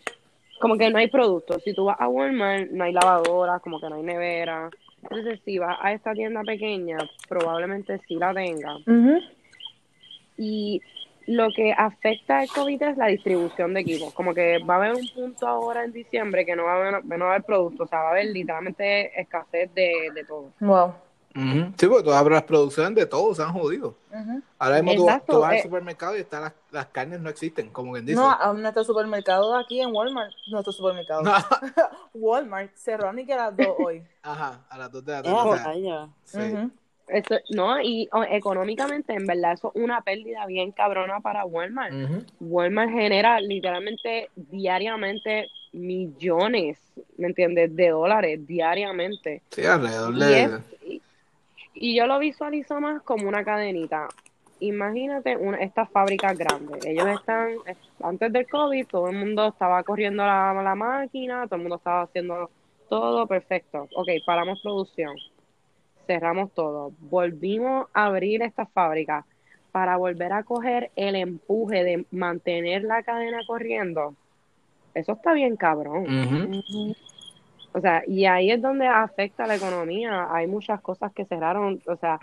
como 0.61 0.79
que 0.79 0.91
no 0.91 0.99
hay 0.99 1.09
productos. 1.09 1.61
Si 1.65 1.75
tú 1.75 1.87
vas 1.87 2.01
a 2.01 2.07
Walmart, 2.07 2.71
no 2.71 2.85
hay 2.85 2.93
lavadoras, 2.93 3.61
como 3.63 3.81
que 3.81 3.89
no 3.89 3.97
hay 3.97 4.03
nevera. 4.05 4.71
Entonces, 5.11 5.41
si 5.45 5.59
vas 5.59 5.79
a 5.81 5.93
esta 5.93 6.13
tienda 6.13 6.43
pequeña, 6.43 6.99
probablemente 7.29 8.01
sí 8.09 8.17
la 8.17 8.33
tenga. 8.33 8.77
Y 10.37 10.81
lo 11.27 11.49
que 11.55 11.73
afecta 11.73 12.41
al 12.41 12.49
COVID 12.49 12.83
es 12.83 12.97
la 12.97 13.07
distribución 13.07 13.75
de 13.75 13.81
equipos. 13.81 14.13
Como 14.15 14.35
que 14.35 14.59
va 14.59 14.75
a 14.75 14.77
haber 14.79 14.95
un 14.95 15.09
punto 15.15 15.47
ahora 15.47 15.85
en 15.85 15.93
diciembre 15.93 16.45
que 16.45 16.57
no 16.57 16.65
va 16.65 16.73
a 16.73 16.77
haber, 16.77 17.05
no 17.05 17.25
va 17.25 17.33
a 17.33 17.35
haber 17.35 17.47
productos, 17.47 17.87
o 17.87 17.89
sea, 17.89 18.01
va 18.01 18.09
a 18.09 18.11
haber 18.13 18.27
literalmente 18.27 19.21
escasez 19.21 19.73
de, 19.75 20.11
de 20.15 20.25
todo. 20.25 20.51
Wow. 20.61 20.95
Sí, 21.35 21.87
porque 21.89 22.05
todas 22.05 22.25
las 22.25 22.43
producciones 22.45 22.95
de 22.95 23.07
todos 23.07 23.37
se 23.37 23.43
han 23.43 23.53
jodido. 23.53 23.97
Ahora 24.59 24.77
mismo 24.83 24.95
tú, 24.95 25.09
Exacto, 25.09 25.33
tú 25.33 25.41
vas 25.41 25.51
al 25.51 25.57
eh. 25.57 25.63
supermercado 25.63 26.17
y 26.17 26.21
están 26.21 26.43
las, 26.43 26.53
las 26.71 26.87
carnes 26.87 27.21
no 27.21 27.29
existen, 27.29 27.71
como 27.71 27.93
quien 27.93 28.07
dice. 28.07 28.21
No, 28.21 28.31
a 28.31 28.53
nuestro 28.53 28.85
supermercado 28.85 29.57
aquí 29.57 29.81
en 29.81 29.93
Walmart, 29.93 30.33
nuestro 30.47 30.73
supermercado, 30.73 31.23
No. 31.23 31.33
Walmart 32.15 32.71
cerró 32.77 33.13
ni 33.13 33.27
que 33.27 33.33
a 33.33 33.37
las 33.49 33.57
dos 33.57 33.75
hoy. 33.79 34.03
Ajá, 34.23 34.61
a 34.69 34.79
las 34.79 34.93
dos 34.93 35.05
de 35.05 35.13
la 35.13 35.19
Eh, 35.19 35.23
tarde. 35.23 35.39
o 35.43 35.57
sea, 35.57 36.09
sí. 36.25 36.71
Eso, 37.07 37.35
no, 37.51 37.83
y 37.83 38.09
o, 38.13 38.23
económicamente, 38.25 39.13
en 39.13 39.27
verdad, 39.27 39.53
eso 39.53 39.73
es 39.75 39.83
una 39.83 40.01
pérdida 40.01 40.47
bien 40.47 40.73
cabrona 40.73 41.21
para 41.21 41.45
Walmart. 41.45 41.93
Walmart 42.41 42.91
genera 42.93 43.41
literalmente 43.41 44.31
diariamente 44.37 45.49
millones, 45.73 46.79
¿me 47.19 47.27
entiendes? 47.27 47.75
De 47.77 47.91
dólares 47.91 48.47
diariamente. 48.47 49.43
Sí, 49.51 49.67
alrededor 49.67 50.15
Y, 50.15 50.19
de... 50.21 50.43
es- 50.45 50.53
y, 51.75 51.97
yo 51.97 52.07
lo 52.07 52.19
visualizo 52.19 52.81
más 52.81 53.03
como 53.03 53.29
una 53.29 53.45
cadenita. 53.45 54.09
Imagínate 54.61 55.37
una, 55.37 55.59
estas 55.59 55.91
fábricas 55.91 56.39
grandes. 56.39 56.85
Ellos 56.85 57.07
están, 57.09 57.51
es- 57.67 57.77
antes 58.03 58.33
del 58.33 58.49
COVID, 58.49 58.87
todo 58.87 59.09
el 59.09 59.17
mundo 59.17 59.49
estaba 59.49 59.83
corriendo 59.83 60.25
la, 60.25 60.55
la 60.63 60.75
máquina, 60.75 61.45
todo 61.47 61.57
el 61.57 61.63
mundo 61.63 61.77
estaba 61.77 62.03
haciendo 62.03 62.51
todo 62.89 63.27
perfecto. 63.27 63.89
Ok, 63.95 64.09
paramos 64.25 64.61
producción, 64.63 65.17
cerramos 66.07 66.53
todo, 66.53 66.93
volvimos 66.99 67.89
a 67.93 68.07
abrir 68.07 68.43
estas 68.43 68.71
fábricas 68.73 69.25
para 69.73 69.97
volver 69.97 70.33
a 70.33 70.45
coger 70.45 70.93
el 70.95 71.17
empuje 71.17 71.83
de 71.83 72.07
mantener 72.13 72.85
la 72.85 73.03
cadena 73.03 73.41
corriendo. 73.47 74.15
Eso 74.95 75.13
está 75.13 75.33
bien 75.33 75.57
cabrón. 75.57 76.07
O 77.77 77.81
sea, 77.81 78.03
y 78.07 78.25
ahí 78.27 78.51
es 78.53 78.63
donde 78.63 78.87
afecta 78.87 79.47
la 79.47 79.57
economía. 79.57 80.29
Hay 80.33 80.47
muchas 80.47 80.81
cosas 80.81 81.13
que 81.13 81.25
cerraron. 81.25 81.83
O 81.87 81.97
sea, 81.97 82.21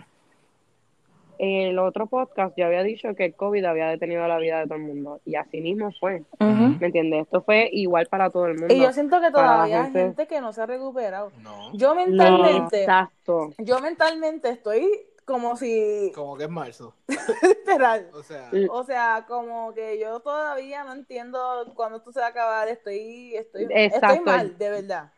el 1.38 1.78
otro 1.78 2.06
podcast 2.06 2.54
yo 2.56 2.66
había 2.66 2.82
dicho 2.82 3.14
que 3.14 3.26
el 3.26 3.34
COVID 3.34 3.64
había 3.64 3.88
detenido 3.88 4.26
la 4.28 4.38
vida 4.38 4.60
de 4.60 4.64
todo 4.66 4.76
el 4.76 4.82
mundo. 4.82 5.20
Y 5.24 5.34
así 5.34 5.60
mismo 5.60 5.90
fue. 5.98 6.22
¿Me 6.38 6.86
entiendes? 6.86 7.24
Esto 7.24 7.42
fue 7.42 7.68
igual 7.72 8.06
para 8.06 8.30
todo 8.30 8.46
el 8.46 8.58
mundo. 8.58 8.72
Y 8.74 8.80
yo 8.80 8.92
siento 8.92 9.20
que 9.20 9.30
todavía 9.30 9.84
hay 9.84 9.92
gente- 9.92 10.26
que 10.26 10.40
no 10.40 10.52
se 10.52 10.62
ha 10.62 10.66
recuperado. 10.66 11.32
No, 11.42 11.72
Yo 11.74 11.94
mentalmente, 11.94 12.80
Exacto. 12.82 13.50
yo 13.58 13.80
mentalmente 13.80 14.48
estoy 14.50 14.88
como 15.24 15.56
si, 15.56 16.10
como 16.14 16.36
que 16.36 16.44
es 16.44 16.50
marzo. 16.50 16.94
literal, 17.42 18.08
O 18.12 18.22
sea, 18.22 18.50
o 18.70 18.84
sea, 18.84 19.24
como 19.28 19.72
que 19.72 19.98
yo 20.00 20.18
todavía 20.20 20.82
no 20.84 20.92
entiendo 20.92 21.72
cuándo 21.74 21.98
esto 21.98 22.10
se 22.12 22.20
va 22.20 22.26
a 22.26 22.30
acabar, 22.30 22.68
estoy, 22.68 23.34
estoy, 23.36 23.62
estoy 23.62 23.82
Exacto. 23.84 24.22
mal, 24.24 24.58
de 24.58 24.70
verdad. 24.70 25.12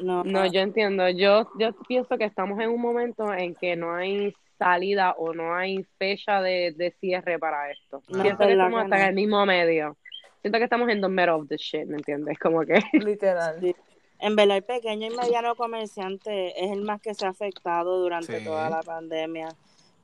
No, 0.00 0.24
No, 0.24 0.46
yo 0.46 0.60
entiendo. 0.60 1.08
Yo, 1.10 1.48
yo 1.58 1.72
pienso 1.86 2.16
que 2.18 2.24
estamos 2.24 2.58
en 2.60 2.70
un 2.70 2.80
momento 2.80 3.32
en 3.32 3.54
que 3.54 3.76
no 3.76 3.94
hay 3.94 4.34
salida 4.58 5.12
o 5.18 5.34
no 5.34 5.54
hay 5.54 5.84
fecha 5.98 6.40
de, 6.40 6.72
de 6.72 6.92
cierre 7.00 7.38
para 7.38 7.70
esto. 7.70 8.02
No, 8.08 8.22
Pienso 8.22 8.44
que 8.44 8.52
estamos 8.52 8.82
hasta 8.82 9.00
en 9.00 9.08
el 9.08 9.14
mismo 9.14 9.44
medio. 9.44 9.96
Siento 10.40 10.58
que 10.58 10.64
estamos 10.64 10.88
en 10.88 11.00
the 11.00 11.08
middle 11.08 11.30
of 11.32 11.48
the 11.48 11.56
shit, 11.56 11.86
¿me 11.86 11.96
entiendes? 11.96 12.38
Como 12.38 12.62
que... 12.62 12.74
Literal. 12.92 13.58
Sí. 13.60 13.74
En 14.18 14.36
verdad, 14.36 14.58
el 14.58 14.62
pequeño 14.62 15.08
y 15.08 15.16
mediano 15.16 15.56
comerciante 15.56 16.64
es 16.64 16.70
el 16.70 16.82
más 16.82 17.00
que 17.00 17.12
se 17.14 17.26
ha 17.26 17.30
afectado 17.30 18.00
durante 18.00 18.38
Sí. 18.38 18.44
toda 18.44 18.70
la 18.70 18.80
pandemia. 18.82 19.48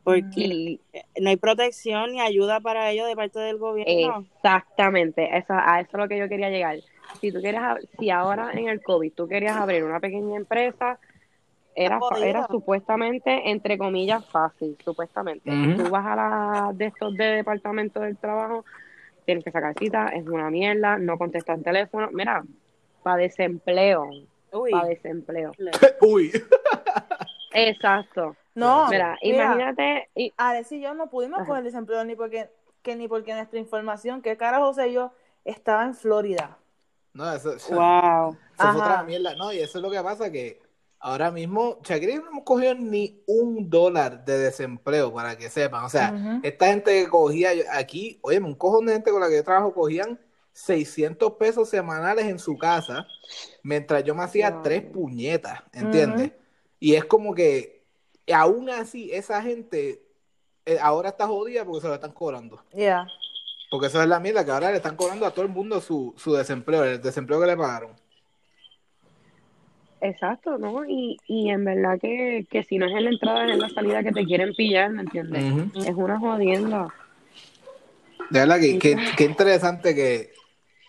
Porque 0.02 0.40
Y 0.40 0.80
no 1.20 1.28
hay 1.30 1.36
protección 1.36 2.12
ni 2.12 2.20
ayuda 2.20 2.60
para 2.60 2.90
ellos 2.90 3.06
de 3.06 3.14
parte 3.14 3.38
del 3.40 3.58
gobierno. 3.58 4.24
Exactamente, 4.36 5.36
eso, 5.36 5.52
a 5.52 5.80
eso 5.80 5.90
es 5.92 5.98
lo 5.98 6.08
que 6.08 6.18
yo 6.18 6.28
quería 6.28 6.50
llegar. 6.50 6.78
Si 7.20 7.32
tú 7.32 7.40
quieres, 7.40 7.60
ab- 7.60 7.86
si 7.98 8.10
ahora 8.10 8.52
en 8.52 8.68
el 8.68 8.82
COVID 8.82 9.12
tú 9.12 9.26
querías 9.28 9.56
abrir 9.56 9.82
una 9.84 10.00
pequeña 10.00 10.36
empresa, 10.36 10.98
era, 11.74 12.00
era 12.22 12.46
supuestamente, 12.48 13.50
entre 13.50 13.78
comillas, 13.78 14.24
fácil, 14.26 14.76
supuestamente. 14.84 15.50
Ujú. 15.50 15.84
Tú 15.84 15.90
vas 15.90 16.06
a 16.06 16.16
la 16.16 16.70
de 16.74 16.86
estos 16.86 17.16
de 17.16 17.24
departamento 17.24 18.00
del 18.00 18.16
trabajo, 18.16 18.64
tienes 19.24 19.44
que 19.44 19.50
sacar 19.52 19.74
cita, 19.78 20.08
es 20.08 20.26
una 20.26 20.50
mierda, 20.50 20.98
no 20.98 21.16
contestas 21.18 21.58
el 21.58 21.64
teléfono. 21.64 22.08
Mira, 22.12 22.42
para 23.02 23.16
desempleo, 23.18 24.08
Uy. 24.52 24.70
para 24.72 24.86
desempleo. 24.88 25.52
uy. 26.00 26.32
Exacto. 27.52 28.36
No, 28.54 28.88
Mira, 28.88 29.16
mira, 29.22 29.44
imagínate, 29.44 30.08
y, 30.16 30.32
Alex 30.36 30.72
y 30.72 30.80
yo 30.80 30.92
no 30.94 31.08
pudimos 31.10 31.38
Ajá. 31.40 31.46
coger 31.48 31.62
desempleo 31.64 32.04
ni 32.04 32.16
porque, 32.16 32.50
que 32.82 32.96
ni 32.96 33.06
porque 33.06 33.32
nuestra 33.34 33.58
información, 33.60 34.20
que 34.20 34.36
carajo 34.36 34.74
sé 34.74 34.92
yo, 34.92 35.12
estaba 35.44 35.84
en 35.84 35.94
Florida. 35.94 36.58
No, 37.18 37.32
eso, 37.34 37.52
eso 37.56 37.74
Wow. 37.74 38.36
fue 38.56 38.66
Ajá. 38.66 38.78
otra 38.78 39.02
mierda. 39.02 39.34
No, 39.34 39.52
y 39.52 39.58
eso 39.58 39.78
es 39.78 39.82
lo 39.82 39.90
que 39.90 40.00
pasa 40.02 40.30
que 40.32 40.66
Ahora 41.00 41.30
mismo, 41.30 41.78
Shakira 41.84 42.16
no 42.16 42.26
hemos 42.28 42.42
cogido 42.42 42.74
ni 42.74 43.22
un 43.28 43.70
dólar 43.70 44.24
de 44.24 44.36
desempleo, 44.36 45.14
para 45.14 45.38
que 45.38 45.48
sepan. 45.48 45.84
O 45.84 45.88
sea, 45.88 46.40
esta 46.42 46.66
gente 46.66 46.90
que 47.04 47.08
cogía 47.08 47.54
yo- 47.54 47.62
aquí, 47.70 48.18
oye, 48.22 48.40
un 48.40 48.56
cojón 48.56 48.86
de 48.86 48.94
gente 48.94 49.12
con 49.12 49.20
la 49.20 49.28
que 49.28 49.36
yo 49.36 49.44
trabajo 49.44 49.72
cogían 49.72 50.18
600 50.52 51.34
pesos 51.34 51.68
semanales 51.68 52.26
en 52.26 52.40
su 52.40 52.58
casa, 52.58 53.06
mientras 53.62 54.02
yo 54.02 54.12
me 54.16 54.24
hacía 54.24 54.50
Wow. 54.50 54.62
tres 54.64 54.82
puñetas, 54.82 55.62
¿entiendes? 55.72 56.32
Y 56.80 56.94
es 56.96 57.04
como 57.04 57.32
que, 57.32 57.84
aún 58.34 58.68
así, 58.68 59.12
esa 59.12 59.40
gente 59.40 60.02
eh, 60.66 60.78
ahora 60.82 61.10
está 61.10 61.28
jodida 61.28 61.64
porque 61.64 61.80
se 61.82 61.86
lo 61.88 61.94
están 61.94 62.12
cobrando. 62.12 62.60
Yeah. 62.74 63.06
Porque 63.70 63.88
eso 63.88 64.00
es 64.02 64.08
la 64.08 64.20
mierda, 64.20 64.44
que 64.44 64.50
ahora 64.50 64.70
le 64.70 64.78
están 64.78 64.96
cobrando 64.96 65.26
a 65.26 65.30
todo 65.30 65.44
el 65.44 65.50
mundo 65.50 65.80
su, 65.80 66.14
su 66.16 66.32
desempleo, 66.32 66.84
el 66.84 67.02
desempleo 67.02 67.40
que 67.40 67.46
le 67.46 67.56
pagaron. 67.56 67.90
Exacto, 70.00 70.58
¿no? 70.58 70.84
Y, 70.86 71.18
y 71.26 71.50
en 71.50 71.64
verdad 71.64 71.98
que, 72.00 72.46
que 72.48 72.62
si 72.62 72.78
no 72.78 72.86
es 72.86 72.92
en 72.92 73.04
la 73.04 73.10
entrada, 73.10 73.46
es 73.46 73.52
en 73.52 73.60
la 73.60 73.68
salida 73.68 74.02
que 74.02 74.12
te 74.12 74.24
quieren 74.24 74.54
pillar, 74.54 74.90
¿me 74.90 75.02
entiendes? 75.02 75.44
Es 75.74 75.94
una 75.96 76.18
jodienda. 76.18 76.88
De 78.30 78.40
verdad 78.40 78.60
que, 78.60 78.78
que, 78.78 78.96
que 79.16 79.24
interesante 79.24 79.94
que. 79.94 80.32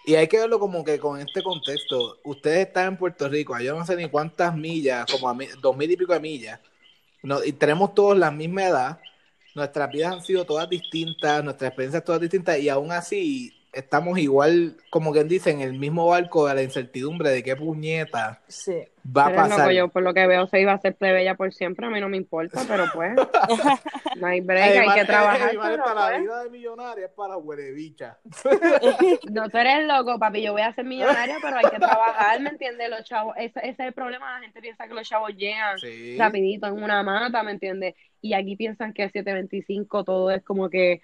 Y 0.05 0.15
hay 0.15 0.27
que 0.27 0.37
verlo 0.37 0.59
como 0.59 0.83
que 0.83 0.99
con 0.99 1.19
este 1.19 1.43
contexto. 1.43 2.19
Ustedes 2.23 2.67
están 2.67 2.87
en 2.87 2.97
Puerto 2.97 3.27
Rico, 3.27 3.59
yo 3.59 3.77
no 3.77 3.85
sé 3.85 3.95
ni 3.95 4.07
cuántas 4.09 4.55
millas, 4.55 5.05
como 5.11 5.27
a 5.27 5.33
mi- 5.33 5.47
dos 5.61 5.75
mil 5.75 5.89
y 5.91 5.97
pico 5.97 6.13
de 6.13 6.19
millas. 6.19 6.59
No, 7.21 7.43
y 7.43 7.51
tenemos 7.51 7.93
todos 7.93 8.17
la 8.17 8.31
misma 8.31 8.63
edad. 8.63 8.99
Nuestras 9.55 9.91
vidas 9.91 10.13
han 10.13 10.21
sido 10.23 10.45
todas 10.45 10.69
distintas, 10.69 11.43
nuestras 11.43 11.69
experiencias 11.69 12.03
todas 12.03 12.21
distintas, 12.21 12.59
y 12.59 12.69
aún 12.69 12.91
así 12.91 13.58
estamos 13.73 14.17
igual, 14.19 14.77
como 14.89 15.11
quien 15.13 15.27
dice, 15.27 15.51
en 15.51 15.61
el 15.61 15.73
mismo 15.77 16.07
barco 16.07 16.47
de 16.47 16.55
la 16.55 16.63
incertidumbre 16.63 17.29
de 17.29 17.43
qué 17.43 17.55
puñeta 17.55 18.41
Sí. 18.47 18.73
va 19.05 19.25
a 19.25 19.29
Pero 19.29 19.41
loco, 19.43 19.49
pasar. 19.57 19.71
yo 19.71 19.87
por 19.89 20.01
lo 20.03 20.13
que 20.13 20.25
veo 20.27 20.47
se 20.47 20.59
iba 20.61 20.71
a 20.71 20.75
hacer 20.75 20.95
plebeya 20.95 21.35
por 21.35 21.53
siempre, 21.53 21.85
a 21.85 21.89
mí 21.89 21.99
no 22.01 22.09
me 22.09 22.17
importa, 22.17 22.61
pero 22.67 22.85
pues 22.93 23.13
no 24.19 24.27
hay 24.27 24.41
break, 24.41 24.77
hay 24.87 24.99
que 24.99 25.05
trabajar, 25.05 25.51
pero 25.51 25.83
para 25.83 25.93
la 25.93 26.07
pues. 26.09 26.21
vida 26.21 26.43
de 26.43 26.49
millonaria 26.49 27.05
es 27.05 27.11
para 27.11 27.37
huele 27.37 27.71
bicha. 27.71 28.17
No, 29.31 29.49
tú 29.49 29.57
eres 29.57 29.85
loco, 29.87 30.17
papi, 30.19 30.41
yo 30.41 30.53
voy 30.53 30.61
a 30.61 30.73
ser 30.73 30.85
millonaria, 30.85 31.37
pero 31.41 31.57
hay 31.57 31.69
que 31.71 31.77
trabajar, 31.77 32.39
¿me 32.41 32.49
entiendes? 32.49 32.89
Los 32.89 33.03
chavos, 33.03 33.35
ese, 33.37 33.59
ese 33.59 33.69
es 33.69 33.79
el 33.79 33.93
problema, 33.93 34.33
la 34.35 34.41
gente 34.41 34.61
piensa 34.61 34.87
que 34.87 34.93
los 34.93 35.07
chavos 35.07 35.35
llegan 35.35 35.77
Sí. 35.79 36.17
rapidito 36.17 36.67
en 36.67 36.81
una 36.83 37.03
mata, 37.03 37.43
¿me 37.43 37.51
entiendes? 37.51 37.95
Y 38.21 38.33
aquí 38.33 38.55
piensan 38.57 38.93
que 38.93 39.03
a 39.03 39.09
725 39.09 40.03
todo 40.03 40.31
es 40.31 40.43
como 40.43 40.69
que 40.69 41.01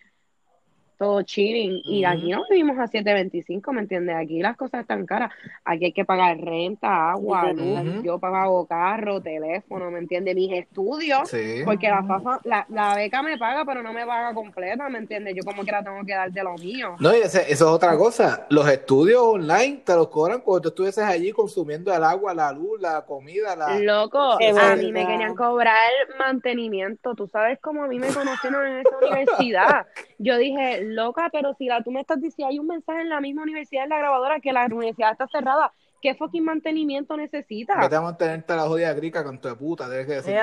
todo 0.98 1.22
chilling, 1.24 1.82
y 1.84 2.06
Ujú. 2.06 2.14
aquí 2.14 2.30
no 2.32 2.44
vivimos 2.50 2.78
a 2.80 2.88
725, 2.88 3.74
¿me 3.74 3.82
entiendes? 3.82 4.16
Aquí 4.16 4.42
las 4.42 4.56
cosas 4.58 4.82
están 4.82 5.06
caras, 5.06 5.32
aquí 5.64 5.86
hay 5.86 5.92
que 5.94 6.06
pagar 6.06 6.38
renta, 6.40 7.12
agua, 7.12 7.52
luz, 7.54 7.80
Ujú. 7.80 8.04
yo 8.04 8.20
pago 8.20 8.66
carro, 8.66 9.22
teléfono, 9.22 9.92
¿me 9.92 10.00
entiendes? 10.00 10.36
Mis 10.36 10.52
estudios, 10.54 11.30
Sí. 11.30 11.62
porque 11.66 11.90
la, 11.90 12.04
fafa- 12.04 12.40
la, 12.44 12.66
la 12.70 12.96
beca 12.96 13.22
me 13.22 13.38
paga, 13.38 13.66
pero 13.66 13.82
no 13.84 13.94
me 13.94 14.06
paga 14.06 14.34
completa, 14.34 14.88
¿me 14.90 15.00
entiendes? 15.00 15.36
Yo 15.36 15.44
como 15.44 15.64
que 15.64 15.72
la 15.72 15.84
tengo 15.84 16.04
que 16.06 16.14
dar 16.14 16.32
de 16.32 16.44
lo 16.44 16.56
mío. 16.56 16.96
No, 17.00 17.14
y 17.16 17.20
ese- 17.20 17.42
eso 17.52 17.66
es 17.66 17.72
otra 17.72 17.98
cosa. 17.98 18.48
Los 18.50 18.68
estudios 18.70 19.22
online 19.22 19.82
te 19.86 19.94
los 19.96 20.08
cobran 20.08 20.42
cuando 20.42 20.62
tú 20.62 20.70
estuvieses 20.70 21.04
allí 21.04 21.32
consumiendo 21.32 21.94
el 21.94 22.04
agua, 22.04 22.34
la 22.34 22.52
luz, 22.52 22.80
la 22.82 23.02
comida, 23.06 23.56
la... 23.56 23.80
Loco, 23.80 24.38
Qué 24.40 24.50
a 24.50 24.76
mí 24.76 24.92
me 24.92 25.06
querían 25.06 25.36
cobrar 25.36 25.76
mantenimiento. 26.20 27.16
Tú 27.16 27.28
sabes 27.28 27.60
cómo 27.62 27.84
a 27.84 27.88
mí 27.88 28.00
me 28.00 28.08
conocieron 28.08 28.66
en 28.68 28.78
esa 28.80 28.98
universidad. 29.02 29.86
Yo 30.18 30.38
dije, 30.38 30.82
loca, 30.84 31.30
pero 31.32 31.54
si 31.56 31.66
la, 31.68 31.84
tú 31.84 31.92
me 31.92 32.02
estás 32.02 32.22
diciendo, 32.22 32.52
hay 32.52 32.60
un 32.60 32.68
mensaje 32.68 33.02
en 33.02 33.10
la 33.10 33.20
misma 33.22 33.44
universidad, 33.44 33.84
en 33.84 33.90
la 33.90 33.98
grabadora, 33.98 34.40
que 34.40 34.54
la 34.54 34.66
universidad 34.66 35.12
está 35.12 35.28
cerrada. 35.28 35.72
¿Qué 36.02 36.14
fucking 36.14 36.44
mantenimiento 36.44 37.18
necesita? 37.18 37.80
Vete 37.80 37.96
a 37.96 38.02
mantenerte 38.02 38.56
la 38.56 38.64
jodida 38.64 38.94
grica 38.94 39.24
con 39.24 39.40
tu 39.42 39.56
puta, 39.58 39.88
tienes 39.88 40.06
que 40.06 40.14
decir. 40.14 40.38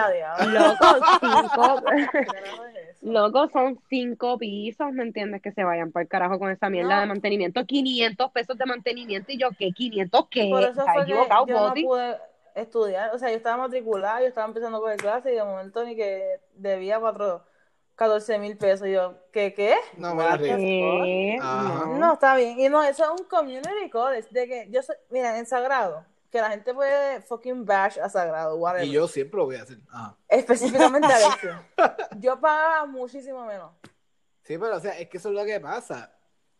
Loco, 0.48 0.86
cinco, 1.20 1.82
loco, 3.02 3.48
son 3.48 3.78
cinco 3.88 4.38
pisos, 4.38 4.92
¿me 4.92 5.04
entiendes? 5.04 5.40
Que 5.40 5.52
se 5.52 5.62
vayan 5.62 5.92
para 5.92 6.02
el 6.02 6.08
carajo 6.08 6.38
con 6.38 6.50
esa 6.50 6.68
mierda 6.68 6.96
No. 6.96 7.00
de 7.02 7.06
mantenimiento. 7.06 7.64
500 7.64 8.30
pesos 8.32 8.58
de 8.58 8.66
mantenimiento. 8.66 9.30
Y 9.32 9.38
yo, 9.38 9.50
¿qué? 9.56 9.68
¿500 9.68 10.28
qué? 10.30 10.48
Por 10.50 10.62
eso 10.62 10.70
¿Estás 10.80 10.94
fue 10.94 11.04
que 11.04 11.12
equivocado, 11.12 11.46
yo 11.46 11.54
no 11.54 11.74
pude 11.74 12.16
estudiar. 12.54 13.14
O 13.14 13.18
sea, 13.18 13.30
yo 13.30 13.36
estaba 13.36 13.56
matriculada, 13.58 14.20
yo 14.20 14.26
estaba 14.26 14.46
empezando 14.46 14.78
a 14.78 14.80
coger 14.80 14.96
clases 14.96 15.32
y 15.32 15.36
de 15.36 15.44
momento 15.44 15.84
ni 15.84 15.94
que 15.96 16.40
debía 16.54 16.98
cuatro, 16.98 17.44
14 18.02 18.38
mil 18.38 18.56
pesos. 18.56 18.88
Y 18.88 18.92
yo, 18.92 19.14
¿qué 19.30 19.54
qué? 19.54 19.76
No, 19.96 20.14
me. 20.14 20.24
¿Qué? 20.38 21.38
No. 21.40 22.14
Está 22.14 22.34
bien. 22.34 22.58
Y 22.58 22.68
no, 22.68 22.82
eso 22.82 23.04
es 23.04 23.20
un 23.20 23.26
community 23.28 23.88
college. 23.90 24.28
De 24.30 24.48
que 24.48 24.66
yo 24.70 24.82
soy, 24.82 24.96
mira, 25.10 25.38
en 25.38 25.46
Sagrado, 25.46 26.04
que 26.30 26.40
la 26.40 26.50
gente 26.50 26.74
puede 26.74 27.20
fucking 27.20 27.64
bash 27.64 27.98
a 28.00 28.08
Sagrado, 28.08 28.56
whatever. 28.56 28.86
Y 28.86 28.90
yo 28.90 29.06
siempre 29.06 29.38
lo 29.38 29.44
voy 29.46 29.56
a 29.56 29.62
hacer. 29.62 29.78
Ajá. 29.88 30.16
Específicamente 30.28 31.06
a 31.06 31.16
Alexia. 31.16 31.68
Yo 32.18 32.40
pagaba 32.40 32.86
muchísimo 32.86 33.46
menos. 33.46 33.70
Sí, 34.42 34.58
pero 34.58 34.76
o 34.76 34.80
sea, 34.80 34.98
es 34.98 35.08
que 35.08 35.18
eso 35.18 35.28
es 35.28 35.34
lo 35.36 35.44
que 35.44 35.60
pasa. 35.60 36.12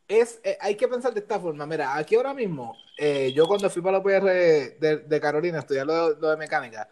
Es, 0.06 0.40
eh, 0.44 0.56
hay 0.60 0.76
que 0.76 0.86
pensar 0.86 1.12
de 1.12 1.20
esta 1.20 1.40
forma. 1.40 1.66
Mira, 1.66 1.96
aquí 1.96 2.14
ahora 2.14 2.34
mismo, 2.34 2.76
eh, 2.98 3.32
yo 3.34 3.48
cuando 3.48 3.68
fui 3.68 3.82
para 3.82 3.98
la 3.98 3.98
UPR 3.98 4.24
de, 4.24 5.04
de 5.08 5.20
Carolina 5.20 5.58
a 5.58 5.60
estudiar 5.62 5.86
lo, 5.86 6.10
lo 6.10 6.30
de 6.30 6.36
mecánica, 6.36 6.88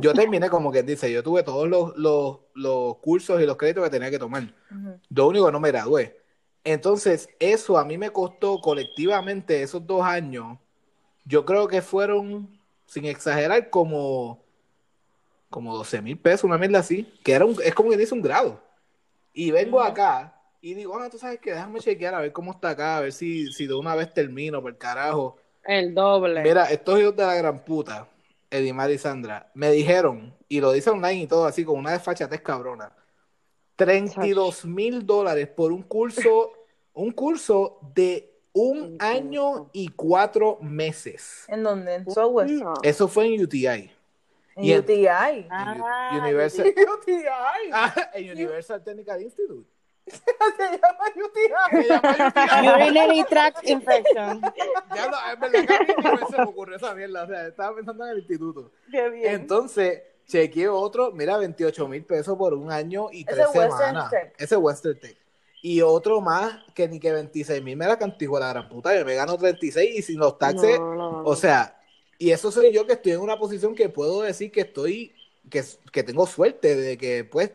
yo 0.00 0.12
terminé 0.14 0.48
como 0.48 0.70
que 0.70 0.82
dice, 0.82 1.12
yo 1.12 1.22
tuve 1.22 1.42
todos 1.42 1.68
los, 1.68 1.96
los, 1.96 2.38
los 2.54 2.96
cursos 2.98 3.40
y 3.40 3.46
los 3.46 3.56
créditos 3.56 3.84
que 3.84 3.90
tenía 3.90 4.10
que 4.10 4.18
tomar. 4.18 4.54
Lo 5.10 5.28
único 5.28 5.46
que 5.46 5.52
no 5.52 5.60
me 5.60 5.70
gradué. 5.70 6.20
Entonces, 6.64 7.28
eso 7.40 7.76
a 7.76 7.84
mí 7.84 7.98
me 7.98 8.10
costó 8.10 8.60
colectivamente 8.60 9.62
esos 9.62 9.84
dos 9.86 10.02
años. 10.04 10.58
Yo 11.24 11.44
creo 11.44 11.66
que 11.66 11.82
fueron, 11.82 12.60
sin 12.86 13.04
exagerar, 13.06 13.70
como, 13.70 14.44
como 15.50 15.76
12 15.76 16.02
mil 16.02 16.18
pesos, 16.18 16.44
una 16.44 16.58
mierda 16.58 16.78
así. 16.78 17.12
Que 17.24 17.32
era 17.32 17.44
un, 17.44 17.56
es 17.62 17.74
como 17.74 17.90
que 17.90 17.96
dice 17.96 18.14
un 18.14 18.22
grado. 18.22 18.62
Y 19.34 19.50
vengo 19.50 19.80
acá 19.80 20.40
y 20.60 20.74
digo, 20.74 20.96
ah, 20.96 21.10
tú 21.10 21.18
sabes 21.18 21.40
que 21.40 21.52
déjame 21.52 21.80
chequear 21.80 22.14
a 22.14 22.20
ver 22.20 22.32
cómo 22.32 22.52
está 22.52 22.70
acá, 22.70 22.98
a 22.98 23.00
ver 23.00 23.12
si, 23.12 23.52
si 23.52 23.66
de 23.66 23.74
una 23.74 23.96
vez 23.96 24.14
termino, 24.14 24.62
por 24.62 24.70
el 24.70 24.78
carajo. 24.78 25.36
El 25.64 25.94
doble. 25.94 26.42
Mira, 26.42 26.66
estos 26.66 27.00
hijos 27.00 27.16
de 27.16 27.24
la 27.24 27.34
gran 27.34 27.64
puta, 27.64 28.06
Edimar 28.52 28.90
y 28.90 28.98
Sandra, 28.98 29.50
me 29.54 29.70
dijeron, 29.70 30.34
y 30.46 30.60
lo 30.60 30.72
dice 30.72 30.90
online 30.90 31.22
y 31.22 31.26
todo 31.26 31.46
así, 31.46 31.64
con 31.64 31.78
una 31.78 31.92
desfachatez 31.92 32.42
cabrona, 32.42 32.92
32 33.76 34.66
mil 34.66 35.06
dólares 35.06 35.48
por 35.48 35.72
un 35.72 35.82
curso, 35.82 36.52
un 36.92 37.10
curso 37.12 37.78
de 37.94 38.30
un 38.52 38.96
año 39.00 39.70
y 39.72 39.88
cuatro 39.88 40.58
meses. 40.60 41.46
¿En 41.48 41.62
dónde? 41.62 41.94
En 41.94 42.10
Southwest. 42.10 42.52
No. 42.62 42.74
Eso 42.82 43.08
fue 43.08 43.34
en 43.34 43.42
UTI. 43.42 43.66
En 43.66 43.90
y 44.56 44.72
en- 44.72 44.80
UTI. 44.80 45.06
Ah, 45.08 46.20
Universal, 46.22 46.66
UTI. 46.66 47.14
Ah, 47.72 48.10
en 48.12 48.30
Universal 48.32 48.84
Technical 48.84 49.22
Institute. 49.22 49.66
Se 50.12 50.64
llama 50.64 51.04
UTI. 51.16 51.82
Se 51.82 51.88
llama 51.88 52.28
UTI. 52.28 52.68
Urinary 52.84 53.24
tract 53.28 53.68
infection. 53.68 54.40
Ya 54.94 55.08
no, 55.08 55.16
es 55.32 55.40
verdad 55.52 55.66
que 55.68 55.74
a 56.08 56.12
mí 56.12 56.18
ni 56.20 56.26
se 56.30 56.36
me 56.38 56.44
ocurrió 56.44 56.76
esa 56.76 56.94
mierda. 56.94 57.24
O 57.24 57.26
sea, 57.26 57.46
estaba 57.46 57.74
pensando 57.76 58.04
en 58.04 58.10
el 58.12 58.18
instituto. 58.18 58.70
Qué 58.90 59.08
bien. 59.10 59.34
Entonces, 59.34 60.02
chequeé 60.26 60.68
otro, 60.68 61.12
mira, 61.12 61.36
28 61.38 61.88
mil 61.88 62.04
pesos 62.04 62.36
por 62.36 62.54
un 62.54 62.70
año 62.70 63.08
y 63.12 63.22
Ese 63.22 63.32
tres 63.32 63.46
es 63.48 63.54
Western 63.56 63.78
semanas. 63.78 64.10
Tech. 64.10 64.34
Ese 64.38 64.54
es 64.54 64.60
Western 64.60 64.98
Tech. 65.00 65.16
Y 65.64 65.80
otro 65.80 66.20
más 66.20 66.58
que 66.74 66.88
ni 66.88 66.98
que 66.98 67.12
26 67.12 67.62
mil 67.62 67.76
me 67.76 67.86
la 67.86 67.96
cantijo 67.98 68.38
la 68.38 68.48
gran 68.48 68.68
puta. 68.68 68.98
Yo 68.98 69.04
me 69.04 69.14
gano 69.14 69.36
36 69.36 69.96
y 69.98 70.02
sin 70.02 70.18
los 70.18 70.36
taxes, 70.38 70.78
No, 70.78 70.94
no, 70.94 71.12
no. 71.12 71.22
o 71.24 71.36
sea, 71.36 71.78
y 72.18 72.30
eso 72.32 72.50
soy 72.50 72.72
yo 72.72 72.84
que 72.86 72.94
estoy 72.94 73.12
en 73.12 73.20
una 73.20 73.38
posición 73.38 73.74
que 73.74 73.88
puedo 73.88 74.22
decir 74.22 74.50
que 74.50 74.62
estoy, 74.62 75.14
que, 75.50 75.62
que 75.92 76.02
tengo 76.02 76.26
suerte 76.26 76.74
de 76.74 76.98
que 76.98 77.24
pues 77.24 77.52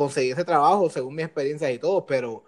conseguí 0.00 0.30
ese 0.30 0.44
trabajo 0.46 0.88
según 0.88 1.14
mis 1.14 1.26
experiencias 1.26 1.70
y 1.70 1.78
todo, 1.78 2.06
pero, 2.06 2.42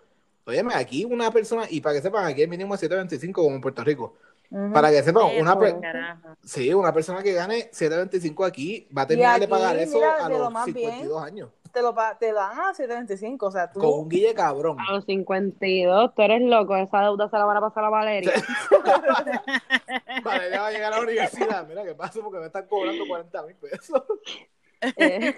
óyeme, 0.46 0.72
aquí 0.74 1.04
una 1.04 1.30
persona, 1.30 1.66
y 1.68 1.82
para 1.82 1.96
que 1.96 2.00
sepan, 2.00 2.24
aquí 2.24 2.40
el 2.40 2.48
mínimo 2.48 2.72
es 2.72 2.80
725 2.80 3.42
como 3.42 3.56
en 3.56 3.60
Puerto 3.60 3.84
Rico. 3.84 4.14
Ujú. 4.50 4.72
Para 4.72 4.90
que 4.90 5.02
sepan, 5.02 5.24
una, 5.38 5.52
por 5.54 5.64
per- 5.64 5.80
carajo. 5.80 6.28
Sí, 6.42 6.72
una 6.72 6.94
persona 6.94 7.22
que 7.22 7.34
gane 7.34 7.68
725 7.72 8.44
aquí 8.46 8.88
va 8.96 9.02
a 9.02 9.06
terminar 9.06 9.38
de 9.38 9.44
aquí, 9.44 9.50
pagar 9.50 9.76
eso 9.76 9.96
mira, 9.96 10.24
a 10.24 10.28
de 10.28 10.34
lo 10.34 10.44
los 10.44 10.52
más 10.52 10.64
52 10.64 11.22
años. 11.22 11.50
Te, 11.74 11.82
lo, 11.82 11.94
pa- 11.94 12.16
te 12.18 12.32
dan 12.32 12.58
a 12.58 12.72
725. 12.74 13.46
O 13.46 13.50
sea, 13.50 13.70
tú. 13.70 13.80
Con 13.80 14.00
un 14.00 14.08
guille 14.08 14.32
cabrón. 14.34 14.78
A 14.80 14.92
los 14.92 15.04
52, 15.04 16.14
tú 16.14 16.22
eres 16.22 16.40
loco, 16.42 16.74
esa 16.76 17.00
deuda 17.00 17.28
se 17.28 17.36
la 17.36 17.44
van 17.44 17.56
a 17.58 17.60
pasar 17.60 17.84
a 17.84 17.90
Valeria. 17.90 18.32
Vale, 20.24 20.50
ya 20.50 20.60
va 20.60 20.66
a 20.68 20.70
llegar 20.70 20.92
a 20.92 20.96
la 20.96 21.02
universidad. 21.02 21.66
Mira 21.66 21.84
qué 21.84 21.94
pasa 21.94 22.20
porque 22.22 22.38
me 22.38 22.46
están 22.46 22.66
cobrando 22.66 23.04
40 23.06 23.42
mil 23.44 23.56
pesos. 23.56 24.02
Eh, 24.96 25.34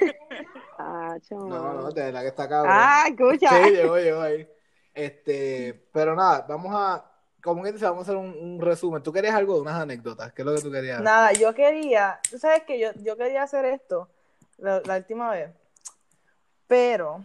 Tacho. 0.77 1.35
No, 1.37 1.75
no, 1.75 1.91
de 1.91 2.03
verdad 2.03 2.23
que 2.23 2.29
está 2.29 2.49
cabrón. 2.49 2.73
Ah, 2.75 3.05
escucha. 3.09 3.51
Sí, 3.51 3.71
llegó, 3.71 3.99
llegó 3.99 4.23
ahí. 4.23 4.49
Este, 4.95 5.89
pero 5.93 6.15
nada, 6.15 6.47
vamos 6.49 6.73
a, 6.75 7.05
como 7.43 7.63
que 7.63 7.73
dice, 7.73 7.85
vamos 7.85 8.01
a 8.01 8.03
hacer 8.03 8.17
un, 8.17 8.31
un 8.31 8.61
resumen. 8.61 9.03
¿Tú 9.03 9.13
querías 9.13 9.35
algo 9.35 9.55
de 9.55 9.61
unas 9.61 9.81
anécdotas? 9.81 10.33
¿Qué 10.33 10.43
es 10.43 10.47
lo 10.47 10.55
que 10.55 10.63
tú 10.63 10.71
querías? 10.71 11.03
Nada, 11.03 11.33
yo 11.33 11.55
quería. 11.55 12.21
Tú 12.31 12.39
sabes 12.39 12.63
que 12.63 12.79
yo, 12.79 12.93
yo 13.03 13.17
quería 13.17 13.43
hacer 13.43 13.67
esto 13.67 14.09
la, 14.57 14.81
la 14.85 14.97
última 14.97 15.31
vez. 15.31 15.51
Pero. 16.67 17.25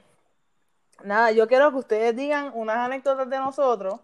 Nada, 1.04 1.32
yo 1.32 1.48
quiero 1.48 1.72
que 1.72 1.78
ustedes 1.78 2.16
digan 2.16 2.52
unas 2.54 2.78
anécdotas 2.78 3.30
de 3.30 3.38
nosotros. 3.38 4.00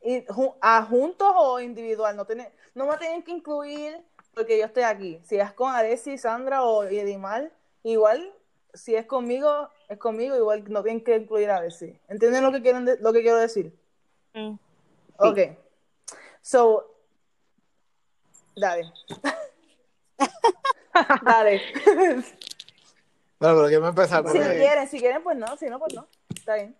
Y, 0.00 0.24
a 0.60 0.82
juntos 0.84 1.32
o 1.36 1.60
individual. 1.60 2.16
No, 2.16 2.26
no 2.74 2.86
me 2.86 2.96
tienen 2.96 3.22
que 3.22 3.32
incluir 3.32 4.02
porque 4.34 4.58
yo 4.58 4.64
estoy 4.66 4.82
aquí. 4.84 5.20
Si 5.24 5.38
es 5.38 5.52
con 5.52 5.72
Alessi, 5.74 6.18
Sandra 6.18 6.62
o 6.64 6.84
Edimar, 6.84 7.50
igual, 7.82 8.32
si 8.74 8.94
es 8.94 9.06
conmigo, 9.06 9.68
es 9.88 9.98
conmigo, 9.98 10.36
igual 10.36 10.64
no 10.68 10.82
tienen 10.82 11.04
que 11.04 11.16
incluir 11.16 11.50
a 11.50 11.56
Alessi. 11.58 11.98
¿Entienden 12.08 12.42
lo 12.42 12.52
que, 12.52 12.62
quieren 12.62 12.84
de- 12.84 12.98
lo 12.98 13.12
que 13.12 13.22
quiero 13.22 13.36
decir? 13.36 13.76
Mm. 14.34 14.54
Ok. 15.18 15.38
So, 16.40 16.94
dale. 18.56 18.90
dale. 21.24 21.62
Bueno, 23.38 23.56
pero 23.56 23.66
quiero 23.68 23.88
empezar 23.88 24.24
si 24.28 24.38
quieren, 24.38 24.88
si 24.88 24.98
quieren, 25.00 25.22
pues 25.22 25.36
no, 25.36 25.56
si 25.56 25.66
no, 25.66 25.78
pues 25.78 25.94
no. 25.94 26.06
Está 26.34 26.54
bien. 26.54 26.76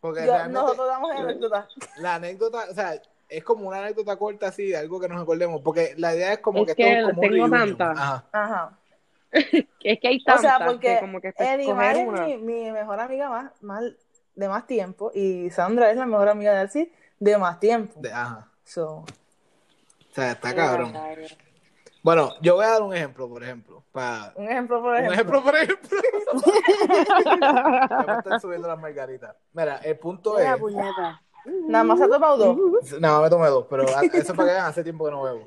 porque 0.00 0.20
Yo- 0.20 0.32
realmente 0.32 0.60
nosotros 0.60 0.88
damos 0.88 1.10
anécdota. 1.12 1.68
la 1.98 2.14
anécdota, 2.16 2.66
o 2.70 2.74
sea, 2.74 3.00
es 3.30 3.44
como 3.44 3.68
una 3.68 3.78
anécdota 3.78 4.16
corta 4.16 4.48
así, 4.48 4.66
de 4.68 4.76
algo 4.76 5.00
que 5.00 5.08
nos 5.08 5.22
acordemos, 5.22 5.60
porque 5.62 5.94
la 5.96 6.14
idea 6.14 6.32
es 6.34 6.38
como 6.40 6.60
Es 6.60 6.66
que, 6.68 6.74
que 6.74 6.92
esto 6.98 7.08
es 7.10 7.14
como 7.14 7.22
un 7.22 7.28
tengo 7.30 7.46
reunion. 7.46 7.76
tantas. 7.78 7.98
Ajá. 7.98 8.24
Ajá. 8.32 8.76
Es 9.82 9.98
que 10.00 10.08
hay 10.08 10.18
O 10.18 10.24
tantas 10.24 10.40
sea, 10.42 10.58
que 10.58 10.64
porque 10.64 10.98
como 11.00 11.20
que 11.20 11.32
Edimar 11.38 11.96
es 11.96 12.08
una. 12.08 12.26
mi, 12.26 12.36
mi 12.38 12.70
mejor 12.72 12.98
amiga 13.00 13.28
más, 13.30 13.52
más, 13.62 13.84
de 14.34 14.48
más 14.48 14.66
tiempo 14.66 15.12
y 15.14 15.50
Sandra 15.50 15.90
es 15.90 15.96
la 15.96 16.04
mejor 16.06 16.28
amiga 16.28 16.52
de 16.52 16.58
Alci 16.58 16.92
de 17.20 17.38
más 17.38 17.60
tiempo. 17.60 18.00
De- 18.00 18.12
ajá. 18.12 18.48
So, 18.64 18.96
O 18.98 19.06
sea, 20.12 20.32
está 20.32 20.54
cabrón. 20.54 20.92
Bueno, 22.02 22.32
yo 22.40 22.54
voy 22.56 22.64
a 22.64 22.70
dar 22.70 22.82
un 22.82 22.94
ejemplo, 22.94 23.28
por 23.28 23.42
ejemplo. 23.42 23.84
Para... 23.92 24.32
un 24.36 24.48
ejemplo, 24.48 24.80
por 24.80 24.90
Un 24.92 24.96
ejemplo. 24.96 25.14
ejemplo, 25.14 25.42
por 25.42 25.54
ejemplo. 25.56 25.88
Ya 27.40 28.04
me 28.06 28.18
están 28.18 28.40
subiendo 28.40 28.68
las 28.68 28.78
margaritas. 28.80 29.36
Mira, 29.52 29.76
el 29.78 29.98
punto 29.98 30.34
Mira, 30.38 30.54
es. 30.54 30.60
puñeta. 30.60 31.22
Nada 31.44 31.84
más 31.84 32.00
ha 32.00 32.08
tomado 32.08 32.36
dos. 32.36 32.90
No, 33.00 33.22
me 33.22 33.30
tomé 33.30 33.48
dos, 33.48 33.66
pero 33.68 33.84
eso 33.84 34.00
es 34.00 34.26
para 34.32 34.48
que 34.48 34.52
vean, 34.54 34.66
hace 34.66 34.82
tiempo 34.82 35.04
que 35.04 35.10
no 35.10 35.22
bebo. 35.22 35.44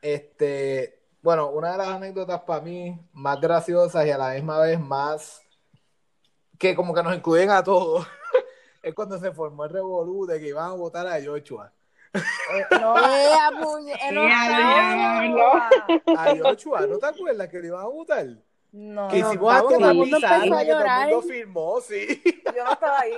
Este, 0.00 1.00
bueno, 1.22 1.50
una 1.50 1.72
de 1.72 1.78
las 1.78 1.88
anécdotas 1.88 2.40
para 2.42 2.60
mí 2.60 2.98
más 3.12 3.40
graciosas 3.40 4.06
y 4.06 4.10
a 4.10 4.18
la 4.18 4.30
misma 4.34 4.58
vez 4.60 4.78
más 4.78 5.42
que 6.58 6.74
como 6.74 6.94
que 6.94 7.02
nos 7.02 7.14
incluyen 7.14 7.50
a 7.50 7.62
todos 7.64 8.06
es 8.82 8.94
cuando 8.94 9.18
se 9.18 9.32
formó 9.32 9.64
el 9.64 9.70
revolú 9.70 10.26
de 10.26 10.38
que 10.38 10.48
iban 10.48 10.70
a 10.70 10.74
votar 10.74 11.06
a 11.06 11.18
Joshua. 11.24 11.72
Eh, 12.14 12.20
no, 12.80 12.94
no, 12.94 14.28
Ya, 14.28 15.68
A 16.16 16.36
Joshua, 16.36 16.86
¿no 16.86 16.98
te 16.98 17.06
acuerdas 17.06 17.48
que 17.48 17.58
le 17.58 17.66
iban 17.68 17.80
a 17.80 17.86
votar? 17.88 18.26
no, 18.72 19.08
Que 19.08 19.20
no, 19.20 19.32
todo 19.34 19.68
una 19.76 19.90
el 19.90 19.96
mundo 19.96 20.16
empezó 20.16 20.34
a 20.34 20.40
que 20.40 20.48
todo 20.48 20.60
el 20.60 20.66
llorar. 20.68 21.08
mundo 21.08 21.22
firmó, 21.22 21.80
sí. 21.80 22.22
yo 22.54 22.64
no 22.64 22.72
estaba 22.72 23.00
ahí, 23.00 23.14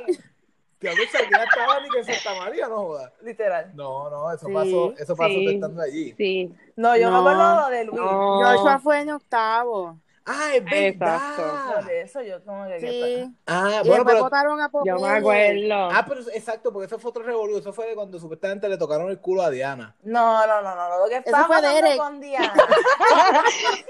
Que 0.79 0.89
a 0.91 0.95
veces 0.95 1.23
ya 1.31 1.43
estaba 1.43 1.81
ni 1.81 1.89
que 1.89 1.99
en 2.01 2.05
Santa 2.05 2.39
María, 2.39 2.69
no 2.69 2.77
jodas. 2.77 3.13
literal. 3.23 3.71
No, 3.75 4.11
no, 4.11 4.31
eso 4.33 4.47
Sí, 4.47 4.53
pasó, 4.53 4.93
eso 4.99 5.17
pasó 5.17 5.31
sí. 5.31 5.47
estando 5.55 5.83
allí. 5.83 6.15
Sí. 6.19 6.55
No, 6.77 6.97
yo 6.97 7.11
No. 7.11 7.23
me 7.23 7.31
acuerdo 7.31 7.69
de 7.71 7.85
Luis. 7.87 8.01
No. 8.01 8.43
Joshua 8.45 8.79
fue 8.79 9.01
en 9.01 9.11
octavo. 9.11 9.99
Ah, 10.29 10.55
es 10.55 10.63
Exacto. 10.73 11.43
No, 11.47 11.69
verdad. 11.71 11.85
de 11.85 12.01
eso 12.03 12.21
yo 12.23 12.45
como 12.45 12.67
que... 12.67 12.81
Sí. 12.81 13.35
Ah, 13.47 13.81
Y 13.85 13.89
bueno, 13.89 14.05
después 14.05 14.05
pero 14.07 14.23
votaron 14.25 14.61
a 14.61 14.69
Popeye. 14.69 14.93
Yo 14.95 15.01
me 15.01 15.09
acuerdo. 15.09 15.89
Ah, 15.93 16.05
pero 16.09 16.21
exacto, 16.33 16.73
porque 16.73 16.87
eso 16.87 16.99
fue 16.99 17.11
otro 17.11 17.23
revolú. 17.23 17.59
Eso 17.59 17.73
fue 17.73 17.87
de 17.87 17.95
cuando 17.95 18.19
supuestamente 18.19 18.69
le 18.69 18.77
tocaron 18.77 19.09
el 19.09 19.21
culo 19.21 19.43
a 19.43 19.51
Diana. 19.51 19.95
No, 20.03 20.47
no, 20.47 20.63
no, 20.63 20.75
no, 20.75 20.89
no, 20.89 20.99
lo 20.99 21.09
que 21.09 21.17
estaba 21.19 21.47
fue 21.47 21.97
con 21.97 22.21
Diana. 22.21 22.53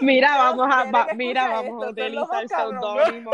Mira, 0.00 0.36
vamos 0.36 0.68
a, 0.70 0.90
va- 0.90 1.08
mira, 1.14 1.48
vamos 1.62 1.84
a 1.86 1.88
utilizar 1.90 2.46
cabrón. 2.48 2.80
seudónimo. 2.82 3.30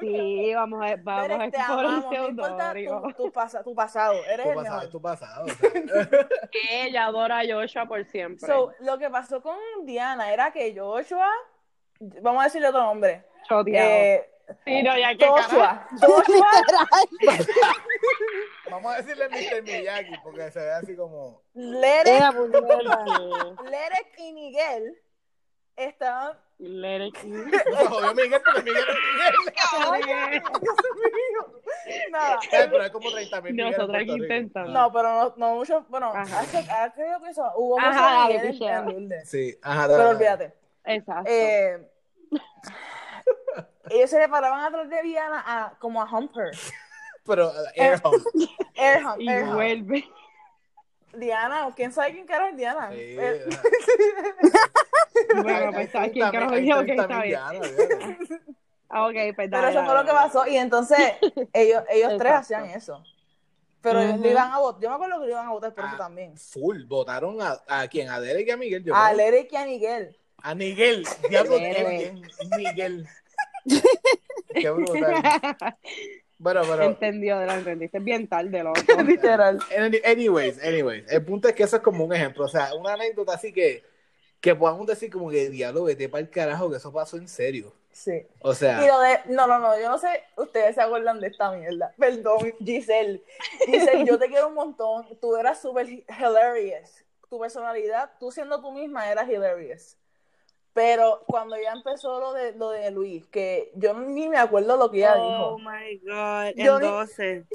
Sí, 0.00 0.52
vamos 0.54 0.82
a, 0.84 0.96
vamos 1.02 1.24
a 1.24 1.28
Derek, 1.28 1.50
te 1.52 1.58
explorar 1.58 2.02
seudónimo. 2.10 3.02
tu, 3.02 3.24
tu, 3.24 3.32
pasa- 3.32 3.62
tu 3.62 3.74
pasado, 3.74 4.14
eres 4.30 4.44
Tu 4.46 4.50
el 4.50 4.56
pasado, 4.56 4.76
mejor. 4.76 4.90
tu 4.90 5.02
pasado. 5.02 5.44
o 5.44 5.48
sea. 5.48 6.10
Que 6.50 6.86
ella 6.86 7.04
adora 7.06 7.40
a 7.40 7.42
Joshua 7.46 7.86
por 7.86 8.04
siempre. 8.06 8.46
So, 8.46 8.72
lo 8.80 8.98
que 8.98 9.10
pasó 9.10 9.42
con 9.42 9.56
Diana 9.84 10.32
era 10.32 10.50
que 10.52 10.74
Joshua, 10.76 11.28
vamos 12.00 12.40
a 12.42 12.44
decirle 12.44 12.68
otro 12.68 12.82
nombre, 12.82 13.24
Choteado. 13.48 13.88
eh, 13.90 14.30
sí, 14.64 14.82
no, 14.82 14.96
ya 14.98 15.14
que. 15.16 15.26
Joshua, 15.26 15.86
Joshua, 16.00 16.46
Vamos 18.70 18.92
a 18.92 18.96
decirle 19.02 19.28
Mr. 19.28 19.62
Miyagi, 19.62 20.16
porque 20.22 20.50
se 20.50 20.60
ve 20.60 20.70
así 20.72 20.96
como. 20.96 21.42
Lerek. 21.54 22.06
Lerek 23.64 24.18
y 24.18 24.32
Miguel 24.32 24.98
estaban 25.76 26.36
Let 26.60 27.06
it 27.06 27.14
go. 27.22 27.28
No 27.70 27.86
jodió 27.88 28.14
Miguel, 28.14 28.42
porque 28.44 28.62
Miguel 28.62 28.84
es 28.88 30.06
Miguel. 30.06 30.42
nada. 32.10 32.38
Eh, 32.50 32.66
pero 32.68 32.82
hay 32.82 32.90
como 32.90 33.10
30 33.12 33.40
mil 33.42 33.54
Miguel. 33.54 33.74
Puerto 33.76 33.92
Rico. 33.92 34.16
intentando. 34.16 34.72
No, 34.72 34.92
pero 34.92 35.08
no, 35.08 35.34
no 35.36 35.54
mucho, 35.54 35.86
bueno, 35.88 36.12
hace, 36.14 36.66
creo 36.96 37.22
que 37.22 37.30
eso, 37.30 37.48
hubo 37.56 37.78
Ajá, 37.78 37.88
mucho 37.90 38.00
dale, 38.02 38.52
Miguel 38.52 39.12
en-. 39.12 39.26
Sí, 39.26 39.56
ajá. 39.62 39.82
Pero 39.86 39.98
dale. 39.98 40.10
olvídate. 40.10 40.52
Exacto. 40.88 41.30
Eh, 41.30 41.88
ellos 43.90 44.10
se 44.10 44.18
le 44.18 44.28
paraban 44.28 44.64
atrás 44.64 44.88
de 44.88 45.02
Diana 45.02 45.42
a, 45.46 45.78
como 45.78 46.00
a 46.02 46.10
Humper. 46.10 46.50
Pero, 47.24 47.50
eh, 47.50 47.54
air 47.76 48.00
hump. 48.02 48.24
Air 48.74 49.04
hump, 49.04 49.20
y 49.20 49.28
air 49.28 49.42
hump. 49.44 49.54
vuelve. 49.54 50.04
Diana, 51.12 51.68
¿quién 51.76 51.92
sabe 51.92 52.12
quién 52.12 52.26
cara 52.26 52.48
es 52.50 52.56
Diana? 52.56 52.90
Sí, 52.90 52.96
Eh. 52.98 53.44
Bueno, 55.42 55.72
pues 55.72 55.86
está 55.86 56.08
quién 56.10 56.26
30.000 56.26 56.32
carajo 56.32 56.54
hay 56.54 56.62
dijo 56.62 56.84
que 56.84 56.94
30.000 56.96 57.00
está 57.02 57.22
bien. 57.22 57.28
Diana, 57.28 57.58
olvídate. 57.58 58.40
Ah, 58.88 59.06
ok, 59.06 59.12
pues 59.12 59.34
Pero 59.36 59.50
dale, 59.50 59.68
eso 59.70 59.78
fue 59.84 59.88
dale, 59.94 60.00
lo 60.00 60.04
que 60.06 60.12
pasó. 60.12 60.46
Y 60.46 60.56
entonces 60.56 60.98
ellos, 61.52 61.82
ellos 61.90 62.12
tres 62.18 62.32
hacían 62.32 62.64
eso. 62.66 63.02
Pero 63.82 64.00
ellos 64.00 64.14
Ujú. 64.14 64.22
le 64.22 64.30
iban 64.30 64.52
a 64.52 64.58
votar. 64.58 64.80
Yo 64.82 64.88
me 64.88 64.94
acuerdo 64.94 65.20
que 65.20 65.26
le 65.26 65.32
iban 65.32 65.46
a 65.46 65.50
votar 65.50 65.74
por 65.74 65.84
eso 65.84 65.94
Ah, 65.94 65.98
también. 65.98 66.36
Full, 66.38 66.84
votaron 66.86 67.40
a, 67.42 67.58
a 67.68 67.88
quién, 67.88 68.08
a 68.08 68.20
Derek 68.20 68.48
y 68.48 68.50
a 68.52 68.56
Miguel. 68.56 68.84
Yo 68.84 68.94
A. 68.94 69.12
Derek 69.12 69.52
y 69.52 69.56
a 69.56 69.64
Miguel. 69.66 70.18
A 70.42 70.54
Miguel, 70.54 71.04
diablo, 71.28 71.58
Miguel. 72.56 73.06
Qué 74.54 74.70
brutal. 74.70 75.22
Bueno, 76.38 76.62
pero, 76.68 76.84
Entendió, 76.84 77.44
lo 77.44 77.52
entendiste 77.52 77.98
bien 77.98 78.28
tarde, 78.28 78.62
loco. 78.62 78.80
Literal. 79.04 79.58
any- 79.76 80.00
anyways, 80.04 80.62
anyways, 80.62 81.10
el 81.10 81.24
punto 81.24 81.48
es 81.48 81.54
que 81.54 81.64
eso 81.64 81.76
es 81.76 81.82
como 81.82 82.04
un 82.04 82.14
ejemplo, 82.14 82.44
o 82.44 82.48
sea, 82.48 82.74
una 82.74 82.92
anécdota 82.92 83.34
así 83.34 83.52
que, 83.52 83.82
que 84.40 84.54
podamos 84.54 84.86
decir 84.86 85.10
como 85.10 85.30
que, 85.30 85.50
diablo, 85.50 85.84
vete 85.84 86.08
para 86.08 86.20
el 86.20 86.30
carajo, 86.30 86.70
que 86.70 86.76
eso 86.76 86.92
pasó 86.92 87.16
en 87.16 87.26
serio. 87.28 87.72
Sí. 87.90 88.24
O 88.40 88.54
sea, 88.54 88.84
Y 88.84 88.86
lo 88.86 89.00
de. 89.00 89.18
No, 89.34 89.48
no, 89.48 89.58
no. 89.58 89.76
Yo 89.80 89.88
no 89.90 89.98
sé. 89.98 90.22
Ustedes 90.36 90.76
se 90.76 90.80
acuerdan 90.80 91.18
de 91.18 91.26
esta 91.26 91.50
mierda. 91.50 91.92
Perdón, 91.98 92.54
Giselle. 92.64 93.20
Giselle, 93.66 94.06
yo 94.06 94.16
te 94.20 94.28
quiero 94.28 94.46
un 94.46 94.54
montón. 94.54 95.04
Tú 95.20 95.34
eras 95.34 95.60
súper 95.60 95.88
hilarious. 95.88 97.04
Tu 97.28 97.40
personalidad, 97.40 98.12
tú 98.20 98.30
siendo 98.30 98.60
tú 98.60 98.70
misma, 98.70 99.10
eras 99.10 99.28
hilarious. 99.28 99.96
Pero 100.78 101.24
cuando 101.26 101.56
ya 101.60 101.72
empezó 101.72 102.20
lo 102.20 102.32
de, 102.32 102.52
lo 102.52 102.70
de 102.70 102.90
Luis, 102.92 103.26
que 103.26 103.72
yo 103.74 103.94
ni 103.94 104.28
me 104.28 104.38
acuerdo 104.38 104.76
lo 104.76 104.90
que 104.92 104.98
ella 104.98 105.16
Oh 105.18 105.56
dijo. 105.56 105.58
my 105.58 105.98
God. 105.98 106.52
Yo 106.56 106.76
En 106.76 106.82
ni- 106.82 106.88
12. 106.88 107.44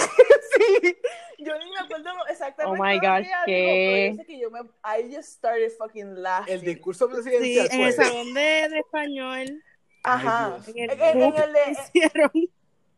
Sí, 0.55 0.95
yo 1.39 1.57
ni 1.57 1.69
me 1.71 1.79
acuerdo 1.79 2.09
exactamente 2.29 2.79
Oh 2.79 2.83
my 2.83 2.95
lo 2.95 3.01
que 3.01 3.07
ella 3.07 3.43
¿qué? 3.45 3.51
dijo, 3.55 3.71
pero 3.73 4.11
yo 4.11 4.15
sé 4.17 4.25
que 4.25 4.39
yo 4.39 4.51
me. 4.51 4.59
I 4.83 5.15
just 5.15 5.29
started 5.29 5.71
fucking 5.77 6.21
laughing. 6.21 6.53
el 6.53 6.61
discurso 6.61 7.07
Sí, 7.07 7.13
presidencial 7.13 7.67
en 7.71 7.81
el 7.81 7.93
salón 7.93 8.33
de, 8.35 8.41
de 8.69 8.79
español. 8.79 9.63
Ajá. 10.03 10.57
Ay, 10.67 10.73
En 10.75 10.89
el, 10.91 11.01
en 11.01 11.21
el 11.35 11.53
de, 11.53 11.59
Hicieron. 11.71 12.31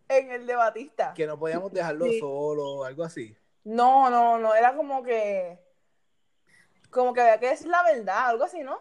en 0.09 0.31
el 0.31 0.47
de 0.47 0.55
Batista. 0.55 1.13
que 1.15 1.27
no 1.27 1.39
podíamos 1.39 1.71
dejarlo 1.71 2.05
Sí. 2.07 2.19
solo, 2.19 2.83
algo 2.83 3.03
así. 3.05 3.35
No, 3.63 4.09
no, 4.09 4.37
no, 4.37 4.53
era 4.55 4.75
como 4.75 5.01
que. 5.03 5.57
Como 6.89 7.13
que 7.13 7.21
había 7.21 7.39
que 7.39 7.49
decir 7.49 7.67
la 7.67 7.83
verdad, 7.83 8.27
algo 8.27 8.43
así, 8.43 8.59
¿no? 8.63 8.79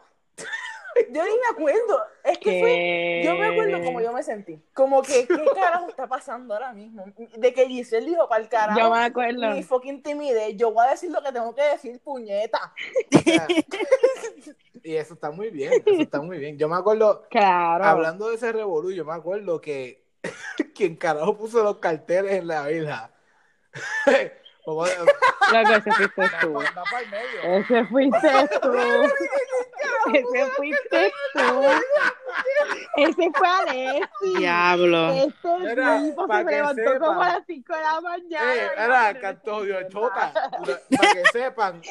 Yo 1.11 1.24
ni 1.24 1.30
me 1.30 1.47
acuerdo. 1.51 2.01
Es 2.22 2.38
que 2.38 2.61
fue. 2.61 3.22
Yo 3.24 3.34
me 3.36 3.47
acuerdo 3.47 3.82
como 3.84 4.01
yo 4.01 4.12
me 4.12 4.22
sentí. 4.22 4.62
Como 4.72 5.03
que, 5.03 5.26
¿qué 5.26 5.45
carajo 5.55 5.88
está 5.88 6.07
pasando 6.07 6.55
ahora 6.55 6.72
mismo? 6.72 7.05
De 7.36 7.53
que 7.53 7.66
Giselle 7.66 8.07
dijo 8.09 8.28
para 8.28 8.42
el 8.42 8.49
carajo. 8.49 8.78
Yo 8.78 8.90
me 8.90 9.05
acuerdo. 9.05 9.51
Ni 9.51 9.62
fucking 9.62 10.03
timidez. 10.03 10.57
Yo 10.57 10.72
voy 10.72 10.86
a 10.86 10.90
decir 10.90 11.11
lo 11.11 11.22
que 11.22 11.32
tengo 11.32 11.55
que 11.55 11.62
decir, 11.62 12.01
puñeta. 12.01 12.72
O 13.14 13.20
sea, 13.20 13.47
y 14.82 14.97
eso 14.97 15.14
está 15.14 15.30
muy 15.30 15.49
bien, 15.49 15.72
eso 15.86 16.03
está 16.03 16.20
muy 16.20 16.36
bien. 16.38 16.59
Yo 16.59 16.68
me 16.68 16.76
acuerdo, 16.76 17.26
Claro. 17.30 17.84
hablando 17.84 18.28
de 18.28 18.36
ese 18.36 18.53
revolú, 18.53 18.90
yo 18.92 19.05
me 19.07 19.14
acuerdo 19.14 19.59
que 19.61 20.05
quien 20.74 20.97
carajo 20.97 21.38
puso 21.38 21.62
los 21.62 21.78
carteles 21.78 22.32
en 22.32 22.47
la 22.47 22.70
isla. 22.70 23.11
Loco, 24.67 24.87
ese 25.77 25.93
fuiste 25.93 26.31
tú. 26.41 26.61
Ese 27.43 27.85
fuiste 27.87 28.49
tú. 28.62 28.73
Ese 30.15 30.47
fuiste 30.57 31.12
tú. 31.35 31.62
Ese 32.97 33.31
fue 33.35 33.49
Alexi. 33.49 34.35
Diablo. 34.39 35.11
Este 35.12 35.49
Mira, 35.59 36.03
tipo 36.03 36.27
se 36.27 36.45
que 36.45 36.51
levantó 36.51 36.83
sepan. 36.83 36.99
como 37.01 37.23
a 37.23 37.29
las 37.29 37.47
5 37.47 37.75
de 37.75 37.83
la 37.83 38.01
mañana. 38.01 38.55
Eh, 38.55 38.71
era 38.77 39.21
Cantodio 39.21 39.89
Chota. 39.89 40.33
Para 40.33 41.12
que 41.12 41.23
sepan, 41.33 41.83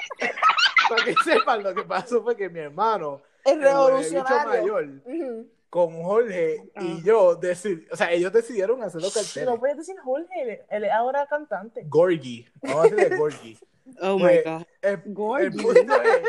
para 0.89 1.03
que 1.03 1.15
sepan, 1.24 1.63
lo 1.63 1.74
que 1.76 1.84
pasó 1.84 2.24
fue 2.24 2.36
que 2.36 2.49
mi 2.49 2.59
hermano, 2.59 3.21
Es 3.45 3.53
el 3.53 3.59
bicho 3.59 3.69
revolucionario. 3.69 4.47
mayor, 4.63 4.86
Ujú. 5.05 5.49
Con 5.74 6.03
Jorge 6.03 6.69
y 6.82 7.01
yo, 7.01 7.39
decid- 7.41 7.88
o 7.91 7.95
sea, 7.95 8.11
ellos 8.11 8.32
decidieron 8.32 8.84
hacer 8.84 9.01
los 9.01 9.11
carteles. 9.11 9.49
No 9.49 9.59
puedes 9.59 9.76
decir 9.78 9.95
Jorge, 10.03 10.63
él, 10.69 10.84
es 10.84 10.91
ahora 10.91 11.26
cantante. 11.26 11.82
Gorgi, 11.88 12.45
vamos 12.61 12.86
a 12.86 12.89
decirle 12.95 13.17
Gorgi. 13.17 13.57
Oh 13.99 14.15
my 14.17 14.21
Pues, 14.21 14.43
God. 14.45 14.61
el, 14.84 15.01
Gorgi. 15.07 15.45
el 15.45 15.51
punto 15.63 16.01
es 16.03 16.21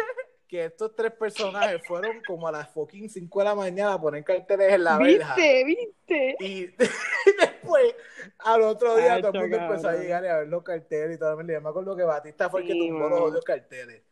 que 0.49 0.65
estos 0.65 0.97
tres 0.97 1.13
personajes 1.13 1.83
fueron 1.87 2.23
como 2.27 2.49
a 2.49 2.53
las 2.53 2.71
fucking 2.71 3.11
5 3.11 3.39
de 3.39 3.45
la 3.45 3.55
mañana 3.55 3.93
a 3.93 4.01
poner 4.01 4.25
carteles 4.25 4.73
en 4.73 4.83
la 4.83 4.97
verja. 4.97 5.35
¿Viste? 5.37 5.65
¿Viste? 5.65 6.37
Y 6.41 6.67
después, 7.39 7.95
al 8.39 8.63
otro 8.63 8.97
día, 8.97 9.15
Ay, 9.15 9.23
todo 9.23 9.33
el 9.35 9.41
mundo 9.43 9.57
empezó 9.59 9.89
a 9.91 9.93
llegar 9.97 10.25
y 10.25 10.29
a 10.29 10.39
ver 10.39 10.49
los 10.49 10.63
carteles 10.63 11.17
y 11.17 11.19
todo. 11.19 11.39
Y 11.39 11.45
me 11.45 11.57
acuerdo 11.57 11.95
que 11.95 12.03
Batista 12.03 12.49
fue 12.49 12.63
el 12.63 12.67
que 12.67 12.73
Sí, 12.73 12.79
tumbó 12.89 13.05
mano. 13.05 13.17
los 13.21 13.31
odios 13.31 13.45
carteles. 13.45 14.03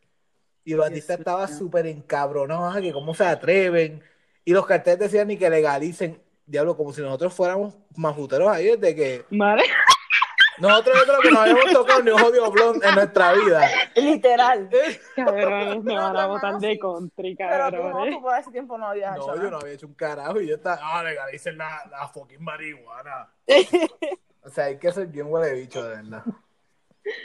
Y 0.65 0.75
Batista 0.75 1.15
Dios 1.15 1.21
estaba 1.21 1.49
súper 1.49 1.87
encabronado, 1.87 2.67
ah, 2.67 2.81
que 2.83 2.93
cómo 2.93 3.15
se 3.15 3.25
atreven. 3.25 4.03
Y 4.45 4.53
los 4.53 4.67
carteles 4.67 4.99
decían 4.99 5.29
ni 5.29 5.37
que 5.37 5.49
legalicen. 5.51 6.21
Diablo, 6.47 6.77
como 6.77 6.93
si 6.93 7.01
nosotros 7.01 7.33
fuéramos 7.33 7.75
majuteros 7.97 8.49
ahí 8.49 8.77
desde 8.77 8.95
que 8.95 9.25
Madre. 9.31 9.63
nosotros 10.59 10.97
yo 10.99 11.05
creo 11.05 11.21
que 11.21 11.31
no 11.31 11.41
habíamos 11.41 11.73
tocado 11.73 12.03
ni 12.03 12.11
un 12.11 12.19
jodido 12.19 12.51
blond 12.51 12.85
en 12.85 12.95
nuestra 12.97 13.33
vida. 13.33 13.69
Literal. 13.95 14.69
Cabrones, 15.17 15.85
me 15.85 15.95
van 15.95 16.17
a 16.17 16.23
No, 16.23 16.29
botar 16.29 16.59
de 16.59 16.79
country, 16.79 17.37
Pero 17.37 17.71
tú 17.71 17.77
no, 17.77 18.21
por 18.21 18.39
ese 18.39 18.51
tiempo 18.51 18.77
no 18.77 18.89
habías 18.89 19.17
hecho 19.17 19.35
No, 19.35 19.43
yo 19.43 19.51
no 19.51 19.59
había 19.59 19.73
hecho 19.73 19.87
un 19.87 19.95
carajo 19.95 20.41
y 20.41 20.49
yo 20.49 20.57
estaba, 20.57 20.79
ah, 20.83 21.03
legalicen 21.05 21.57
la, 21.57 21.89
la 21.91 22.09
fucking 22.09 22.43
marihuana. 22.43 23.29
o 24.45 24.49
sea, 24.51 24.65
hay 24.65 24.79
que 24.79 24.93
ser 24.93 25.07
bien 25.07 25.27
huele 25.31 25.55
bicho, 25.55 25.83
de 25.83 25.97
verdad. 25.97 26.23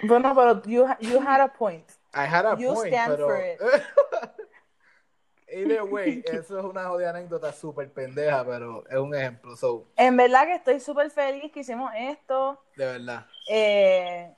Bueno, 0.04 0.34
pero 0.36 0.62
you, 0.64 0.86
you 1.02 1.20
had 1.20 1.42
a 1.42 1.48
point. 1.48 1.88
I 2.14 2.26
had 2.26 2.46
a 2.46 2.56
You 2.58 2.74
point, 2.74 2.94
stand 2.94 3.12
pero... 3.16 3.28
for 3.28 3.38
it. 3.40 3.60
Either 5.50 5.84
way, 5.90 6.24
eso 6.26 6.60
es 6.60 6.66
una 6.66 6.86
jodida 6.86 7.12
anécdota 7.12 7.52
súper 7.54 7.92
pendeja, 7.92 8.46
pero 8.46 8.84
es 8.90 8.98
un 8.98 9.16
ejemplo, 9.16 9.56
so, 9.56 9.88
En 9.96 10.18
verdad 10.18 10.46
que 10.46 10.56
estoy 10.56 10.80
súper 10.80 11.10
feliz 11.12 11.52
que 11.52 11.62
hicimos 11.62 11.92
esto. 11.96 12.62
de 12.76 12.86
verdad. 12.86 13.26
Eh, 13.50 14.34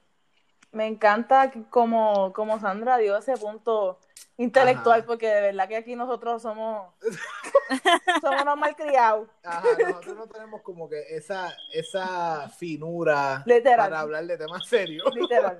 me 0.72 0.86
encanta 0.86 1.52
como, 1.72 2.32
como 2.34 2.60
Sandra 2.60 2.98
dio 2.98 3.18
ese 3.18 3.36
punto 3.38 4.00
intelectual, 4.38 5.00
Ajá. 5.00 5.08
porque 5.08 5.28
de 5.28 5.42
verdad 5.42 5.68
que 5.68 5.76
aquí 5.78 5.96
nosotros 5.96 6.42
somos, 6.42 6.94
somos 8.22 8.42
unos 8.44 8.58
malcriados. 8.58 9.28
Ajá, 9.44 9.64
nosotros 9.80 10.16
no 10.16 10.28
tenemos 10.28 10.62
como 10.62 10.88
que 10.88 11.02
esa, 11.10 11.52
esa 11.74 12.50
finura 12.50 13.44
Literal. 13.46 13.90
para 13.90 14.00
hablar 14.02 14.26
de 14.26 14.38
temas 14.38 14.68
serios. 14.68 15.14
Literal. 15.16 15.58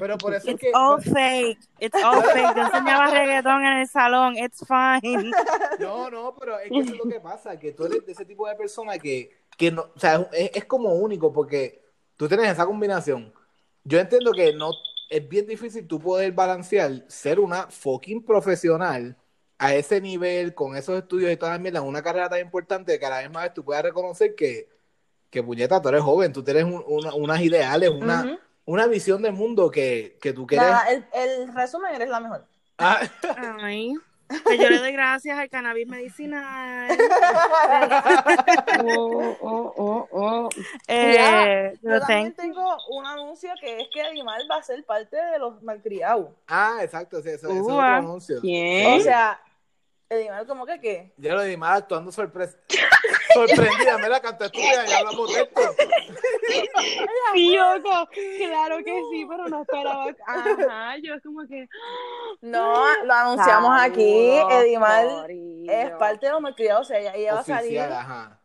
Pero 0.00 0.18
por 0.18 0.34
eso 0.34 0.48
es 0.48 0.54
It's 0.54 0.60
que... 0.62 0.70
all 0.74 1.00
fake. 1.02 1.58
It's 1.78 2.02
all 2.04 2.22
fake. 2.22 2.56
Yo 2.56 2.62
enseñaba 2.62 3.06
reggaetón 3.10 3.64
en 3.64 3.78
el 3.78 3.86
salón. 3.88 4.36
It's 4.36 4.64
fine. 4.66 5.30
No, 5.78 6.10
no, 6.10 6.34
pero 6.38 6.58
es 6.58 6.68
que 6.70 6.78
eso 6.80 6.92
es 6.92 6.98
lo 6.98 7.10
que 7.10 7.20
pasa, 7.20 7.58
que 7.58 7.72
tú 7.72 7.86
eres 7.86 8.04
de 8.04 8.12
ese 8.12 8.24
tipo 8.24 8.46
de 8.48 8.54
persona 8.54 8.98
que, 8.98 9.30
que 9.56 9.70
no, 9.70 9.82
o 9.94 9.98
sea, 9.98 10.28
es, 10.32 10.50
es 10.54 10.64
como 10.66 10.92
único 10.94 11.32
porque 11.32 11.82
tú 12.16 12.28
tienes 12.28 12.50
esa 12.50 12.66
combinación. 12.66 13.32
Yo 13.84 13.98
entiendo 13.98 14.32
que 14.32 14.52
no 14.52 14.72
es 15.08 15.26
bien 15.28 15.46
difícil 15.46 15.86
tú 15.86 15.98
poder 16.00 16.32
balancear 16.32 17.04
ser 17.08 17.40
una 17.40 17.66
fucking 17.68 18.24
profesional 18.24 19.16
a 19.58 19.74
ese 19.74 20.00
nivel, 20.00 20.54
con 20.54 20.76
esos 20.76 20.96
estudios 20.98 21.30
y 21.32 21.36
toda 21.36 21.52
la 21.52 21.58
mierda, 21.58 21.80
una 21.82 22.02
carrera 22.02 22.28
tan 22.28 22.40
importante 22.40 22.98
que 22.98 23.06
a 23.06 23.10
la 23.10 23.22
misma 23.22 23.42
vez 23.42 23.54
tú 23.54 23.64
puedas 23.64 23.82
reconocer 23.82 24.34
que, 24.34 24.68
que 25.30 25.42
puñeta, 25.42 25.80
tú 25.80 25.88
eres 25.90 26.02
joven, 26.02 26.32
tú 26.32 26.42
tienes 26.42 26.64
un- 26.64 26.84
una- 26.86 27.14
unas 27.14 27.40
ideales, 27.40 27.90
una, 27.90 28.22
Ujú. 28.22 28.38
Una 28.70 28.86
visión 28.86 29.20
del 29.22 29.32
mundo 29.32 29.70
que, 29.70 30.16
que 30.22 30.32
tú 30.32 30.46
quieres. 30.46 30.66
Nada, 30.68 30.84
el, 30.90 31.04
el 31.12 31.52
resumen 31.54 31.94
eres 31.94 32.08
la 32.08 32.20
mejor. 32.20 32.44
Ah, 32.78 33.00
Ay, 33.60 33.94
que 34.46 34.58
yo 34.58 34.70
le 34.70 34.78
doy 34.78 34.92
gracias 34.92 35.36
al 35.38 35.48
cannabis 35.50 35.86
medicinal. 35.88 36.88
Oh, 38.82 39.36
oh, 39.40 39.74
oh, 39.76 40.08
oh. 40.12 40.48
Eh, 40.88 41.72
Yo 41.82 41.90
yo 41.90 42.00
también 42.00 42.32
tengo- 42.34 42.76
un 42.90 43.06
anuncio 43.06 43.50
que 43.60 43.80
es 43.80 43.88
que 43.92 44.02
Animal 44.02 44.46
va 44.50 44.56
a 44.56 44.62
ser 44.62 44.84
parte 44.84 45.16
de 45.16 45.38
los 45.38 45.62
malcriados. 45.62 46.28
ah, 46.46 46.78
exacto, 46.82 47.20
sí, 47.22 47.28
eso, 47.30 47.48
eso 47.48 47.56
es 47.56 47.62
otro 47.62 47.80
anuncio. 47.80 48.40
¿Quién? 48.40 48.98
O 49.00 49.02
sea, 49.02 49.40
Animal 50.10 50.46
como 50.46 50.64
que 50.66 50.80
qué? 50.80 51.12
Ya 51.16 51.34
lo 51.34 51.42
dimos 51.42 51.68
actuando 51.68 52.10
sorpres 52.12 52.56
sorprendida. 53.34 53.98
Me 53.98 54.08
la 54.08 54.20
cantó 54.20 54.44
estúpida, 54.44 54.84
ya 54.86 54.98
hablamos 54.98 55.32
de 55.34 55.40
esto. 55.42 55.60
Claro 58.38 58.78
que 58.84 59.00
sí, 59.12 59.26
pero 59.28 59.48
no 59.48 59.62
esperaba. 59.62 60.06
Ajá, 60.26 60.96
yo 61.02 61.14
es 61.14 61.22
como 61.22 61.46
que. 61.46 61.68
No, 62.40 62.84
lo 63.04 63.12
anunciamos 63.14 63.80
aquí. 63.80 64.38
Corillo. 65.22 65.72
es 65.72 65.90
parte 65.92 66.26
de 66.26 66.32
los 66.32 66.40
malcriados. 66.40 66.82
O 66.82 66.84
sea, 66.88 66.98
ella, 66.98 67.14
ella 67.14 67.34
va 67.34 67.40
a 67.40 67.44
salir 67.44 67.78
Oficial, 67.80 67.92
ajá. 67.92 68.40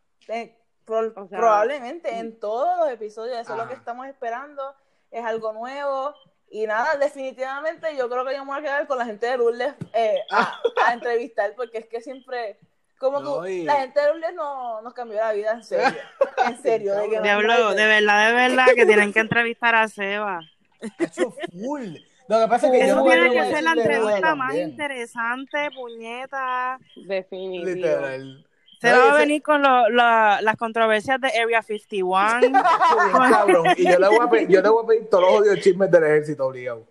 pro- 0.86 1.14
O 1.16 1.28
sea, 1.28 1.38
probablemente 1.38 2.18
en 2.18 2.40
todos 2.40 2.78
los 2.80 2.90
episodios. 2.90 3.38
Eso 3.40 3.54
es 3.54 3.58
lo 3.60 3.68
que 3.68 3.74
estamos 3.74 4.08
esperando. 4.08 4.76
Es 5.12 5.24
algo 5.26 5.54
nuevo. 5.54 6.14
Y 6.48 6.68
nada, 6.68 6.96
definitivamente 6.98 7.96
yo 7.98 8.08
creo 8.10 8.24
que 8.24 8.34
yo 8.36 8.46
me 8.46 8.52
voy 8.52 8.60
a 8.60 8.62
quedar 8.62 8.88
con 8.88 8.98
la 9.00 9.06
gente 9.06 9.26
de 9.26 9.38
Lourdes 9.38 9.74
eh, 9.94 10.20
a, 10.32 10.54
a 10.86 10.94
entrevistar 10.94 11.54
porque 11.56 11.80
es 11.80 11.88
que 11.88 12.02
siempre, 12.02 12.60
como 13.12 13.20
No, 13.38 13.42
que 13.44 13.52
y- 13.54 13.64
la 13.64 13.76
gente 13.82 14.00
de 14.02 14.08
Lourdes 14.10 14.34
no, 14.36 14.82
nos 14.82 14.94
cambió 14.94 15.18
la 15.18 15.34
vida 15.34 15.52
en 15.52 15.64
serio. 15.64 16.00
En 16.48 16.62
serio. 16.62 16.96
de 16.96 17.10
que 17.10 17.22
Diablo, 17.22 17.74
de 17.74 17.86
verdad, 17.86 18.28
de 18.28 18.34
verdad, 18.34 18.66
que 18.76 18.86
tienen 18.86 19.12
que 19.14 19.20
entrevistar 19.20 19.74
a 19.76 19.88
Seba. 19.88 20.40
Hecho 21.00 21.32
full. 21.52 21.96
Lo 22.28 22.40
que 22.42 22.48
pasa 22.48 22.68
es 22.68 22.72
que 22.74 22.80
yo 22.80 22.86
Eso 22.86 22.96
no 22.98 23.06
me 23.06 23.12
tiene 23.14 23.32
que 23.32 23.40
a 23.40 23.46
ser 23.50 23.64
la 23.64 23.72
entrevista 23.74 24.36
más 24.36 24.48
también. 24.50 24.70
interesante, 24.70 25.70
puñeta. 25.76 26.80
Definitivo. 27.08 27.66
Literal. 27.76 28.46
Se 28.82 28.90
No, 28.92 28.98
va 29.00 29.14
a 29.14 29.18
venir 29.18 29.42
con 29.42 29.62
lo- 29.62 29.90
la- 29.90 30.40
las 30.42 30.58
controversias 30.58 31.20
de 31.22 31.28
Area 31.30 31.62
51. 31.62 32.40
Bien, 32.42 32.54
cabrón. 33.32 33.66
Y 33.78 33.84
yo 33.90 33.98
le 34.00 34.08
voy 34.08 34.20
a 34.22 34.30
pedir, 34.30 34.48
yo 34.50 34.62
le 34.62 34.70
voy 34.70 34.84
a 34.84 34.88
pedir 34.88 35.10
todos 35.10 35.24
los 35.24 35.42
odios 35.42 35.60
chismes 35.62 35.90
del 35.90 36.04
ejército 36.04 36.46
obligado. 36.48 36.86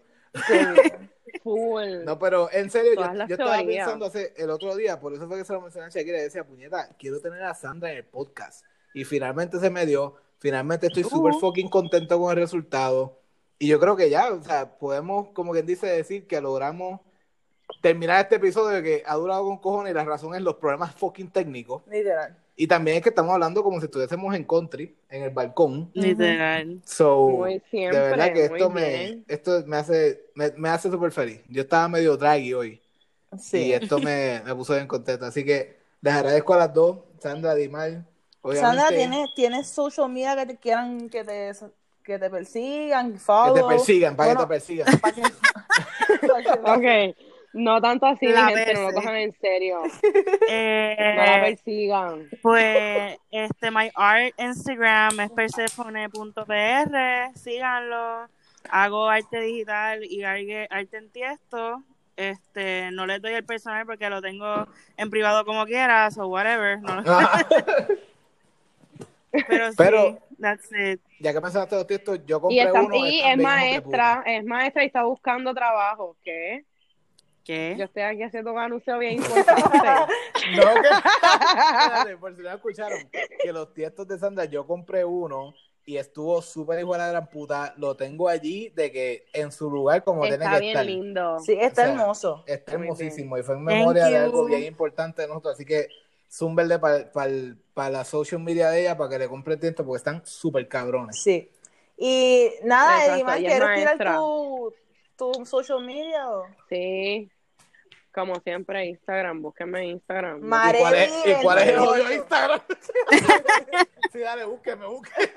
Full. 1.42 2.04
No, 2.04 2.18
pero 2.18 2.48
en 2.52 2.70
serio, 2.70 2.92
yo, 2.94 3.24
estaba 3.28 3.58
pensando 3.58 4.06
hace, 4.06 4.32
el 4.36 4.50
otro 4.50 4.74
día, 4.76 5.00
por 5.00 5.12
eso 5.12 5.26
fue 5.26 5.38
que 5.38 5.44
se 5.44 5.52
lo 5.52 5.60
mencioné 5.60 5.86
a 5.86 5.90
Shakira, 5.90 6.18
y 6.18 6.22
decía, 6.22 6.44
puñeta, 6.44 6.88
quiero 6.98 7.20
tener 7.20 7.42
a 7.42 7.54
Sandra 7.54 7.90
en 7.90 7.98
el 7.98 8.04
podcast. 8.04 8.64
Y 8.94 9.04
finalmente 9.04 9.58
se 9.58 9.70
me 9.70 9.86
dio, 9.86 10.16
finalmente 10.38 10.86
estoy 10.86 11.04
súper 11.04 11.32
Uh. 11.34 11.40
fucking 11.40 11.68
contento 11.68 12.18
con 12.18 12.30
el 12.30 12.36
resultado. 12.36 13.20
Y 13.58 13.68
yo 13.68 13.80
creo 13.80 13.96
que 13.96 14.10
ya, 14.10 14.32
o 14.32 14.42
sea, 14.42 14.78
podemos, 14.78 15.28
como 15.30 15.52
quien 15.52 15.66
dice, 15.66 15.86
decir 15.86 16.26
que 16.26 16.40
logramos 16.40 17.00
terminar 17.80 18.20
este 18.20 18.36
episodio 18.36 18.82
que 18.82 19.02
ha 19.06 19.14
durado 19.14 19.44
con 19.44 19.58
cojones 19.58 19.92
y 19.92 19.94
la 19.94 20.04
razón 20.04 20.34
es 20.34 20.42
los 20.42 20.56
problemas 20.56 20.94
fucking 20.94 21.30
técnicos. 21.30 21.82
Literal. 21.86 22.36
Y 22.56 22.66
también 22.68 22.98
es 22.98 23.02
que 23.02 23.08
estamos 23.08 23.32
hablando 23.32 23.64
como 23.64 23.80
si 23.80 23.86
estuviésemos 23.86 24.32
en 24.34 24.44
country, 24.44 24.94
en 25.08 25.24
el 25.24 25.30
balcón. 25.30 25.90
Literal. 25.92 26.80
So, 26.84 27.28
Muy 27.30 27.60
siempre, 27.70 27.98
de 27.98 28.10
verdad 28.10 28.32
que 28.32 28.44
esto 28.44 28.70
me, 28.70 29.24
esto 29.26 29.64
me 29.66 29.76
hace, 29.76 30.26
me, 30.36 30.52
me 30.56 30.68
hace 30.68 30.88
súper 30.90 31.10
feliz. 31.10 31.40
Yo 31.48 31.62
estaba 31.62 31.88
medio 31.88 32.16
draggy 32.16 32.54
hoy. 32.54 32.80
Y 33.32 33.38
Sí. 33.38 33.72
esto 33.72 33.98
me, 33.98 34.40
me 34.44 34.54
puso 34.54 34.74
bien 34.74 34.86
contento. 34.86 35.26
Así 35.26 35.44
que 35.44 35.78
les 36.00 36.14
agradezco 36.14 36.54
a 36.54 36.58
las 36.58 36.72
dos, 36.72 36.98
Sandra, 37.18 37.54
Dimal. 37.56 38.06
Obviamente, 38.42 38.78
Sandra, 38.78 38.96
¿tienes, 38.96 39.34
¿tienes 39.34 39.66
social 39.68 40.08
media 40.08 40.36
que 40.36 40.46
te 40.46 40.56
quieran 40.56 41.08
que 41.08 41.24
te, 41.24 41.50
que 42.04 42.18
te 42.20 42.30
persigan, 42.30 43.14
que 43.14 43.18
follow? 43.18 43.54
te 43.54 43.64
persigan, 43.64 44.14
para 44.14 44.34
Bueno, 44.34 44.40
que 44.40 44.44
te 44.46 44.48
persigan. 44.54 45.00
para 45.00 45.14
que- 45.14 45.22
para 46.28 46.42
que- 46.42 47.14
Ok. 47.14 47.33
No 47.54 47.80
tanto 47.80 48.06
así, 48.06 48.26
La 48.26 48.46
mi 48.46 48.54
gente, 48.54 48.74
no 48.74 48.82
lo 48.88 48.92
cojan 48.92 49.14
en 49.16 49.32
serio. 49.40 49.80
No 49.82 49.88
la 50.10 50.20
Eh, 50.48 51.40
persigan. 51.42 52.28
pues, 52.42 53.18
este, 53.30 53.70
my 53.70 53.90
art 53.94 54.34
Instagram 54.38 55.20
es 55.20 55.30
persephone.pr. 55.30 57.38
Síganlo. 57.38 58.26
Hago 58.70 59.08
arte 59.08 59.40
digital 59.40 60.04
y 60.04 60.24
arte, 60.24 60.66
arte 60.70 60.96
en 60.96 61.10
tiesto. 61.10 61.82
Este, 62.16 62.90
no 62.92 63.06
les 63.06 63.20
doy 63.22 63.32
el 63.34 63.44
personal 63.44 63.86
porque 63.86 64.08
lo 64.10 64.20
tengo 64.22 64.66
en 64.96 65.10
privado 65.10 65.44
como 65.44 65.64
quieras 65.66 66.16
o 66.18 66.26
whatever. 66.28 66.80
no- 66.80 67.02
pero 69.48 69.68
sí, 69.70 69.74
Pero- 69.76 70.18
that's 70.40 70.70
it. 70.72 71.00
ya 71.20 71.32
que 71.32 71.40
mencionaste 71.40 71.76
los 71.76 71.86
textos, 71.86 72.20
yo 72.26 72.38
Y, 72.38 72.40
compré 72.40 72.62
está, 72.62 72.82
uno. 72.82 72.96
y 73.06 73.20
es 73.20 73.36
maestra, 73.38 74.22
es 74.26 74.44
maestra 74.44 74.82
y 74.84 74.86
está 74.86 75.02
buscando 75.04 75.52
trabajo. 75.54 76.16
¿Qué? 76.24 76.64
¿Qué? 77.44 77.74
Yo 77.78 77.84
estoy 77.84 78.02
aquí 78.02 78.22
haciendo 78.22 78.52
un 78.52 78.58
anuncio 78.58 78.98
bien 78.98 79.14
importante. 79.22 79.78
No, 80.56 80.62
que... 80.80 80.88
Espérate, 80.88 82.16
por 82.16 82.34
si 82.36 82.42
no 82.42 82.50
escucharon, 82.50 82.98
que 83.42 83.52
los 83.52 83.72
tiestos 83.74 84.08
de 84.08 84.18
Sandra, 84.18 84.46
yo 84.46 84.66
compré 84.66 85.04
uno 85.04 85.54
y 85.86 85.98
estuvo 85.98 86.40
súper 86.40 86.80
hijo 86.80 86.92
de 86.94 86.98
la 86.98 87.08
gran 87.08 87.28
puta. 87.28 87.74
Lo 87.76 87.94
tengo 87.96 88.28
allí 88.30 88.70
de 88.70 88.90
que 88.90 89.26
en 89.34 89.52
su 89.52 89.70
lugar 89.70 90.02
como 90.02 90.22
tiene 90.22 90.36
Está 90.36 90.52
que 90.54 90.60
bien 90.60 90.70
estar. 90.70 90.86
lindo. 90.86 91.38
Sí, 91.40 91.52
está 91.60 91.82
O 91.82 91.84
sea, 91.84 91.92
hermoso. 91.94 92.44
Está 92.46 92.72
hermosísimo 92.72 93.36
y 93.36 93.42
fue 93.42 93.56
en 93.56 93.66
Thank 93.66 93.76
memoria 93.78 94.04
de 94.06 94.12
you. 94.12 94.16
algo 94.16 94.44
bien 94.46 94.64
importante 94.64 95.20
de 95.22 95.28
nosotros. 95.28 95.54
Así 95.54 95.66
que 95.66 95.88
zoom 96.30 96.56
verde 96.56 96.78
para 96.78 97.90
la 97.90 98.04
social 98.04 98.40
media 98.40 98.70
de 98.70 98.80
ella 98.80 98.96
para 98.96 99.10
que 99.10 99.18
le 99.18 99.28
compre 99.28 99.58
tiempo 99.58 99.84
porque 99.84 99.98
están 99.98 100.22
súper 100.24 100.66
cabrones. 100.66 101.20
Sí. 101.22 101.50
Y 101.98 102.48
nada, 102.64 103.14
Edimar, 103.14 103.38
¿quieres 103.38 103.58
tirar 103.76 104.16
tu, 104.16 104.74
tu 105.16 105.44
social 105.44 105.84
media? 105.84 106.30
O? 106.30 106.46
Sí. 106.68 107.30
Como 108.14 108.38
siempre, 108.40 108.84
Instagram. 108.86 109.42
Búsquenme 109.42 109.80
en 109.80 109.86
Instagram. 109.90 110.38
¿Y 110.44 110.48
cuál 110.48 110.94
es, 110.94 111.12
y 111.26 111.34
cuál 111.42 111.58
es 111.58 111.68
el 111.68 111.74
28. 111.76 111.90
odio 111.90 112.04
de 112.04 112.14
Instagram? 112.14 112.60
Sí, 114.12 114.20
dale, 114.20 114.44
búsqueme, 114.44 114.86
búsqueme. 114.86 115.32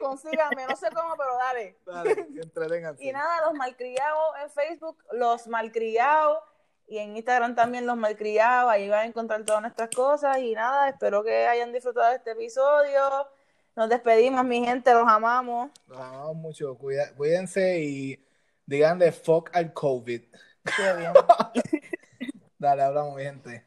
Consíganme, 0.00 0.66
no 0.68 0.74
sé 0.74 0.88
cómo, 0.92 1.14
pero 1.16 1.36
dale. 1.36 1.78
Dale, 1.86 2.26
entreténganse. 2.42 3.04
Y 3.04 3.12
nada, 3.12 3.42
los 3.46 3.54
malcriados 3.54 4.34
en 4.42 4.50
Facebook, 4.50 4.98
los 5.12 5.46
malcriados. 5.46 6.38
Y 6.88 6.98
en 6.98 7.16
Instagram 7.16 7.54
también 7.54 7.86
los 7.86 7.96
malcriados. 7.96 8.68
Ahí 8.72 8.88
van 8.88 8.98
a 9.00 9.04
encontrar 9.04 9.44
todas 9.44 9.62
nuestras 9.62 9.90
cosas. 9.94 10.38
Y 10.38 10.54
nada, 10.54 10.88
espero 10.88 11.22
que 11.22 11.46
hayan 11.46 11.72
disfrutado 11.72 12.10
de 12.10 12.16
este 12.16 12.32
episodio. 12.32 13.28
Nos 13.76 13.88
despedimos, 13.88 14.44
mi 14.44 14.64
gente, 14.64 14.92
los 14.92 15.06
amamos. 15.08 15.70
Los 15.86 15.98
amamos 16.00 16.34
mucho. 16.34 16.76
Cuida- 16.76 17.14
cuídense 17.14 17.78
y 17.78 18.26
díganle 18.66 19.12
fuck 19.12 19.50
al 19.54 19.72
COVID. 19.72 20.20
Qué 20.76 20.92
bien. 20.98 21.12
Dale, 22.64 22.82
hablamos, 22.82 23.20
gente. 23.22 23.64